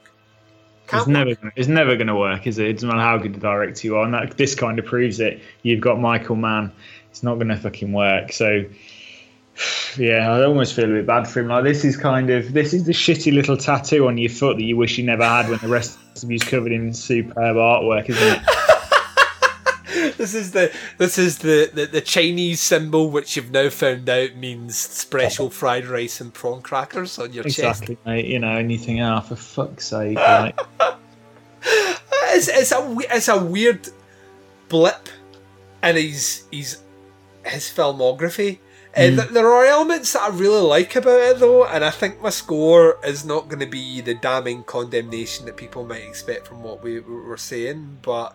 It's 0.84 0.90
Can't 0.90 1.08
never, 1.08 1.30
work. 1.30 1.40
gonna, 1.40 1.52
it's 1.56 1.68
never 1.68 1.96
going 1.96 2.08
to 2.08 2.14
work, 2.14 2.46
is 2.46 2.58
it? 2.58 2.66
It 2.66 2.72
doesn't 2.74 2.88
matter 2.90 3.00
how 3.00 3.16
good 3.16 3.34
a 3.36 3.38
director 3.38 3.86
you 3.86 3.96
are, 3.96 4.04
and 4.04 4.12
that, 4.12 4.36
this 4.36 4.54
kind 4.54 4.78
of 4.78 4.84
proves 4.84 5.18
it. 5.20 5.40
You've 5.62 5.80
got 5.80 5.98
Michael 5.98 6.36
Mann. 6.36 6.70
It's 7.10 7.22
not 7.22 7.36
going 7.36 7.48
to 7.48 7.56
fucking 7.56 7.92
work. 7.94 8.32
So, 8.32 8.64
yeah, 9.96 10.30
I 10.30 10.44
almost 10.44 10.74
feel 10.74 10.84
a 10.84 10.88
bit 10.94 11.06
bad 11.06 11.26
for 11.26 11.40
him. 11.40 11.48
Like 11.48 11.64
this 11.64 11.84
is 11.86 11.96
kind 11.96 12.28
of 12.28 12.52
this 12.52 12.74
is 12.74 12.84
the 12.84 12.92
shitty 12.92 13.32
little 13.32 13.56
tattoo 13.56 14.06
on 14.08 14.18
your 14.18 14.28
foot 14.30 14.56
that 14.58 14.64
you 14.64 14.76
wish 14.76 14.98
you 14.98 15.04
never 15.04 15.24
had 15.24 15.48
when 15.48 15.58
the 15.60 15.68
rest 15.68 15.98
of 16.22 16.30
you's 16.30 16.42
covered 16.42 16.72
in 16.72 16.92
superb 16.92 17.56
artwork, 17.56 18.10
isn't 18.10 18.22
it? 18.22 18.42
This 20.24 20.34
is 20.34 20.52
the 20.52 20.72
this 20.96 21.18
is 21.18 21.36
the, 21.36 21.70
the, 21.74 21.84
the 21.84 22.00
Chinese 22.00 22.58
symbol 22.58 23.10
which 23.10 23.36
you've 23.36 23.50
now 23.50 23.68
found 23.68 24.08
out 24.08 24.34
means 24.36 24.74
special 24.74 25.50
fried 25.50 25.84
rice 25.84 26.18
and 26.22 26.32
prawn 26.32 26.62
crackers 26.62 27.18
on 27.18 27.34
your 27.34 27.44
chest. 27.44 27.58
exactly, 27.58 27.98
mate. 28.06 28.24
You 28.24 28.38
know, 28.38 28.56
think, 28.78 29.02
oh, 29.02 29.20
for 29.20 29.36
fuck's 29.36 29.88
sake, 29.88 30.16
like, 30.16 30.58
It's, 31.62 32.48
it's 32.48 32.72
a 32.72 32.96
it's 33.14 33.28
a 33.28 33.44
weird 33.44 33.86
blip 34.70 35.10
in 35.82 35.96
his 35.96 36.44
his 36.50 36.78
his 37.44 37.64
filmography. 37.64 38.60
Uh, 38.96 39.10
there 39.30 39.52
are 39.52 39.66
elements 39.66 40.14
that 40.14 40.22
I 40.22 40.28
really 40.28 40.62
like 40.62 40.96
about 40.96 41.20
it 41.20 41.38
though, 41.38 41.66
and 41.66 41.84
I 41.84 41.90
think 41.90 42.22
my 42.22 42.30
score 42.30 42.98
is 43.04 43.26
not 43.26 43.48
going 43.48 43.60
to 43.60 43.66
be 43.66 44.00
the 44.00 44.14
damning 44.14 44.64
condemnation 44.64 45.44
that 45.44 45.58
people 45.58 45.84
might 45.84 46.02
expect 46.02 46.46
from 46.46 46.62
what 46.62 46.82
we 46.82 47.00
were 47.00 47.36
saying. 47.36 47.98
But 48.00 48.34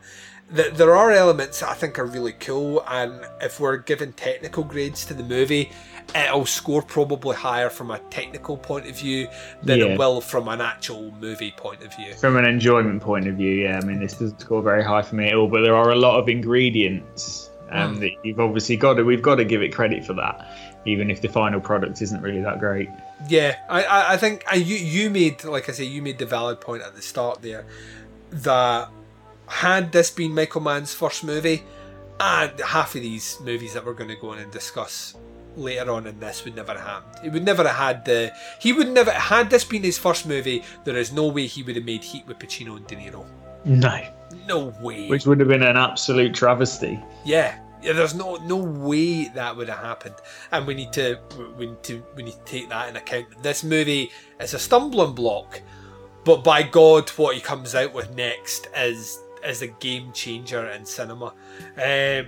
th- 0.56 0.74
there 0.74 0.96
are 0.96 1.12
elements 1.12 1.60
that 1.60 1.70
I 1.70 1.74
think 1.74 2.00
are 2.00 2.06
really 2.06 2.34
cool, 2.34 2.84
and 2.88 3.26
if 3.42 3.60
we're 3.60 3.78
giving 3.78 4.14
technical 4.14 4.64
grades 4.64 5.06
to 5.06 5.14
the 5.14 5.24
movie, 5.24 5.72
it'll 6.16 6.46
score 6.46 6.82
probably 6.82 7.36
higher 7.36 7.70
from 7.70 7.92
a 7.92 8.00
technical 8.10 8.58
point 8.58 8.88
of 8.88 8.98
view 8.98 9.28
than 9.64 9.80
Yeah. 9.80 9.86
it 9.86 10.00
will 10.00 10.22
from 10.22 10.48
an 10.48 10.60
actual 10.62 11.12
movie 11.20 11.54
point 11.56 11.84
of 11.84 11.96
view. 11.96 12.14
from 12.16 12.36
an 12.38 12.46
enjoyment 12.46 13.02
point 13.02 13.28
of 13.28 13.36
view, 13.36 13.52
yeah, 13.64 13.80
I 13.82 13.86
mean, 13.86 14.00
this 14.00 14.14
doesn't 14.14 14.42
score 14.42 14.62
very 14.64 14.84
high 14.84 15.02
for 15.04 15.16
me 15.16 15.28
at 15.28 15.36
all. 15.36 15.48
But 15.48 15.62
there 15.62 15.76
are 15.76 15.92
a 15.92 15.96
lot 15.96 16.20
of 16.20 16.28
ingredients 16.30 17.50
um, 17.72 17.98
Mm. 17.98 18.00
that 18.00 18.12
you've 18.24 18.40
obviously 18.40 18.76
got 18.78 18.96
to. 18.96 19.04
We've 19.04 19.22
got 19.22 19.36
to 19.36 19.46
give 19.46 19.62
it 19.62 19.70
credit 19.72 20.04
for 20.04 20.14
that, 20.14 20.48
even 20.88 21.12
if 21.12 21.22
the 21.22 21.28
final 21.30 21.60
product 21.60 22.02
isn't 22.02 22.20
really 22.24 22.42
that 22.42 22.58
great. 22.60 22.90
Yeah, 23.28 23.58
I, 23.70 24.14
I, 24.16 24.18
think 24.18 24.44
and 24.52 24.66
you 24.66 24.76
you 24.78 25.12
made 25.12 25.44
like 25.44 25.70
I 25.70 25.74
say 25.74 25.84
you 25.84 26.02
made 26.02 26.18
the 26.18 26.26
valid 26.26 26.60
point 26.62 26.82
at 26.82 26.96
the 26.96 27.02
start 27.04 27.44
there 27.44 27.66
that 28.32 28.90
had 29.50 29.92
this 29.92 30.10
been 30.12 30.34
Michael 30.34 30.62
Mann's 30.62 30.94
first 30.94 31.24
movie, 31.24 31.64
and 32.20 32.60
half 32.60 32.96
of 32.96 33.02
these 33.02 33.38
movies 33.42 33.74
that 33.74 33.86
we're 33.86 33.94
going 33.94 34.10
to 34.10 34.16
go 34.16 34.32
on 34.32 34.40
and 34.40 34.52
discuss 34.52 35.16
later 35.56 35.92
on 35.92 36.06
in 36.08 36.20
this 36.20 36.46
would 36.46 36.56
never 36.56 36.74
have 36.74 36.82
happened. 36.82 37.26
It 37.26 37.34
would 37.34 37.44
never 37.44 37.68
have 37.68 37.76
had 37.76 38.06
the 38.06 38.32
he 38.60 38.72
would 38.74 38.90
never 38.90 39.12
had 39.12 39.50
this 39.50 39.64
been 39.66 39.84
his 39.84 39.98
first 39.98 40.26
movie. 40.28 40.64
There 40.84 40.96
is 40.98 41.12
no 41.12 41.28
way 41.28 41.48
he 41.48 41.64
would 41.64 41.76
have 41.76 41.86
made 41.86 42.04
Heat 42.04 42.26
with 42.28 42.40
Pacino 42.40 42.78
and 42.78 42.86
De 42.88 42.96
Niro. 42.96 43.26
No, 43.66 44.02
No 44.48 44.74
way. 44.82 45.08
which 45.08 45.26
would 45.26 45.40
have 45.40 45.50
been 45.50 45.64
an 45.64 45.76
absolute 45.76 46.34
travesty. 46.34 47.00
Yeah, 47.26 47.60
yeah. 47.82 47.94
There's 47.94 48.16
no 48.16 48.36
no 48.38 48.58
way 48.58 49.26
that 49.30 49.56
would 49.56 49.68
have 49.70 49.80
happened, 49.80 50.16
and 50.52 50.66
we 50.68 50.76
need 50.76 50.94
to 50.94 51.20
we 51.58 51.66
need 51.68 51.84
to 51.84 52.04
we 52.16 52.24
need 52.24 52.34
to 52.34 52.46
take 52.46 52.70
that 52.70 52.90
in 52.90 52.96
account. 52.96 53.28
This 53.44 53.64
movie 53.64 54.12
is 54.40 54.54
a 54.54 54.60
stumbling 54.60 55.14
block, 55.14 55.62
but 56.24 56.44
by 56.44 56.64
God, 56.64 57.10
what 57.12 57.36
he 57.36 57.42
comes 57.42 57.76
out 57.76 57.94
with 57.94 58.16
next 58.16 58.68
is 58.78 59.20
is 59.46 59.62
a 59.62 59.68
game 59.68 60.12
changer 60.14 60.68
in 60.70 60.86
cinema. 60.86 61.34
Um, 61.78 62.28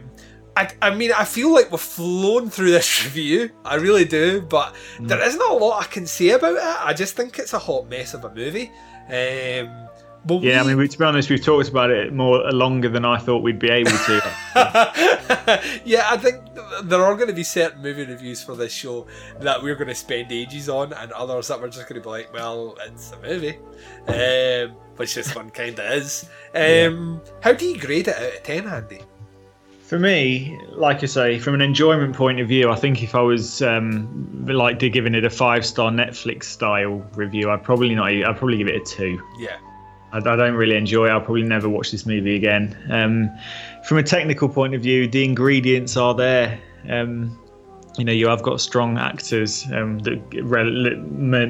I, 0.58 0.70
I 0.82 0.94
mean, 0.94 1.12
I 1.14 1.24
feel 1.24 1.54
like 1.54 1.72
we've 1.72 1.80
flown 1.80 2.50
through 2.50 2.72
this 2.72 3.04
review. 3.06 3.52
I 3.64 3.76
really 3.76 4.06
do, 4.06 4.42
but 4.42 4.76
there 5.00 5.22
isn't 5.22 5.42
a 5.42 5.54
lot 5.54 5.84
I 5.84 5.88
can 5.88 6.06
say 6.06 6.32
about 6.32 6.56
it. 6.56 6.86
I 6.86 6.94
just 6.94 7.16
think 7.16 7.40
it's 7.40 7.54
a 7.54 7.60
hot 7.60 7.88
mess 7.88 8.14
of 8.14 8.26
a 8.26 8.34
movie. 8.34 8.72
Um, 9.08 9.88
but 10.26 10.44
Yeah, 10.44 10.62
I 10.62 10.74
mean, 10.74 10.88
to 10.88 10.98
be 10.98 11.04
honest, 11.06 11.30
we've 11.30 11.44
talked 11.44 11.70
about 11.70 11.90
it 11.90 12.14
more 12.14 12.40
longer 12.52 12.90
than 12.90 13.06
I 13.06 13.18
thought 13.18 13.42
we'd 13.42 13.60
be 13.60 13.70
able 13.70 13.92
to. 13.92 14.22
yeah, 15.84 16.10
I 16.12 16.18
think 16.18 16.44
there 16.84 17.04
are 17.04 17.16
going 17.16 17.28
to 17.28 17.34
be 17.34 17.44
certain 17.44 17.82
movie 17.82 18.06
reviews 18.06 18.44
for 18.44 18.56
this 18.56 18.72
show 18.72 19.08
that 19.40 19.62
we're 19.64 19.76
going 19.76 19.88
to 19.88 19.96
spend 19.96 20.32
ages 20.32 20.70
on, 20.70 20.94
and 20.94 21.12
others 21.14 21.48
that 21.48 21.60
we're 21.60 21.70
just 21.70 21.90
going 21.90 22.00
to 22.00 22.04
be 22.04 22.10
like, 22.10 22.32
well, 22.34 22.78
it's 22.86 23.12
a 23.14 23.22
movie, 23.22 23.58
um, 24.08 24.78
which 25.02 25.16
this 25.16 25.36
one 25.36 25.50
kind 25.50 25.80
of 25.80 25.92
is. 25.94 26.30
Um, 26.54 27.22
How 27.40 27.54
do 27.54 27.66
you 27.66 27.80
grade 27.80 28.08
it 28.08 28.16
out 28.16 28.38
of 28.38 28.44
10, 28.44 28.68
Andy? 28.68 29.02
For 29.82 29.98
me, 29.98 30.60
like 30.70 31.02
I 31.02 31.08
say, 31.08 31.40
from 31.40 31.56
an 31.56 31.62
enjoyment 31.62 32.16
point 32.16 32.40
of 32.40 32.48
view, 32.48 32.70
I 32.70 32.76
think 32.76 33.02
if 33.02 33.16
I 33.16 33.22
was 33.22 33.64
um, 33.64 34.46
like 34.46 34.78
giving 34.78 35.16
it 35.16 35.26
a 35.26 35.30
five 35.32 35.66
star 35.66 35.90
Netflix 35.90 36.44
style 36.44 37.04
review, 37.16 37.50
I'd 37.50 37.64
probably 37.64 37.96
not. 37.96 38.10
I'd 38.10 38.38
probably 38.38 38.58
give 38.58 38.68
it 38.68 38.76
a 38.76 38.86
two. 38.86 39.20
Yeah. 39.40 39.58
I, 40.14 40.18
I 40.18 40.36
don't 40.36 40.54
really 40.54 40.76
enjoy 40.76 41.08
it. 41.08 41.10
I'll 41.10 41.20
probably 41.20 41.44
never 41.44 41.68
watch 41.68 41.90
this 41.90 42.06
movie 42.06 42.36
again. 42.36 42.78
Um, 42.92 43.32
from 43.86 43.98
a 43.98 44.04
technical 44.04 44.50
point 44.50 44.76
of 44.76 44.84
view, 44.84 45.08
the 45.08 45.26
ingredients 45.26 45.98
are 45.98 46.14
there. 46.14 46.60
Um, 46.88 47.40
you 47.98 48.06
know, 48.06 48.12
you 48.12 48.28
have 48.28 48.42
got 48.42 48.62
strong 48.62 48.98
actors. 48.98 49.66
Um, 49.74 50.00
the 50.00 50.16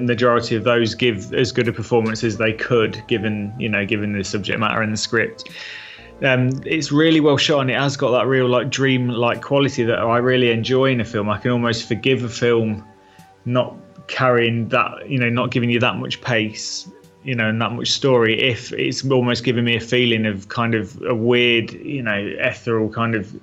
majority 0.02 0.56
of 0.56 0.64
those 0.64 0.96
give 0.96 1.34
as 1.34 1.52
good 1.52 1.68
a 1.68 1.74
performance 1.74 2.24
as 2.24 2.38
they 2.38 2.54
could, 2.54 3.02
given 3.08 3.54
you 3.60 3.70
know, 3.70 3.86
given 3.86 4.14
the 4.14 4.24
subject 4.24 4.60
matter 4.60 4.82
and 4.82 4.92
the 4.94 4.98
script. 4.98 5.50
Um, 6.24 6.50
it's 6.66 6.92
really 6.92 7.20
well 7.20 7.38
shot, 7.38 7.62
and 7.62 7.72
it 7.72 7.80
has 7.80 7.98
got 7.98 8.12
that 8.12 8.28
real 8.28 8.48
like 8.48 8.70
dream-like 8.70 9.42
quality 9.42 9.84
that 9.84 10.00
I 10.00 10.18
really 10.18 10.52
enjoy 10.52 10.92
in 10.92 11.02
a 11.02 11.06
film. 11.06 11.30
I 11.30 11.38
can 11.38 11.52
almost 11.52 11.88
forgive 11.88 12.24
a 12.24 12.30
film 12.30 12.88
not 13.46 13.76
carrying 14.08 14.70
that, 14.70 15.10
you 15.10 15.18
know, 15.18 15.30
not 15.30 15.52
giving 15.52 15.70
you 15.70 15.80
that 15.80 15.96
much 15.96 16.22
pace, 16.22 16.88
you 17.24 17.34
know, 17.34 17.50
and 17.50 17.62
that 17.62 17.72
much 17.72 17.90
story. 17.90 18.40
If 18.40 18.72
it's 18.74 19.04
almost 19.10 19.44
giving 19.44 19.64
me 19.64 19.76
a 19.76 19.80
feeling 19.80 20.26
of 20.26 20.48
kind 20.50 20.76
of 20.76 21.02
a 21.04 21.16
weird, 21.16 21.72
you 21.74 22.04
know, 22.04 22.34
ethereal 22.40 22.90
kind 22.90 23.16
of 23.16 23.34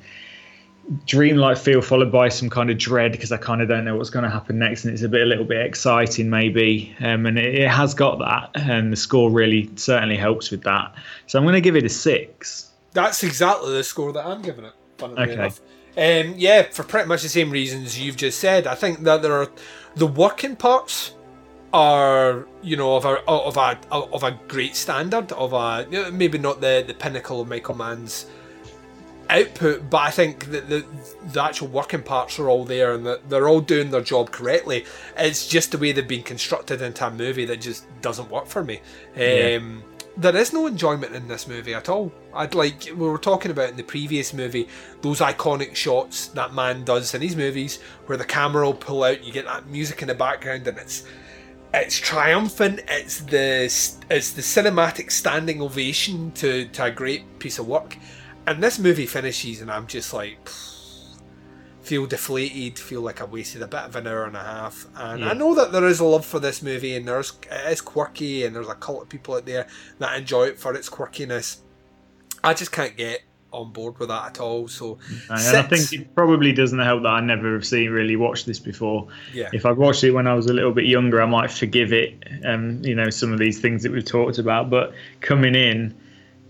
dreamlike 1.06 1.58
feel 1.58 1.82
followed 1.82 2.10
by 2.10 2.28
some 2.28 2.48
kind 2.48 2.70
of 2.70 2.78
dread 2.78 3.12
because 3.12 3.30
I 3.30 3.36
kind 3.36 3.60
of 3.60 3.68
don't 3.68 3.84
know 3.84 3.96
what's 3.96 4.08
going 4.08 4.24
to 4.24 4.30
happen 4.30 4.58
next 4.58 4.84
and 4.84 4.94
it's 4.94 5.02
a 5.02 5.08
bit 5.08 5.22
a 5.22 5.26
little 5.26 5.44
bit 5.44 5.64
exciting 5.64 6.30
maybe 6.30 6.96
um, 7.00 7.26
and 7.26 7.38
it, 7.38 7.54
it, 7.56 7.68
has 7.68 7.92
got 7.92 8.18
that 8.20 8.50
and 8.62 8.90
the 8.90 8.96
score 8.96 9.30
really 9.30 9.70
certainly 9.76 10.16
helps 10.16 10.50
with 10.50 10.62
that. 10.62 10.94
So 11.26 11.38
I'm 11.38 11.44
going 11.44 11.54
to 11.54 11.60
give 11.60 11.76
it 11.76 11.84
a 11.84 11.90
six. 11.90 12.70
That's 12.92 13.22
exactly 13.22 13.72
the 13.72 13.84
score 13.84 14.12
that 14.12 14.24
I'm 14.24 14.40
giving 14.40 14.64
it 14.64 14.72
okay. 15.02 15.50
Um, 15.96 16.34
yeah 16.36 16.62
for 16.62 16.84
pretty 16.84 17.08
much 17.08 17.22
the 17.22 17.28
same 17.28 17.50
reasons 17.50 17.98
you've 17.98 18.16
just 18.16 18.38
said. 18.38 18.66
I 18.66 18.74
think 18.74 19.00
that 19.00 19.22
there 19.22 19.32
are 19.32 19.50
the 19.96 20.06
working 20.06 20.56
parts 20.56 21.14
are 21.72 22.46
you 22.62 22.76
know 22.76 22.96
of 22.96 23.04
a 23.04 23.22
of 23.28 23.56
a 23.56 23.78
of 23.92 24.22
a 24.22 24.38
great 24.48 24.74
standard 24.74 25.32
of 25.32 25.52
a 25.52 25.86
maybe 26.12 26.38
not 26.38 26.60
the 26.60 26.84
the 26.86 26.94
pinnacle 26.94 27.40
of 27.40 27.48
Michael 27.48 27.74
Mann's 27.74 28.26
output, 29.30 29.90
but 29.90 29.98
I 29.98 30.10
think 30.10 30.46
that 30.46 30.68
the, 30.68 30.84
the 31.32 31.42
actual 31.42 31.68
working 31.68 32.02
parts 32.02 32.38
are 32.38 32.48
all 32.48 32.64
there 32.64 32.92
and 32.92 33.04
that 33.06 33.28
they're 33.28 33.48
all 33.48 33.60
doing 33.60 33.90
their 33.90 34.00
job 34.00 34.30
correctly. 34.30 34.84
It's 35.16 35.46
just 35.46 35.72
the 35.72 35.78
way 35.78 35.92
they've 35.92 36.06
been 36.06 36.22
constructed 36.22 36.82
into 36.82 37.06
a 37.06 37.10
movie 37.10 37.44
that 37.46 37.60
just 37.60 37.84
doesn't 38.00 38.30
work 38.30 38.46
for 38.46 38.64
me. 38.64 38.80
Yeah. 39.16 39.58
Um, 39.60 39.84
there 40.16 40.36
is 40.36 40.52
no 40.52 40.66
enjoyment 40.66 41.14
in 41.14 41.28
this 41.28 41.46
movie 41.46 41.74
at 41.74 41.88
all. 41.88 42.12
I'd 42.34 42.54
like 42.54 42.86
we 42.86 42.94
were 42.94 43.18
talking 43.18 43.52
about 43.52 43.70
in 43.70 43.76
the 43.76 43.84
previous 43.84 44.34
movie 44.34 44.68
those 45.00 45.20
iconic 45.20 45.76
shots 45.76 46.28
that 46.28 46.52
Mann 46.52 46.84
does 46.84 47.14
in 47.14 47.20
these 47.20 47.36
movies 47.36 47.78
where 48.06 48.18
the 48.18 48.24
camera 48.24 48.66
will 48.66 48.74
pull 48.74 49.04
out, 49.04 49.22
you 49.22 49.32
get 49.32 49.44
that 49.44 49.68
music 49.68 50.02
in 50.02 50.08
the 50.08 50.14
background, 50.14 50.66
and 50.66 50.76
it's 50.76 51.04
it's 51.72 51.96
triumphant. 51.96 52.80
It's 52.88 53.20
the 53.20 53.64
it's 54.10 54.32
the 54.32 54.42
cinematic 54.42 55.12
standing 55.12 55.62
ovation 55.62 56.32
to 56.32 56.66
to 56.66 56.84
a 56.84 56.90
great 56.90 57.38
piece 57.38 57.60
of 57.60 57.68
work. 57.68 57.96
And 58.46 58.62
this 58.62 58.78
movie 58.78 59.06
finishes, 59.06 59.60
and 59.60 59.70
I'm 59.70 59.86
just 59.86 60.14
like, 60.14 60.48
feel 61.82 62.06
deflated, 62.06 62.78
feel 62.78 63.00
like 63.00 63.20
I 63.20 63.24
wasted 63.24 63.62
a 63.62 63.66
bit 63.66 63.80
of 63.80 63.96
an 63.96 64.06
hour 64.06 64.24
and 64.24 64.36
a 64.36 64.42
half. 64.42 64.86
And 64.94 65.20
yeah. 65.20 65.30
I 65.30 65.32
know 65.34 65.54
that 65.54 65.72
there 65.72 65.86
is 65.86 66.00
a 66.00 66.04
love 66.04 66.24
for 66.24 66.38
this 66.38 66.62
movie, 66.62 66.96
and 66.96 67.06
there's 67.08 67.32
it 67.50 67.72
is 67.72 67.80
quirky, 67.80 68.44
and 68.44 68.54
there's 68.54 68.68
a 68.68 68.74
cult 68.74 69.02
of 69.02 69.08
people 69.08 69.34
out 69.34 69.46
there 69.46 69.66
that 69.98 70.18
enjoy 70.18 70.44
it 70.44 70.58
for 70.58 70.74
its 70.74 70.88
quirkiness. 70.88 71.58
I 72.44 72.54
just 72.54 72.72
can't 72.72 72.96
get 72.96 73.22
on 73.52 73.72
board 73.72 73.98
with 73.98 74.08
that 74.08 74.26
at 74.26 74.40
all. 74.40 74.68
So, 74.68 74.98
and 75.30 75.56
I 75.56 75.62
think 75.62 75.92
it 75.92 76.14
probably 76.14 76.52
doesn't 76.52 76.78
help 76.78 77.02
that 77.02 77.08
I 77.08 77.20
never 77.20 77.54
have 77.54 77.66
seen 77.66 77.90
really 77.90 78.16
watched 78.16 78.46
this 78.46 78.58
before. 78.58 79.08
Yeah. 79.32 79.48
If 79.52 79.64
I'd 79.64 79.76
watched 79.76 80.04
it 80.04 80.10
when 80.10 80.26
I 80.26 80.34
was 80.34 80.46
a 80.46 80.52
little 80.52 80.72
bit 80.72 80.84
younger, 80.84 81.22
I 81.22 81.26
might 81.26 81.50
forgive 81.50 81.92
it. 81.92 82.22
Um, 82.44 82.84
you 82.84 82.94
know, 82.94 83.10
some 83.10 83.32
of 83.32 83.38
these 83.38 83.60
things 83.60 83.82
that 83.82 83.92
we've 83.92 84.04
talked 84.04 84.38
about, 84.38 84.70
but 84.70 84.92
coming 85.20 85.54
in 85.54 85.94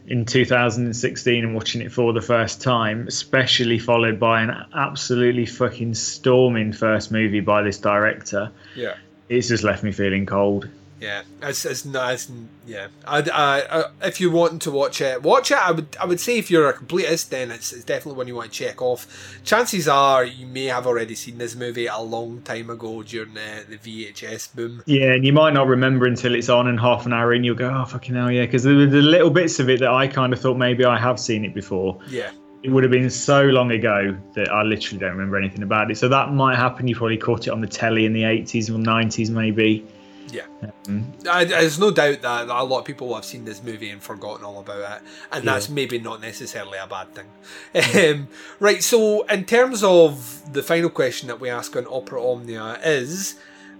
in 0.08 0.24
2016 0.24 1.44
and 1.44 1.54
watching 1.54 1.82
it 1.82 1.92
for 1.92 2.14
the 2.14 2.22
first 2.22 2.62
time, 2.62 3.06
especially 3.06 3.78
followed 3.78 4.18
by 4.18 4.40
an 4.40 4.64
absolutely 4.74 5.44
fucking 5.44 5.94
storming 5.94 6.72
first 6.72 7.12
movie 7.12 7.40
by 7.40 7.62
this 7.62 7.78
director. 7.78 8.50
Yeah. 8.74 8.94
It's 9.28 9.48
just 9.48 9.64
left 9.64 9.84
me 9.84 9.92
feeling 9.92 10.24
cold. 10.24 10.68
Yeah, 11.00 11.22
it's 11.42 11.64
it's 11.64 11.84
nice. 11.84 12.30
Yeah, 12.66 12.88
I, 13.06 13.18
I, 13.20 13.80
I, 13.80 13.84
if 14.02 14.20
you 14.20 14.30
want 14.30 14.62
to 14.62 14.70
watch 14.70 15.00
it, 15.00 15.22
watch 15.22 15.50
it. 15.50 15.58
I 15.58 15.70
would 15.70 15.96
I 16.00 16.06
would 16.06 16.18
say 16.18 16.38
if 16.38 16.50
you're 16.50 16.68
a 16.68 16.74
completist, 16.74 17.28
then 17.28 17.50
it's, 17.50 17.72
it's 17.72 17.84
definitely 17.84 18.18
one 18.18 18.26
you 18.26 18.34
want 18.34 18.52
to 18.52 18.58
check 18.58 18.82
off. 18.82 19.06
Chances 19.44 19.86
are 19.86 20.24
you 20.24 20.46
may 20.46 20.64
have 20.64 20.86
already 20.86 21.14
seen 21.14 21.38
this 21.38 21.54
movie 21.54 21.86
a 21.86 21.98
long 21.98 22.42
time 22.42 22.70
ago 22.70 23.02
during 23.02 23.34
the, 23.34 23.64
the 23.68 23.78
VHS 23.78 24.54
boom. 24.54 24.82
Yeah, 24.86 25.12
and 25.12 25.24
you 25.24 25.32
might 25.32 25.54
not 25.54 25.68
remember 25.68 26.06
until 26.06 26.34
it's 26.34 26.48
on 26.48 26.66
and 26.66 26.80
half 26.80 27.06
an 27.06 27.12
hour 27.12 27.32
in, 27.32 27.44
you'll 27.44 27.54
go, 27.54 27.70
oh 27.70 27.84
fucking 27.84 28.14
hell, 28.14 28.30
yeah, 28.30 28.46
because 28.46 28.64
the, 28.64 28.70
the 28.70 29.02
little 29.02 29.30
bits 29.30 29.60
of 29.60 29.70
it 29.70 29.80
that 29.80 29.90
I 29.90 30.08
kind 30.08 30.32
of 30.32 30.40
thought 30.40 30.56
maybe 30.56 30.84
I 30.84 30.98
have 30.98 31.20
seen 31.20 31.44
it 31.44 31.54
before. 31.54 32.00
Yeah 32.08 32.32
it 32.62 32.70
would 32.70 32.82
have 32.82 32.90
been 32.90 33.08
so 33.08 33.44
long 33.44 33.70
ago 33.70 34.16
that 34.34 34.50
I 34.50 34.62
literally 34.62 34.98
don't 34.98 35.12
remember 35.12 35.36
anything 35.36 35.62
about 35.62 35.90
it. 35.90 35.96
So 35.96 36.08
that 36.08 36.32
might 36.32 36.56
happen. 36.56 36.88
You 36.88 36.96
probably 36.96 37.16
caught 37.16 37.46
it 37.46 37.50
on 37.50 37.60
the 37.60 37.68
telly 37.68 38.04
in 38.04 38.12
the 38.12 38.22
80s 38.22 38.68
or 38.68 38.78
90s, 38.78 39.30
maybe. 39.30 39.86
Yeah, 40.30 40.46
um, 40.86 41.12
I, 41.30 41.44
there's 41.44 41.78
no 41.78 41.90
doubt 41.90 42.22
that 42.22 42.48
a 42.48 42.62
lot 42.62 42.80
of 42.80 42.84
people 42.84 43.14
have 43.14 43.24
seen 43.24 43.44
this 43.44 43.62
movie 43.62 43.90
and 43.90 44.02
forgotten 44.02 44.44
all 44.44 44.60
about 44.60 45.00
it, 45.00 45.08
and 45.32 45.44
yeah. 45.44 45.52
that's 45.52 45.68
maybe 45.68 45.98
not 45.98 46.20
necessarily 46.20 46.78
a 46.78 46.86
bad 46.86 47.08
thing. 47.14 48.14
Um, 48.14 48.28
right, 48.60 48.82
so 48.82 49.22
in 49.22 49.44
terms 49.44 49.82
of 49.82 50.52
the 50.52 50.62
final 50.62 50.90
question 50.90 51.28
that 51.28 51.40
we 51.40 51.48
ask 51.48 51.74
on 51.76 51.86
Opera 51.86 52.22
Omnia 52.22 52.80
is, 52.84 53.36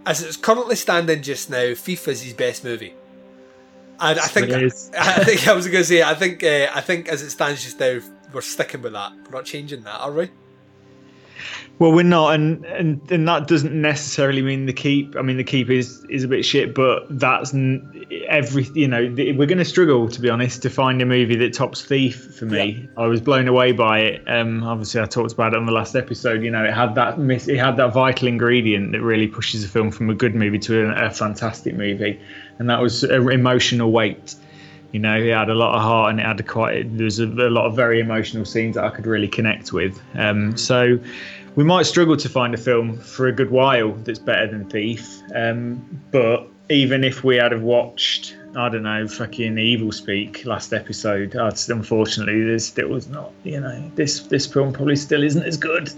as 0.07 0.23
it's 0.23 0.37
currently 0.37 0.77
standing 0.77 1.23
just 1.23 1.51
now, 1.51 1.75
Thief 1.75 2.09
is 2.09 2.23
his 2.23 2.33
best 2.33 2.65
movie. 2.65 2.95
And 4.01 4.19
I 4.19 4.27
think 4.27 4.51
I 4.99 5.25
think 5.25 5.49
I 5.49 5.53
was 5.53 5.67
going 5.67 5.83
to 5.83 5.85
say 5.85 6.03
I 6.03 6.15
think 6.15 6.43
uh, 6.43 6.69
I 6.75 6.81
think 6.81 7.09
as 7.09 7.23
it 7.23 7.31
stands 7.31 7.63
just 7.63 7.81
now, 7.81 8.01
we're 8.33 8.41
sticking 8.41 8.83
with 8.83 8.93
that. 8.93 9.13
We're 9.25 9.39
not 9.39 9.45
changing 9.45 9.83
that, 9.83 10.01
are 10.01 10.13
we? 10.13 10.31
Well, 11.79 11.93
we're 11.93 12.03
not, 12.03 12.35
and, 12.35 12.65
and 12.67 13.11
and 13.11 13.29
that 13.29 13.47
doesn't 13.47 13.73
necessarily 13.73 14.43
mean 14.43 14.67
the 14.67 14.73
keep. 14.73 15.15
I 15.17 15.23
mean, 15.23 15.37
the 15.37 15.45
keep 15.45 15.71
is 15.71 16.05
is 16.11 16.25
a 16.25 16.29
bit 16.29 16.45
shit, 16.45 16.75
but 16.75 17.07
that's 17.09 17.55
every. 18.27 18.65
You 18.75 18.89
know, 18.89 19.15
we're 19.17 19.47
going 19.47 19.59
to 19.59 19.65
struggle 19.65 20.09
to 20.09 20.21
be 20.21 20.29
honest 20.29 20.63
to 20.63 20.71
find 20.71 21.01
a 21.01 21.07
movie 21.07 21.37
that 21.37 21.53
tops 21.53 21.85
Thief 21.85 22.35
for 22.35 22.47
me. 22.47 22.89
Yeah. 22.97 23.03
I 23.05 23.07
was 23.07 23.21
blown 23.21 23.47
away 23.47 23.73
by 23.73 24.01
it. 24.01 24.25
Um, 24.29 24.65
obviously, 24.65 25.01
I 25.01 25.07
talked 25.07 25.33
about 25.33 25.55
it 25.55 25.57
on 25.57 25.67
the 25.67 25.73
last 25.73 25.95
episode. 25.95 26.43
You 26.43 26.51
know, 26.51 26.65
it 26.65 26.75
had 26.75 26.97
that 26.97 27.19
it 27.19 27.59
had 27.59 27.77
that 27.77 27.93
vital 27.93 28.27
ingredient 28.27 28.93
that 28.93 29.01
really 29.01 29.29
pushes 29.29 29.63
a 29.63 29.69
film 29.69 29.93
from 29.93 30.11
a 30.11 30.15
good 30.15 30.35
movie 30.35 30.59
to 30.59 30.91
a, 30.91 31.07
a 31.07 31.11
fantastic 31.11 31.77
movie, 31.77 32.21
and 32.59 32.69
that 32.69 32.81
was 32.81 33.05
emotional 33.05 33.93
weight. 33.93 34.35
You 34.93 35.01
know, 35.01 35.17
it 35.17 35.33
had 35.33 35.51
a 35.51 35.55
lot 35.55 35.75
of 35.75 35.83
heart 35.83 36.11
and 36.11 36.21
it 36.21 36.25
had 36.25 36.47
quite. 36.47 36.97
There 36.97 37.05
was 37.05 37.19
a, 37.19 37.27
a 37.27 37.51
lot 37.51 37.67
of 37.67 37.77
very 37.77 38.01
emotional 38.01 38.45
scenes 38.45 38.77
that 38.77 38.85
I 38.85 38.91
could 38.91 39.07
really 39.07 39.29
connect 39.29 39.73
with. 39.73 40.01
Um, 40.15 40.57
so 40.57 40.99
we 41.57 41.65
might 41.65 41.87
struggle 41.87 42.17
to 42.17 42.29
find 42.29 42.55
a 42.55 42.57
film 42.57 42.97
for 42.97 43.27
a 43.27 43.33
good 43.33 43.51
while 43.51 43.93
that's 43.93 44.19
better 44.19 44.47
than 44.47 44.69
Thief. 44.71 45.21
Um, 45.35 46.03
but 46.11 46.49
even 46.71 47.05
if 47.05 47.25
we 47.25 47.37
had 47.37 47.53
have 47.53 47.63
watched, 47.63 48.37
I 48.57 48.69
don't 48.69 48.83
know, 48.83 49.09
fucking 49.09 49.57
Evilspeak 49.57 50.45
last 50.45 50.73
episode, 50.73 51.35
I'd, 51.37 51.59
unfortunately, 51.69 52.45
there 52.45 52.59
still 52.59 52.89
was 52.89 53.09
not. 53.09 53.33
You 53.45 53.61
know, 53.61 53.91
this 53.95 54.21
this 54.21 54.47
film 54.47 54.73
probably 54.73 54.97
still 54.97 55.23
isn't 55.23 55.43
as 55.43 55.57
good, 55.57 55.91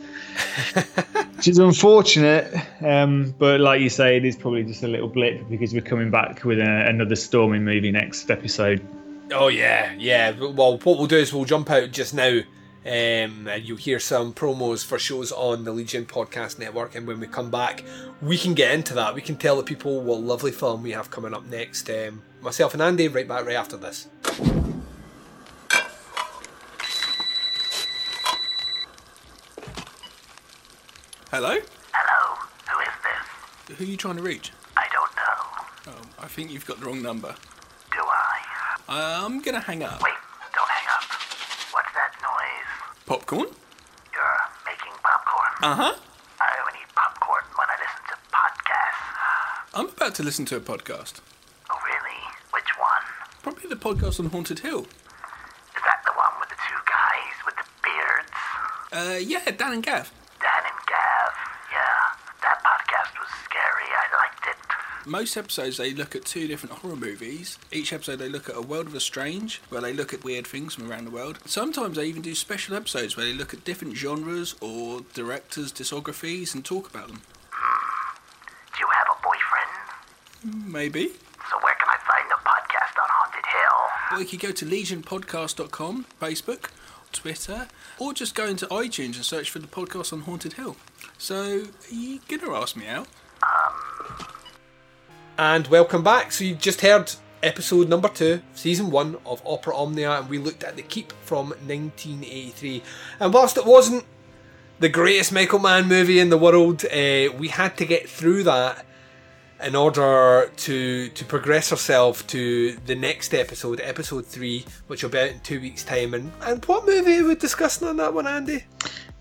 which 1.40 1.48
is 1.48 1.58
unfortunate. 1.58 2.54
Um, 2.82 3.34
but 3.38 3.60
like 3.60 3.80
you 3.80 3.88
say, 3.88 4.18
it 4.18 4.26
is 4.26 4.36
probably 4.36 4.62
just 4.62 4.82
a 4.82 4.86
little 4.86 5.08
blip 5.08 5.48
because 5.48 5.72
we're 5.72 5.80
coming 5.80 6.10
back 6.10 6.44
with 6.44 6.58
a, 6.58 6.86
another 6.86 7.16
storming 7.16 7.64
movie 7.64 7.90
next 7.90 8.30
episode. 8.30 8.86
Oh 9.32 9.48
yeah, 9.48 9.94
yeah. 9.96 10.38
Well, 10.38 10.76
what 10.76 10.84
we'll 10.84 11.06
do 11.06 11.16
is 11.16 11.32
we'll 11.32 11.46
jump 11.46 11.70
out 11.70 11.92
just 11.92 12.12
now 12.12 12.40
um, 12.84 13.48
and 13.48 13.64
you'll 13.64 13.78
hear 13.78 13.98
some 13.98 14.34
promos 14.34 14.84
for 14.84 14.98
shows 14.98 15.32
on 15.32 15.64
the 15.64 15.72
Legion 15.72 16.04
Podcast 16.04 16.58
Network. 16.58 16.94
And 16.94 17.06
when 17.06 17.20
we 17.20 17.26
come 17.26 17.50
back, 17.50 17.84
we 18.20 18.36
can 18.36 18.52
get 18.52 18.74
into 18.74 18.92
that. 18.92 19.14
We 19.14 19.22
can 19.22 19.36
tell 19.36 19.56
the 19.56 19.62
people 19.62 20.02
what 20.02 20.20
lovely 20.20 20.52
film 20.52 20.82
we 20.82 20.90
have 20.90 21.10
coming 21.10 21.32
up 21.32 21.46
next. 21.46 21.88
Um, 21.88 22.20
myself 22.42 22.74
and 22.74 22.82
Andy, 22.82 23.08
right 23.08 23.26
back 23.26 23.46
right 23.46 23.56
after 23.56 23.78
this. 23.78 24.08
Hello? 31.30 31.54
Hello, 31.92 32.38
who 32.68 32.80
is 32.80 32.96
this? 33.06 33.76
Who 33.78 33.84
are 33.84 33.86
you 33.86 33.96
trying 33.96 34.16
to 34.16 34.22
reach? 34.22 34.52
I 34.76 34.86
don't 34.92 35.14
know. 35.16 35.94
Oh, 35.94 36.24
I 36.24 36.26
think 36.26 36.50
you've 36.50 36.66
got 36.66 36.80
the 36.80 36.86
wrong 36.86 37.02
number. 37.02 37.34
Do 37.92 37.98
I? 38.02 38.38
I'm 38.88 39.40
gonna 39.40 39.60
hang 39.60 39.82
up. 39.82 40.02
Wait, 40.02 40.14
don't 40.54 40.68
hang 40.68 40.88
up. 40.90 41.04
What's 41.72 41.92
that 41.94 42.12
noise? 42.20 42.70
Popcorn? 43.06 43.46
You're 44.12 44.40
making 44.66 44.92
popcorn? 45.02 45.52
Uh 45.62 45.74
huh. 45.76 45.94
I 46.40 46.50
only 46.66 46.80
eat 46.82 46.94
popcorn 46.96 47.44
when 47.56 47.68
I 47.68 47.76
listen 47.78 48.02
to 48.10 48.16
podcasts. 48.34 49.74
I'm 49.74 49.88
about 49.88 50.14
to 50.16 50.22
listen 50.22 50.44
to 50.46 50.56
a 50.56 50.60
podcast. 50.60 51.20
Oh, 51.70 51.78
really? 51.86 52.20
Which 52.52 52.70
one? 52.78 53.04
Probably 53.42 53.68
the 53.68 53.76
podcast 53.76 54.18
on 54.20 54.26
Haunted 54.30 54.58
Hill. 54.60 54.80
Is 54.82 55.82
that 55.86 56.02
the 56.04 56.12
one 56.12 56.32
with 56.40 56.48
the 56.48 56.56
two 56.66 56.80
guys 56.90 57.36
with 57.46 57.54
the 57.54 57.66
beards? 57.86 58.34
Uh, 58.92 59.18
yeah, 59.18 59.48
Dan 59.56 59.74
and 59.74 59.82
Gav. 59.84 60.10
Most 65.10 65.36
episodes 65.36 65.76
they 65.76 65.92
look 65.92 66.14
at 66.14 66.24
two 66.24 66.46
different 66.46 66.76
horror 66.76 66.94
movies. 66.94 67.58
Each 67.72 67.92
episode 67.92 68.16
they 68.16 68.28
look 68.28 68.48
at 68.48 68.56
a 68.56 68.62
world 68.62 68.86
of 68.86 68.92
the 68.92 69.00
strange, 69.00 69.60
where 69.68 69.80
they 69.80 69.92
look 69.92 70.14
at 70.14 70.22
weird 70.22 70.46
things 70.46 70.74
from 70.74 70.90
around 70.90 71.04
the 71.04 71.10
world. 71.10 71.40
Sometimes 71.44 71.96
they 71.96 72.06
even 72.06 72.22
do 72.22 72.34
special 72.34 72.76
episodes 72.76 73.16
where 73.16 73.26
they 73.26 73.32
look 73.32 73.52
at 73.52 73.64
different 73.64 73.96
genres 73.96 74.54
or 74.60 75.00
directors' 75.12 75.72
discographies 75.72 76.54
and 76.54 76.64
talk 76.64 76.88
about 76.88 77.08
them. 77.08 77.22
Do 78.72 78.78
you 78.78 78.88
have 78.94 79.08
a 79.10 79.22
boyfriend? 79.22 80.64
Hmm, 80.64 80.72
maybe. 80.72 81.08
So 81.08 81.56
where 81.60 81.74
can 81.74 81.88
I 81.88 81.98
find 82.06 82.30
the 82.30 82.38
podcast 82.46 83.02
on 83.02 83.08
Haunted 83.10 83.46
Hill? 83.46 83.78
Well, 84.12 84.20
you 84.20 84.26
could 84.26 84.40
go 84.40 84.52
to 84.52 84.64
legionpodcast.com, 84.64 86.06
Facebook, 86.20 86.70
Twitter, 87.12 87.66
or 87.98 88.12
just 88.14 88.36
go 88.36 88.46
into 88.46 88.66
iTunes 88.68 89.16
and 89.16 89.24
search 89.24 89.50
for 89.50 89.58
the 89.58 89.66
podcast 89.66 90.12
on 90.12 90.20
Haunted 90.20 90.52
Hill. 90.52 90.76
So, 91.18 91.64
are 91.90 91.94
you 91.94 92.20
gonna 92.28 92.54
ask 92.54 92.76
me 92.76 92.86
out? 92.86 93.08
And 95.40 95.66
welcome 95.68 96.02
back. 96.02 96.32
So 96.32 96.44
you've 96.44 96.58
just 96.58 96.82
heard 96.82 97.10
episode 97.42 97.88
number 97.88 98.08
two, 98.08 98.42
season 98.52 98.90
one 98.90 99.16
of 99.24 99.40
Opera 99.46 99.74
Omnia, 99.74 100.18
and 100.18 100.28
we 100.28 100.36
looked 100.36 100.62
at 100.62 100.76
The 100.76 100.82
Keep 100.82 101.12
from 101.12 101.48
1983. 101.48 102.82
And 103.18 103.32
whilst 103.32 103.56
it 103.56 103.64
wasn't 103.64 104.04
the 104.80 104.90
greatest 104.90 105.32
Michael 105.32 105.58
Mann 105.58 105.88
movie 105.88 106.20
in 106.20 106.28
the 106.28 106.36
world, 106.36 106.84
uh, 106.84 107.32
we 107.38 107.48
had 107.48 107.78
to 107.78 107.86
get 107.86 108.06
through 108.06 108.42
that 108.42 108.84
in 109.62 109.74
order 109.74 110.52
to 110.56 111.08
to 111.08 111.24
progress 111.24 111.72
ourselves 111.72 112.22
to 112.24 112.76
the 112.84 112.94
next 112.94 113.32
episode, 113.32 113.80
episode 113.80 114.26
three, 114.26 114.66
which 114.88 115.02
will 115.02 115.08
be 115.08 115.20
out 115.20 115.30
in 115.30 115.40
two 115.40 115.58
weeks' 115.58 115.84
time. 115.84 116.12
And, 116.12 116.32
and 116.42 116.62
what 116.66 116.84
movie 116.84 117.16
are 117.16 117.24
we 117.24 117.34
discussing 117.34 117.88
on 117.88 117.96
that 117.96 118.12
one, 118.12 118.26
Andy? 118.26 118.64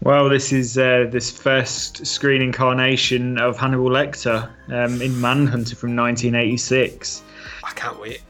Well, 0.02 0.30
this 0.30 0.54
is 0.54 0.78
uh, 0.78 1.08
this 1.12 1.30
first 1.30 2.08
screen 2.08 2.42
incarnation 2.42 3.38
of 3.38 3.58
Hannibal 3.58 3.90
Lecter 3.90 4.50
um, 4.70 5.02
in 5.02 5.20
Manhunter 5.20 5.76
from 5.76 5.94
1986. 5.94 7.22
I 7.66 7.72
can't 7.72 8.00
wait. 8.00 8.22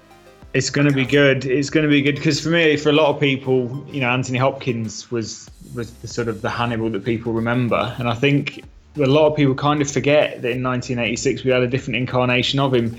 It's 0.56 0.72
going 0.72 0.88
to 0.88 0.94
be 0.94 1.06
good. 1.06 1.46
It's 1.46 1.70
going 1.70 1.84
to 1.84 1.90
be 1.90 2.02
good 2.02 2.16
because 2.16 2.42
for 2.42 2.50
me, 2.50 2.76
for 2.76 2.90
a 2.90 2.94
lot 2.94 3.14
of 3.14 3.20
people, 3.20 3.86
you 3.92 4.02
know, 4.02 4.10
Anthony 4.10 4.40
Hopkins 4.40 5.12
was 5.12 5.50
was 5.76 5.92
the 5.92 6.08
sort 6.08 6.28
of 6.28 6.42
the 6.42 6.50
Hannibal 6.50 6.90
that 6.90 7.06
people 7.06 7.34
remember, 7.34 7.96
and 8.00 8.10
I 8.10 8.16
think 8.16 8.64
a 8.96 9.06
lot 9.06 9.28
of 9.28 9.36
people 9.36 9.54
kind 9.54 9.80
of 9.80 9.92
forget 9.92 10.42
that 10.42 10.50
in 10.50 10.64
1986 10.64 11.44
we 11.44 11.52
had 11.52 11.62
a 11.62 11.68
different 11.68 11.98
incarnation 11.98 12.60
of 12.60 12.74
him. 12.74 12.98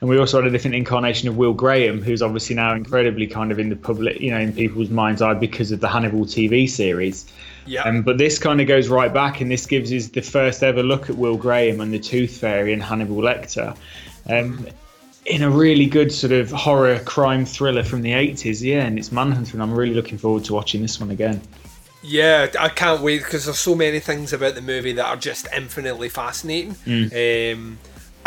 And 0.00 0.08
we 0.08 0.16
also 0.16 0.40
had 0.40 0.46
a 0.46 0.50
different 0.50 0.76
incarnation 0.76 1.28
of 1.28 1.36
Will 1.36 1.52
Graham, 1.52 2.00
who's 2.00 2.22
obviously 2.22 2.54
now 2.54 2.74
incredibly 2.74 3.26
kind 3.26 3.50
of 3.50 3.58
in 3.58 3.68
the 3.68 3.76
public, 3.76 4.20
you 4.20 4.30
know, 4.30 4.38
in 4.38 4.52
people's 4.52 4.90
mind's 4.90 5.20
eye 5.20 5.34
because 5.34 5.72
of 5.72 5.80
the 5.80 5.88
Hannibal 5.88 6.24
TV 6.24 6.68
series. 6.70 7.26
Yeah. 7.66 7.82
Um, 7.82 8.02
but 8.02 8.16
this 8.16 8.38
kind 8.38 8.60
of 8.60 8.68
goes 8.68 8.88
right 8.88 9.12
back, 9.12 9.40
and 9.40 9.50
this 9.50 9.66
gives 9.66 9.92
us 9.92 10.08
the 10.08 10.22
first 10.22 10.62
ever 10.62 10.84
look 10.84 11.10
at 11.10 11.16
Will 11.16 11.36
Graham 11.36 11.80
and 11.80 11.92
the 11.92 11.98
Tooth 11.98 12.38
Fairy 12.38 12.72
and 12.72 12.82
Hannibal 12.82 13.16
Lecter. 13.16 13.76
Um, 14.28 14.68
in 15.26 15.42
a 15.42 15.50
really 15.50 15.86
good 15.86 16.12
sort 16.12 16.32
of 16.32 16.50
horror 16.50 17.00
crime 17.00 17.44
thriller 17.44 17.82
from 17.82 18.02
the 18.02 18.12
80s, 18.12 18.62
yeah, 18.62 18.84
and 18.84 18.98
it's 18.98 19.10
Manhunter, 19.10 19.52
and 19.52 19.62
I'm 19.62 19.74
really 19.74 19.94
looking 19.94 20.16
forward 20.16 20.44
to 20.44 20.54
watching 20.54 20.80
this 20.80 21.00
one 21.00 21.10
again. 21.10 21.40
Yeah, 22.02 22.46
I 22.58 22.68
can't 22.68 23.02
wait 23.02 23.24
because 23.24 23.44
there's 23.44 23.58
so 23.58 23.74
many 23.74 23.98
things 23.98 24.32
about 24.32 24.54
the 24.54 24.62
movie 24.62 24.92
that 24.92 25.04
are 25.04 25.16
just 25.16 25.48
infinitely 25.54 26.08
fascinating. 26.08 26.76
Um, 26.86 27.78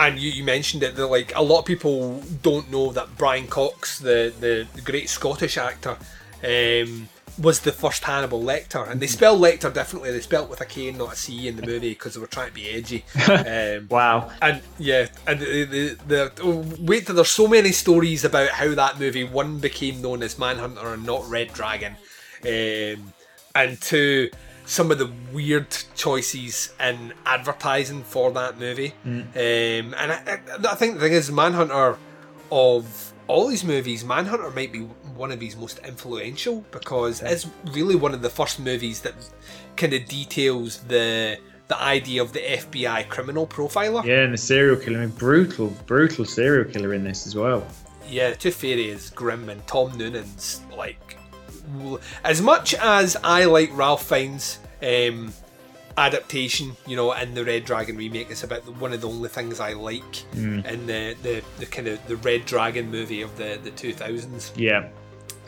and 0.02 0.20
you, 0.20 0.32
you 0.32 0.44
mentioned 0.44 0.84
it 0.84 0.96
that 0.96 1.08
like 1.08 1.32
a 1.36 1.42
lot 1.44 1.60
of 1.60 1.66
people 1.66 2.20
don't 2.42 2.70
know 2.72 2.92
that 2.92 3.18
Brian 3.18 3.48
Cox, 3.48 4.00
the 4.00 4.34
the, 4.40 4.68
the 4.74 4.82
great 4.82 5.10
Scottish 5.10 5.58
actor, 5.58 5.98
um, 6.44 7.08
was 7.42 7.60
the 7.62 7.72
first 7.72 8.04
Hannibal 8.04 8.42
Lecter, 8.42 8.90
and 8.90 9.00
they 9.00 9.08
spell 9.08 9.38
Lecter 9.40 9.74
differently. 9.74 10.12
They 10.12 10.20
spell 10.22 10.44
it 10.44 10.50
with 10.50 10.60
a 10.60 10.66
K 10.66 10.90
and 10.90 10.98
not 10.98 11.14
a 11.14 11.16
C 11.16 11.48
in 11.48 11.56
the 11.56 11.66
movie 11.66 11.90
because 11.92 12.16
they 12.16 12.20
were 12.20 12.28
trying 12.28 12.50
to 12.50 12.54
be 12.54 12.70
edgy. 12.70 13.06
Um, 13.30 13.88
Wow. 13.90 14.32
and 14.42 14.62
yeah, 14.80 15.08
and 15.28 15.40
the, 15.40 15.64
the, 15.66 15.98
the 16.08 16.76
wait 16.82 17.06
till 17.06 17.16
there's 17.16 17.30
so 17.30 17.48
many 17.48 17.72
stories 17.72 18.26
about 18.26 18.50
how 18.50 18.74
that 18.74 19.00
movie 19.00 19.24
one 19.24 19.60
became 19.60 20.02
known 20.02 20.24
as 20.24 20.38
Manhunter 20.38 20.94
and 20.94 21.06
not 21.06 21.28
Red 21.30 21.54
Dragon, 21.54 21.96
um, 22.44 23.14
and 23.56 23.80
two 23.82 24.30
some 24.72 24.90
of 24.90 24.98
the 24.98 25.12
weird 25.34 25.68
choices 25.96 26.74
in 26.80 27.12
advertising 27.26 28.02
for 28.04 28.32
that 28.32 28.58
movie. 28.58 28.94
Um, 29.04 29.26
and 29.36 29.96
I, 29.96 30.22
I, 30.26 30.40
I 30.72 30.76
think 30.76 30.94
the 30.94 31.02
thing 31.02 31.12
is, 31.12 31.30
Manhunter 31.30 31.98
of 32.50 33.14
all 33.28 33.48
these 33.48 33.66
movies, 33.66 34.06
Manhunter 34.06 34.50
might 34.52 34.72
be 34.72 34.84
one 35.18 35.30
of 35.34 35.42
his 35.42 35.58
most 35.58 35.80
influential 35.80 36.64
because 36.72 37.22
it's 37.22 37.48
really 37.74 37.98
one 37.98 38.14
of 38.14 38.22
the 38.22 38.30
first 38.30 38.62
movies 38.62 39.02
that 39.02 39.14
kind 39.76 39.94
of 39.94 40.06
details 40.06 40.78
the 40.84 41.38
the 41.68 41.82
idea 41.82 42.22
of 42.22 42.32
the 42.32 42.40
FBI 42.40 43.10
criminal 43.10 43.46
profiler. 43.46 44.06
Yeah, 44.06 44.22
and 44.22 44.34
the 44.34 44.38
serial 44.38 44.78
killer, 44.78 45.00
I 45.00 45.06
mean, 45.06 45.16
brutal, 45.16 45.68
brutal 45.86 46.24
serial 46.24 46.72
killer 46.72 46.94
in 46.94 47.04
this 47.04 47.28
as 47.28 47.36
well. 47.36 47.68
Yeah, 48.08 48.34
Tooth 48.36 48.56
Fairy 48.56 48.88
is 48.90 49.10
grim, 49.10 49.50
and 49.50 49.68
Tom 49.68 49.98
Noonan's 49.98 50.62
like. 50.78 51.18
As 52.24 52.42
much 52.42 52.74
as 52.74 53.16
I 53.24 53.46
like 53.46 53.70
Ralph 53.74 54.06
Fiennes' 54.06 54.60
um, 54.82 55.34
adaptation, 55.98 56.76
you 56.86 56.96
know, 56.96 57.12
in 57.14 57.34
the 57.34 57.44
Red 57.44 57.66
Dragon 57.66 57.98
remake, 57.98 58.30
it's 58.30 58.44
about 58.44 58.64
one 58.78 58.94
of 58.94 59.02
the 59.02 59.10
only 59.10 59.30
things 59.30 59.60
I 59.60 59.74
like 59.74 60.24
in 60.34 60.64
the, 60.88 61.16
the, 61.22 61.44
the 61.60 61.66
kind 61.66 61.88
of 61.88 62.06
the 62.08 62.16
Red 62.18 62.46
Dragon 62.46 62.90
movie 62.90 63.22
of 63.22 63.38
the 63.38 63.60
the 63.62 63.72
two 63.72 63.94
thousands. 63.94 64.52
Yeah. 64.56 64.90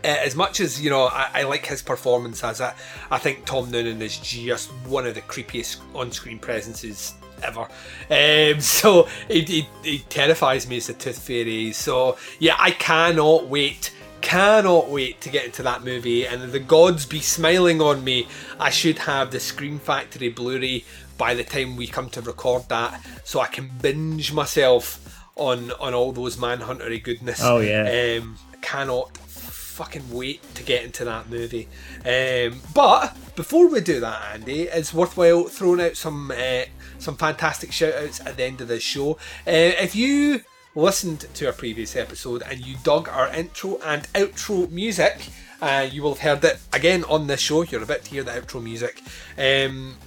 Uh, 0.04 0.08
as 0.08 0.36
much 0.36 0.60
as 0.60 0.82
you 0.82 0.90
know, 0.90 1.06
I, 1.06 1.30
I 1.34 1.44
like 1.44 1.66
his 1.66 1.82
performance 1.82 2.44
as 2.44 2.60
I, 2.60 2.76
I 3.10 3.20
think 3.20 3.46
Tom 3.46 3.72
Noonan 3.72 4.02
is 4.02 4.18
just 4.18 4.70
one 4.86 5.08
of 5.08 5.16
the 5.16 5.22
creepiest 5.22 5.80
on-screen 5.96 6.40
presences 6.40 7.14
ever. 7.42 7.68
Um, 8.10 8.60
so 8.60 9.08
he, 9.30 9.42
he, 9.42 9.70
he 9.82 10.00
terrifies 10.10 10.68
me 10.68 10.78
as 10.78 10.88
the 10.88 10.94
Tooth 10.94 11.20
Fairy. 11.20 11.72
So 11.72 12.18
yeah, 12.40 12.56
I 12.60 12.72
cannot 12.72 13.48
wait. 13.48 13.94
Cannot 14.24 14.90
wait 14.90 15.22
to 15.22 15.30
get 15.30 15.46
into 15.46 15.62
that 15.64 15.84
movie, 15.84 16.26
and 16.26 16.52
the 16.52 16.60
gods 16.60 17.06
be 17.06 17.20
smiling 17.20 17.82
on 17.82 18.04
me. 18.04 18.28
I 18.60 18.72
should 18.72 18.98
have 19.00 19.30
the 19.30 19.40
Scream 19.40 19.78
Factory 19.78 20.30
Blu-ray 20.30 20.86
by 21.18 21.36
the 21.36 21.44
time 21.44 21.76
we 21.76 21.86
come 21.86 22.10
to 22.12 22.22
record 22.22 22.68
that, 22.70 23.06
so 23.24 23.42
I 23.42 23.48
can 23.48 23.70
binge 23.82 24.34
myself 24.34 25.28
on 25.36 25.72
on 25.74 25.94
all 25.94 26.14
those 26.14 26.38
Manhuntery 26.38 27.04
goodness. 27.04 27.42
Oh, 27.44 27.60
yeah. 27.60 28.18
Um, 28.18 28.38
cannot 28.62 29.16
fucking 29.18 30.10
wait 30.12 30.42
to 30.56 30.64
get 30.64 30.84
into 30.84 31.04
that 31.04 31.30
movie. 31.30 31.68
Um, 32.06 32.62
but 32.74 33.16
before 33.36 33.68
we 33.68 33.82
do 33.82 34.00
that, 34.00 34.34
Andy, 34.34 34.64
it's 34.64 34.94
worthwhile 34.94 35.44
throwing 35.44 35.82
out 35.82 35.98
some 35.98 36.32
uh, 36.32 36.64
some 36.98 37.18
fantastic 37.18 37.72
shout 37.72 37.96
outs 37.96 38.20
at 38.22 38.38
the 38.38 38.46
end 38.46 38.62
of 38.62 38.68
this 38.68 38.84
show. 38.84 39.14
Uh, 39.46 39.76
if 39.82 39.96
you 39.96 40.42
listened 40.76 41.28
to 41.34 41.50
a 41.50 41.54
previous 41.54 41.96
episode 41.96 42.44
and 42.44 42.66
you 42.66 42.76
dug 42.84 43.08
our 43.10 43.34
intro 43.34 43.80
and 43.86 44.04
outro 44.14 44.70
music, 44.72 45.30
uh, 45.62 45.88
you 45.90 46.04
will 46.04 46.16
have 46.16 46.42
heard 46.42 46.52
it 46.52 46.60
again 46.74 47.04
on 47.06 47.28
this 47.28 47.40
show. 47.40 47.64
You're 47.64 47.84
about 47.84 48.04
to 48.04 48.12
hear 48.12 48.24
the 48.24 48.32
outro 48.32 48.62
music. 48.62 49.02
Um, 49.38 49.98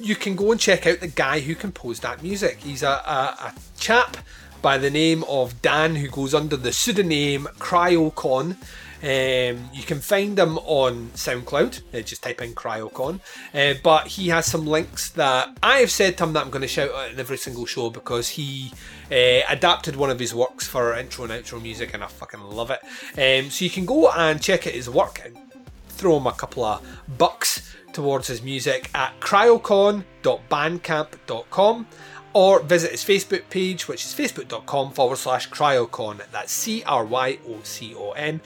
you 0.00 0.14
can 0.14 0.36
go 0.36 0.52
and 0.52 0.60
check 0.60 0.86
out 0.86 1.00
the 1.00 1.08
guy 1.08 1.40
who 1.40 1.54
composed 1.54 2.02
that 2.02 2.22
music. 2.22 2.58
He's 2.58 2.82
a, 2.82 2.88
a, 2.88 3.36
a 3.46 3.54
chap 3.78 4.16
by 4.60 4.78
the 4.78 4.90
name 4.90 5.24
of 5.24 5.62
Dan 5.62 5.96
who 5.96 6.08
goes 6.08 6.34
under 6.34 6.56
the 6.56 6.72
pseudonym 6.72 7.48
CryoCon. 7.58 8.56
Um, 9.02 9.70
you 9.72 9.82
can 9.84 10.00
find 10.00 10.38
him 10.38 10.58
on 10.58 11.08
SoundCloud. 11.14 11.94
Uh, 11.94 12.02
just 12.02 12.22
type 12.22 12.42
in 12.42 12.54
CryoCon. 12.54 13.20
Uh, 13.54 13.74
but 13.82 14.08
he 14.08 14.28
has 14.28 14.44
some 14.46 14.66
links 14.66 15.08
that 15.10 15.56
I 15.62 15.78
have 15.78 15.90
said 15.90 16.18
to 16.18 16.24
him 16.24 16.32
that 16.32 16.44
I'm 16.44 16.50
going 16.50 16.62
to 16.62 16.68
shout 16.68 16.92
out 16.92 17.10
in 17.10 17.20
every 17.20 17.38
single 17.38 17.66
show 17.66 17.90
because 17.90 18.30
he 18.30 18.72
uh, 19.10 19.42
adapted 19.48 19.96
one 19.96 20.10
of 20.10 20.18
his 20.18 20.34
works 20.34 20.66
for 20.66 20.94
intro 20.94 21.24
and 21.24 21.32
outro 21.32 21.62
music, 21.62 21.94
and 21.94 22.02
I 22.02 22.08
fucking 22.08 22.40
love 22.40 22.70
it. 22.70 22.80
Um, 23.16 23.50
so 23.50 23.64
you 23.64 23.70
can 23.70 23.86
go 23.86 24.10
and 24.10 24.42
check 24.42 24.66
out 24.66 24.74
his 24.74 24.90
work 24.90 25.22
and 25.24 25.38
throw 25.88 26.16
him 26.16 26.26
a 26.26 26.32
couple 26.32 26.64
of 26.64 26.84
bucks 27.16 27.76
towards 27.92 28.26
his 28.28 28.42
music 28.42 28.90
at 28.94 29.18
cryocon.bandcamp.com 29.20 31.86
or 32.34 32.60
visit 32.60 32.90
his 32.92 33.02
Facebook 33.02 33.48
page, 33.50 33.88
which 33.88 34.04
is 34.04 34.14
facebook.com 34.14 34.92
forward 34.92 35.16
slash 35.16 35.50
cryocon. 35.50 36.20
That's 36.30 36.52
C 36.52 36.84
R 36.84 37.04
Y 37.04 37.38
O 37.48 37.56
C 37.62 37.94
O 37.96 38.12
N. 38.12 38.40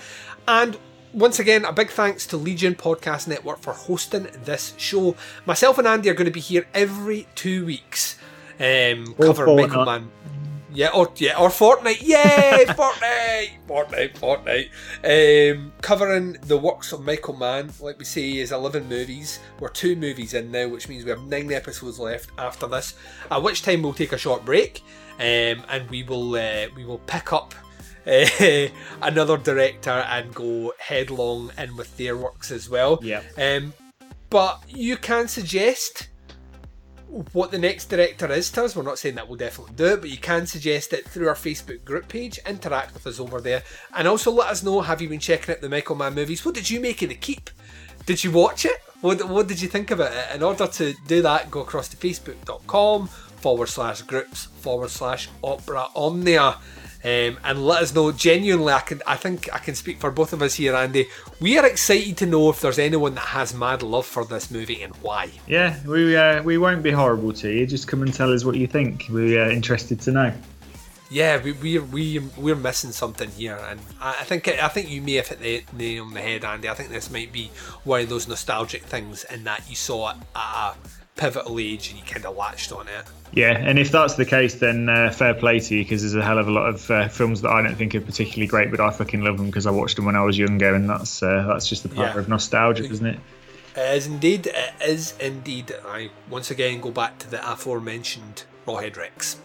And 0.49 0.77
once 1.13 1.39
again, 1.39 1.65
a 1.65 1.73
big 1.73 1.91
thanks 1.91 2.27
to 2.29 2.37
Legion 2.37 2.75
Podcast 2.75 3.29
Network 3.29 3.61
for 3.61 3.73
hosting 3.73 4.29
this 4.45 4.75
show. 4.77 5.15
Myself 5.47 5.79
and 5.79 5.87
Andy 5.87 6.09
are 6.11 6.15
going 6.15 6.27
to 6.27 6.31
be 6.33 6.41
here 6.41 6.67
every 6.75 7.27
two 7.35 7.65
weeks. 7.67 8.19
Um, 8.59 9.15
Or 9.19 9.27
covering 9.27 9.57
Michael. 9.57 9.85
Mann. 9.85 10.11
Yeah, 10.75 10.89
or 10.95 11.13
yeah, 11.17 11.39
or 11.39 11.51
fortnight. 11.51 12.01
Yay, 12.01 12.65
Fortnight, 12.77 13.51
fortnight, 13.69 14.17
fortnight. 14.17 14.71
Um, 15.05 15.71
covering 15.83 16.39
the 16.47 16.57
works 16.57 16.93
of 16.93 17.03
Michael 17.03 17.37
Mann, 17.37 17.71
like 17.79 17.99
we 17.99 18.07
say, 18.07 18.39
is 18.39 18.53
eleven 18.53 18.89
movies. 18.89 19.39
We're 19.61 19.69
two 19.69 19.97
movies 19.97 20.33
in 20.33 20.51
now, 20.51 20.69
which 20.69 20.89
means 20.89 21.05
we 21.05 21.11
have 21.11 21.25
nine 21.25 21.53
episodes 21.53 21.99
left 21.99 22.31
after 22.39 22.67
this. 22.67 22.95
At 23.31 23.43
which 23.43 23.61
time 23.61 23.83
we'll 23.83 23.93
take 23.93 24.13
a 24.13 24.19
short 24.19 24.47
break, 24.47 24.81
um, 25.19 25.63
and 25.69 25.91
we 25.91 26.05
will 26.05 26.35
uh, 26.37 26.69
we 26.75 26.87
will 26.87 27.01
pick 27.01 27.35
up 27.35 27.55
uh, 28.07 28.69
another 29.03 29.37
director 29.37 29.91
and 29.91 30.35
go 30.35 30.73
headlong 30.79 31.51
in 31.59 31.77
with 31.77 31.97
their 31.97 32.17
works 32.17 32.51
as 32.51 32.69
well. 32.69 32.99
Yeah. 33.03 33.23
Um, 33.39 33.73
but 34.31 34.63
you 34.69 34.97
can 34.97 35.29
suggest 35.29 36.09
what 37.33 37.51
the 37.51 37.59
next 37.59 37.91
director 37.91 38.31
is 38.33 38.51
to 38.51 38.65
us. 38.65 38.75
We're 38.75 38.83
not 38.83 38.99
saying 38.99 39.17
that 39.17 39.29
we'll 39.29 39.37
definitely 39.37 39.75
do 39.75 39.87
it, 39.87 40.01
but 40.01 40.11
you 40.11 40.17
can 40.17 40.47
suggest 40.47 40.93
it 40.93 41.07
through 41.07 41.29
our 41.29 41.35
Facebook 41.35 41.85
group 41.85 42.09
page. 42.09 42.39
Interact 42.47 42.95
with 42.95 43.07
us 43.07 43.21
over 43.21 43.41
there, 43.41 43.63
and 43.95 44.09
also 44.09 44.31
let 44.31 44.49
us 44.49 44.63
know: 44.63 44.81
Have 44.81 45.03
you 45.03 45.09
been 45.09 45.21
checking 45.21 45.55
out 45.55 45.61
the 45.61 45.69
Michael 45.69 45.97
Mann 45.97 46.15
movies? 46.15 46.45
What 46.45 46.55
did 46.55 46.71
you 46.71 46.81
make 46.81 47.03
of 47.03 47.11
the 47.11 47.15
Keep? 47.15 47.51
Did 48.07 48.25
you 48.25 48.33
watch 48.33 48.65
it? 48.65 48.81
What, 49.03 49.29
what 49.29 49.49
did 49.49 49.61
you 49.61 49.69
think 49.69 49.91
about 49.91 50.13
it? 50.13 50.35
In 50.35 50.43
order 50.43 50.67
to 50.67 50.95
do 51.07 51.23
that, 51.23 51.51
go 51.51 51.61
across 51.61 51.89
to 51.89 51.97
facebook.com 51.97 53.09
forward 53.09 53.69
slash 53.69 54.03
groups 54.03 54.45
forward 54.45 54.91
slash 54.91 55.29
opera 55.43 55.87
omnia. 55.95 56.57
Um, 57.05 57.39
and 57.43 57.67
let 57.67 57.83
us 57.83 57.95
know. 57.95 58.13
Genuinely, 58.13 58.73
I 58.73 58.81
can. 58.81 59.03
I 59.07 59.17
think 59.17 59.53
I 59.53 59.59
can 59.59 59.75
speak 59.75 59.99
for 59.99 60.11
both 60.11 60.33
of 60.33 60.41
us 60.41 60.55
here, 60.55 60.75
Andy. 60.77 61.09
We 61.41 61.59
are 61.59 61.67
excited 61.67 62.17
to 62.19 62.27
know 62.27 62.49
if 62.51 62.61
there's 62.61 62.79
anyone 62.79 63.15
that 63.17 63.27
has 63.29 63.53
mad 63.53 63.83
love 63.83 64.07
for 64.07 64.25
this 64.25 64.51
movie 64.53 64.83
and 64.83 64.95
why. 64.97 65.31
Yeah, 65.49 65.77
we 65.85 66.17
uh, 66.17 66.43
we 66.43 66.59
won't 66.59 66.83
be 66.83 66.93
horrible 66.93 67.33
to 67.33 67.51
you. 67.51 67.67
Just 67.67 67.89
come 67.89 68.03
and 68.03 68.15
tell 68.15 68.33
us 68.33 68.45
what 68.45 68.55
you 68.55 68.69
think. 68.69 69.07
We're 69.11 69.47
uh, 69.47 69.51
interested 69.51 70.01
to 70.03 70.13
know. 70.13 70.33
Yeah, 71.11 71.43
we 71.43 71.53
we 71.53 71.79
we 71.79 72.19
we're 72.39 72.57
missing 72.57 72.93
something 72.93 73.31
here, 73.31 73.59
and 73.69 73.81
I 74.01 74.19
I 74.21 74.25
think 74.25 74.47
I 74.49 74.69
think 74.69 74.89
you 74.89 75.03
may 75.03 75.15
have 75.15 75.29
hit 75.29 75.41
the 75.41 75.65
nail 75.77 76.05
on 76.05 76.15
the 76.15 76.21
head, 76.21 76.45
Andy. 76.45 76.69
I 76.69 76.75
think 76.75 76.91
this 76.91 77.11
might 77.11 77.33
be 77.33 77.51
one 77.85 78.01
of 78.01 78.09
those 78.09 78.29
nostalgic 78.29 78.85
things 78.85 79.25
in 79.25 79.45
that 79.45 79.69
you 79.69 79.75
saw 79.75 80.13
it 80.13 80.17
at 80.35 80.71
a 80.71 80.75
pivotal 81.17 81.59
age 81.59 81.91
and 81.91 81.99
you 81.99 82.05
kind 82.05 82.25
of 82.25 82.37
latched 82.37 82.73
on 82.73 82.89
it. 82.89 83.05
Yeah, 83.35 83.57
and 83.59 83.79
if 83.79 83.91
that's 83.91 84.15
the 84.15 84.25
case, 84.27 84.57
then 84.57 84.89
uh, 84.89 85.11
fair 85.11 85.33
play 85.35 85.59
to 85.61 85.75
you 85.77 85.85
because 85.85 86.03
there's 86.03 86.15
a 86.15 86.23
hell 86.25 86.39
of 86.39 86.49
a 86.49 86.51
lot 86.51 86.69
of 86.69 86.91
uh, 86.91 87.09
films 87.09 87.41
that 87.43 87.51
I 87.51 87.63
don't 87.63 87.75
think 87.77 87.95
are 87.95 88.01
particularly 88.01 88.47
great, 88.47 88.71
but 88.71 88.81
I 88.81 88.91
fucking 88.91 89.23
love 89.23 89.39
them 89.39 89.47
because 89.47 89.67
I 89.67 89.71
watched 89.71 89.97
them 89.97 90.05
when 90.05 90.17
I 90.17 90.23
was 90.23 90.39
younger, 90.39 90.75
and 90.75 90.89
that's 90.89 91.23
uh, 91.23 91.45
that's 91.49 91.67
just 91.69 91.83
the 91.83 91.89
power 91.89 92.07
Yeah. 92.07 92.19
of 92.19 92.29
nostalgia, 92.29 92.85
isn't 92.85 93.07
it? 93.07 93.19
It 93.75 93.97
is 93.97 94.07
indeed. 94.07 94.47
It 94.49 94.73
is 94.87 95.15
indeed. 95.19 95.75
I 95.87 96.11
once 96.29 96.51
again 96.51 96.81
go 96.83 96.91
back 96.91 97.19
to 97.21 97.31
the 97.31 97.41
aforementioned 97.51 98.45
Rawhead 98.67 98.99
Rex. 98.99 99.39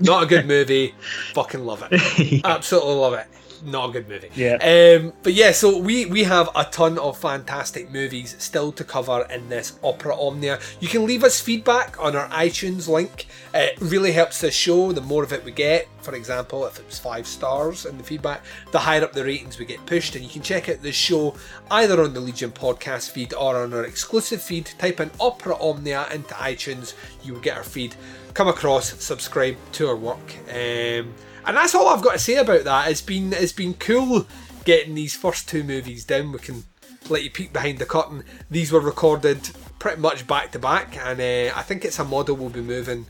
Not 0.00 0.22
a 0.24 0.26
good 0.26 0.46
movie. 0.54 0.94
Fucking 1.32 1.64
love 1.64 1.82
it. 1.90 2.42
Absolutely 2.44 2.94
love 2.94 3.14
it. 3.14 3.26
Not 3.62 3.90
a 3.90 3.92
good 3.92 4.08
movie. 4.08 4.30
Yeah. 4.34 4.54
Um, 4.54 5.12
but 5.22 5.34
yeah, 5.34 5.52
so 5.52 5.78
we 5.78 6.06
we 6.06 6.24
have 6.24 6.48
a 6.54 6.64
ton 6.64 6.98
of 6.98 7.18
fantastic 7.18 7.90
movies 7.90 8.36
still 8.38 8.72
to 8.72 8.84
cover 8.84 9.26
in 9.30 9.48
this 9.48 9.78
Opera 9.82 10.18
Omnia. 10.18 10.58
You 10.80 10.88
can 10.88 11.04
leave 11.06 11.24
us 11.24 11.40
feedback 11.40 12.02
on 12.02 12.16
our 12.16 12.28
iTunes 12.28 12.88
link. 12.88 13.26
It 13.52 13.78
really 13.80 14.12
helps 14.12 14.40
the 14.40 14.50
show. 14.50 14.92
The 14.92 15.00
more 15.00 15.22
of 15.22 15.32
it 15.32 15.44
we 15.44 15.52
get, 15.52 15.88
for 16.02 16.14
example, 16.14 16.64
if 16.66 16.78
it 16.78 16.86
was 16.86 16.98
five 16.98 17.26
stars 17.26 17.84
in 17.84 17.98
the 17.98 18.04
feedback, 18.04 18.42
the 18.72 18.78
higher 18.78 19.04
up 19.04 19.12
the 19.12 19.24
ratings 19.24 19.58
we 19.58 19.64
get 19.64 19.84
pushed. 19.86 20.14
And 20.14 20.24
you 20.24 20.30
can 20.30 20.42
check 20.42 20.68
out 20.68 20.82
the 20.82 20.92
show 20.92 21.34
either 21.70 22.02
on 22.02 22.14
the 22.14 22.20
Legion 22.20 22.50
podcast 22.50 23.10
feed 23.10 23.34
or 23.34 23.56
on 23.56 23.74
our 23.74 23.84
exclusive 23.84 24.42
feed. 24.42 24.70
Type 24.78 25.00
in 25.00 25.10
Opera 25.20 25.56
Omnia 25.56 26.06
into 26.12 26.34
iTunes, 26.34 26.94
you 27.22 27.34
will 27.34 27.40
get 27.40 27.56
our 27.56 27.64
feed. 27.64 27.94
Come 28.34 28.48
across, 28.48 29.02
subscribe 29.02 29.56
to 29.72 29.88
our 29.88 29.96
work. 29.96 30.34
Um, 30.48 31.12
and 31.46 31.56
that's 31.56 31.74
all 31.74 31.88
I've 31.88 32.02
got 32.02 32.12
to 32.12 32.18
say 32.18 32.36
about 32.36 32.64
that. 32.64 32.90
It's 32.90 33.00
been 33.00 33.32
it's 33.32 33.52
been 33.52 33.74
cool 33.74 34.26
getting 34.64 34.94
these 34.94 35.14
first 35.14 35.48
two 35.48 35.64
movies 35.64 36.04
down. 36.04 36.32
We 36.32 36.38
can 36.38 36.64
let 37.08 37.24
you 37.24 37.30
peek 37.30 37.52
behind 37.52 37.78
the 37.78 37.86
curtain. 37.86 38.24
These 38.50 38.72
were 38.72 38.80
recorded 38.80 39.50
pretty 39.78 40.00
much 40.00 40.26
back 40.26 40.52
to 40.52 40.58
back, 40.58 40.96
and 40.96 41.20
uh, 41.20 41.54
I 41.56 41.62
think 41.62 41.84
it's 41.84 41.98
a 41.98 42.04
model 42.04 42.36
we'll 42.36 42.50
be 42.50 42.60
moving 42.60 43.06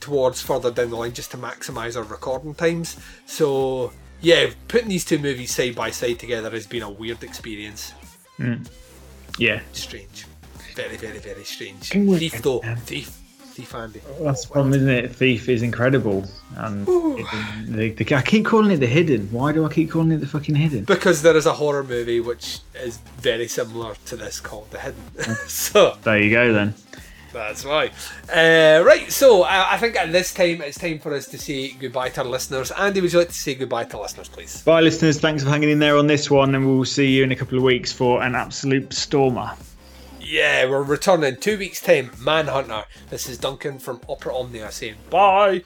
towards 0.00 0.42
further 0.42 0.70
down 0.70 0.90
the 0.90 0.96
line 0.96 1.12
just 1.12 1.30
to 1.32 1.36
maximise 1.36 1.96
our 1.96 2.02
recording 2.02 2.54
times. 2.54 2.98
So 3.26 3.92
yeah, 4.20 4.50
putting 4.68 4.88
these 4.88 5.04
two 5.04 5.18
movies 5.18 5.54
side 5.54 5.74
by 5.74 5.90
side 5.90 6.18
together 6.18 6.50
has 6.50 6.66
been 6.66 6.82
a 6.82 6.90
weird 6.90 7.22
experience. 7.22 7.92
Yeah, 9.38 9.60
Strange, 9.72 10.26
very 10.74 10.96
very 10.96 11.18
very 11.18 11.44
strange. 11.44 11.90
Can 11.90 12.06
Thief 12.18 12.42
though, 12.42 12.60
thief, 12.84 13.18
thief 13.56 13.74
Andy. 13.74 14.02
that's 14.20 14.44
the 14.44 14.52
problem, 14.52 14.74
isn't 14.74 14.88
it? 14.88 15.14
Thief 15.14 15.48
is 15.48 15.62
incredible, 15.62 16.26
and 16.56 16.86
the, 16.86 17.94
the, 17.96 18.14
I 18.14 18.20
keep 18.20 18.44
calling 18.44 18.70
it 18.70 18.78
the 18.78 18.86
hidden. 18.86 19.28
Why 19.32 19.52
do 19.52 19.64
I 19.64 19.72
keep 19.72 19.90
calling 19.90 20.12
it 20.12 20.18
the 20.18 20.26
fucking 20.26 20.54
hidden? 20.54 20.84
Because 20.84 21.22
there 21.22 21.36
is 21.36 21.46
a 21.46 21.54
horror 21.54 21.82
movie 21.82 22.20
which 22.20 22.60
is 22.74 22.98
very 23.18 23.48
similar 23.48 23.94
to 24.06 24.16
this 24.16 24.40
called 24.40 24.70
The 24.70 24.80
Hidden. 24.80 25.34
so 25.46 25.96
There 26.02 26.18
you 26.18 26.30
go 26.30 26.52
then. 26.52 26.74
That's 27.32 27.64
why. 27.64 27.90
Uh, 28.32 28.82
right, 28.84 29.10
so 29.10 29.42
I, 29.42 29.74
I 29.74 29.78
think 29.78 29.96
at 29.96 30.12
this 30.12 30.32
time 30.34 30.60
it's 30.60 30.78
time 30.78 30.98
for 30.98 31.14
us 31.14 31.26
to 31.28 31.38
say 31.38 31.72
goodbye 31.72 32.10
to 32.10 32.22
our 32.22 32.26
listeners. 32.26 32.70
Andy, 32.72 33.00
would 33.00 33.12
you 33.12 33.18
like 33.18 33.28
to 33.28 33.34
say 33.34 33.54
goodbye 33.54 33.84
to 33.84 34.00
listeners, 34.00 34.28
please? 34.28 34.62
Bye, 34.62 34.80
listeners. 34.80 35.18
Thanks 35.18 35.42
for 35.42 35.50
hanging 35.50 35.70
in 35.70 35.78
there 35.78 35.96
on 35.96 36.06
this 36.06 36.30
one, 36.30 36.54
and 36.54 36.66
we'll 36.66 36.84
see 36.84 37.08
you 37.08 37.24
in 37.24 37.32
a 37.32 37.36
couple 37.36 37.56
of 37.56 37.64
weeks 37.64 37.92
for 37.92 38.22
an 38.22 38.34
absolute 38.34 38.92
stormer. 38.92 39.52
Yeah, 40.28 40.68
we're 40.68 40.82
returning 40.82 41.36
two 41.36 41.56
weeks' 41.56 41.80
time. 41.80 42.10
Manhunter. 42.18 42.86
This 43.10 43.28
is 43.28 43.38
Duncan 43.38 43.78
from 43.78 44.00
Opera 44.08 44.34
Omnia 44.34 44.72
saying 44.72 44.96
bye. 45.08 45.62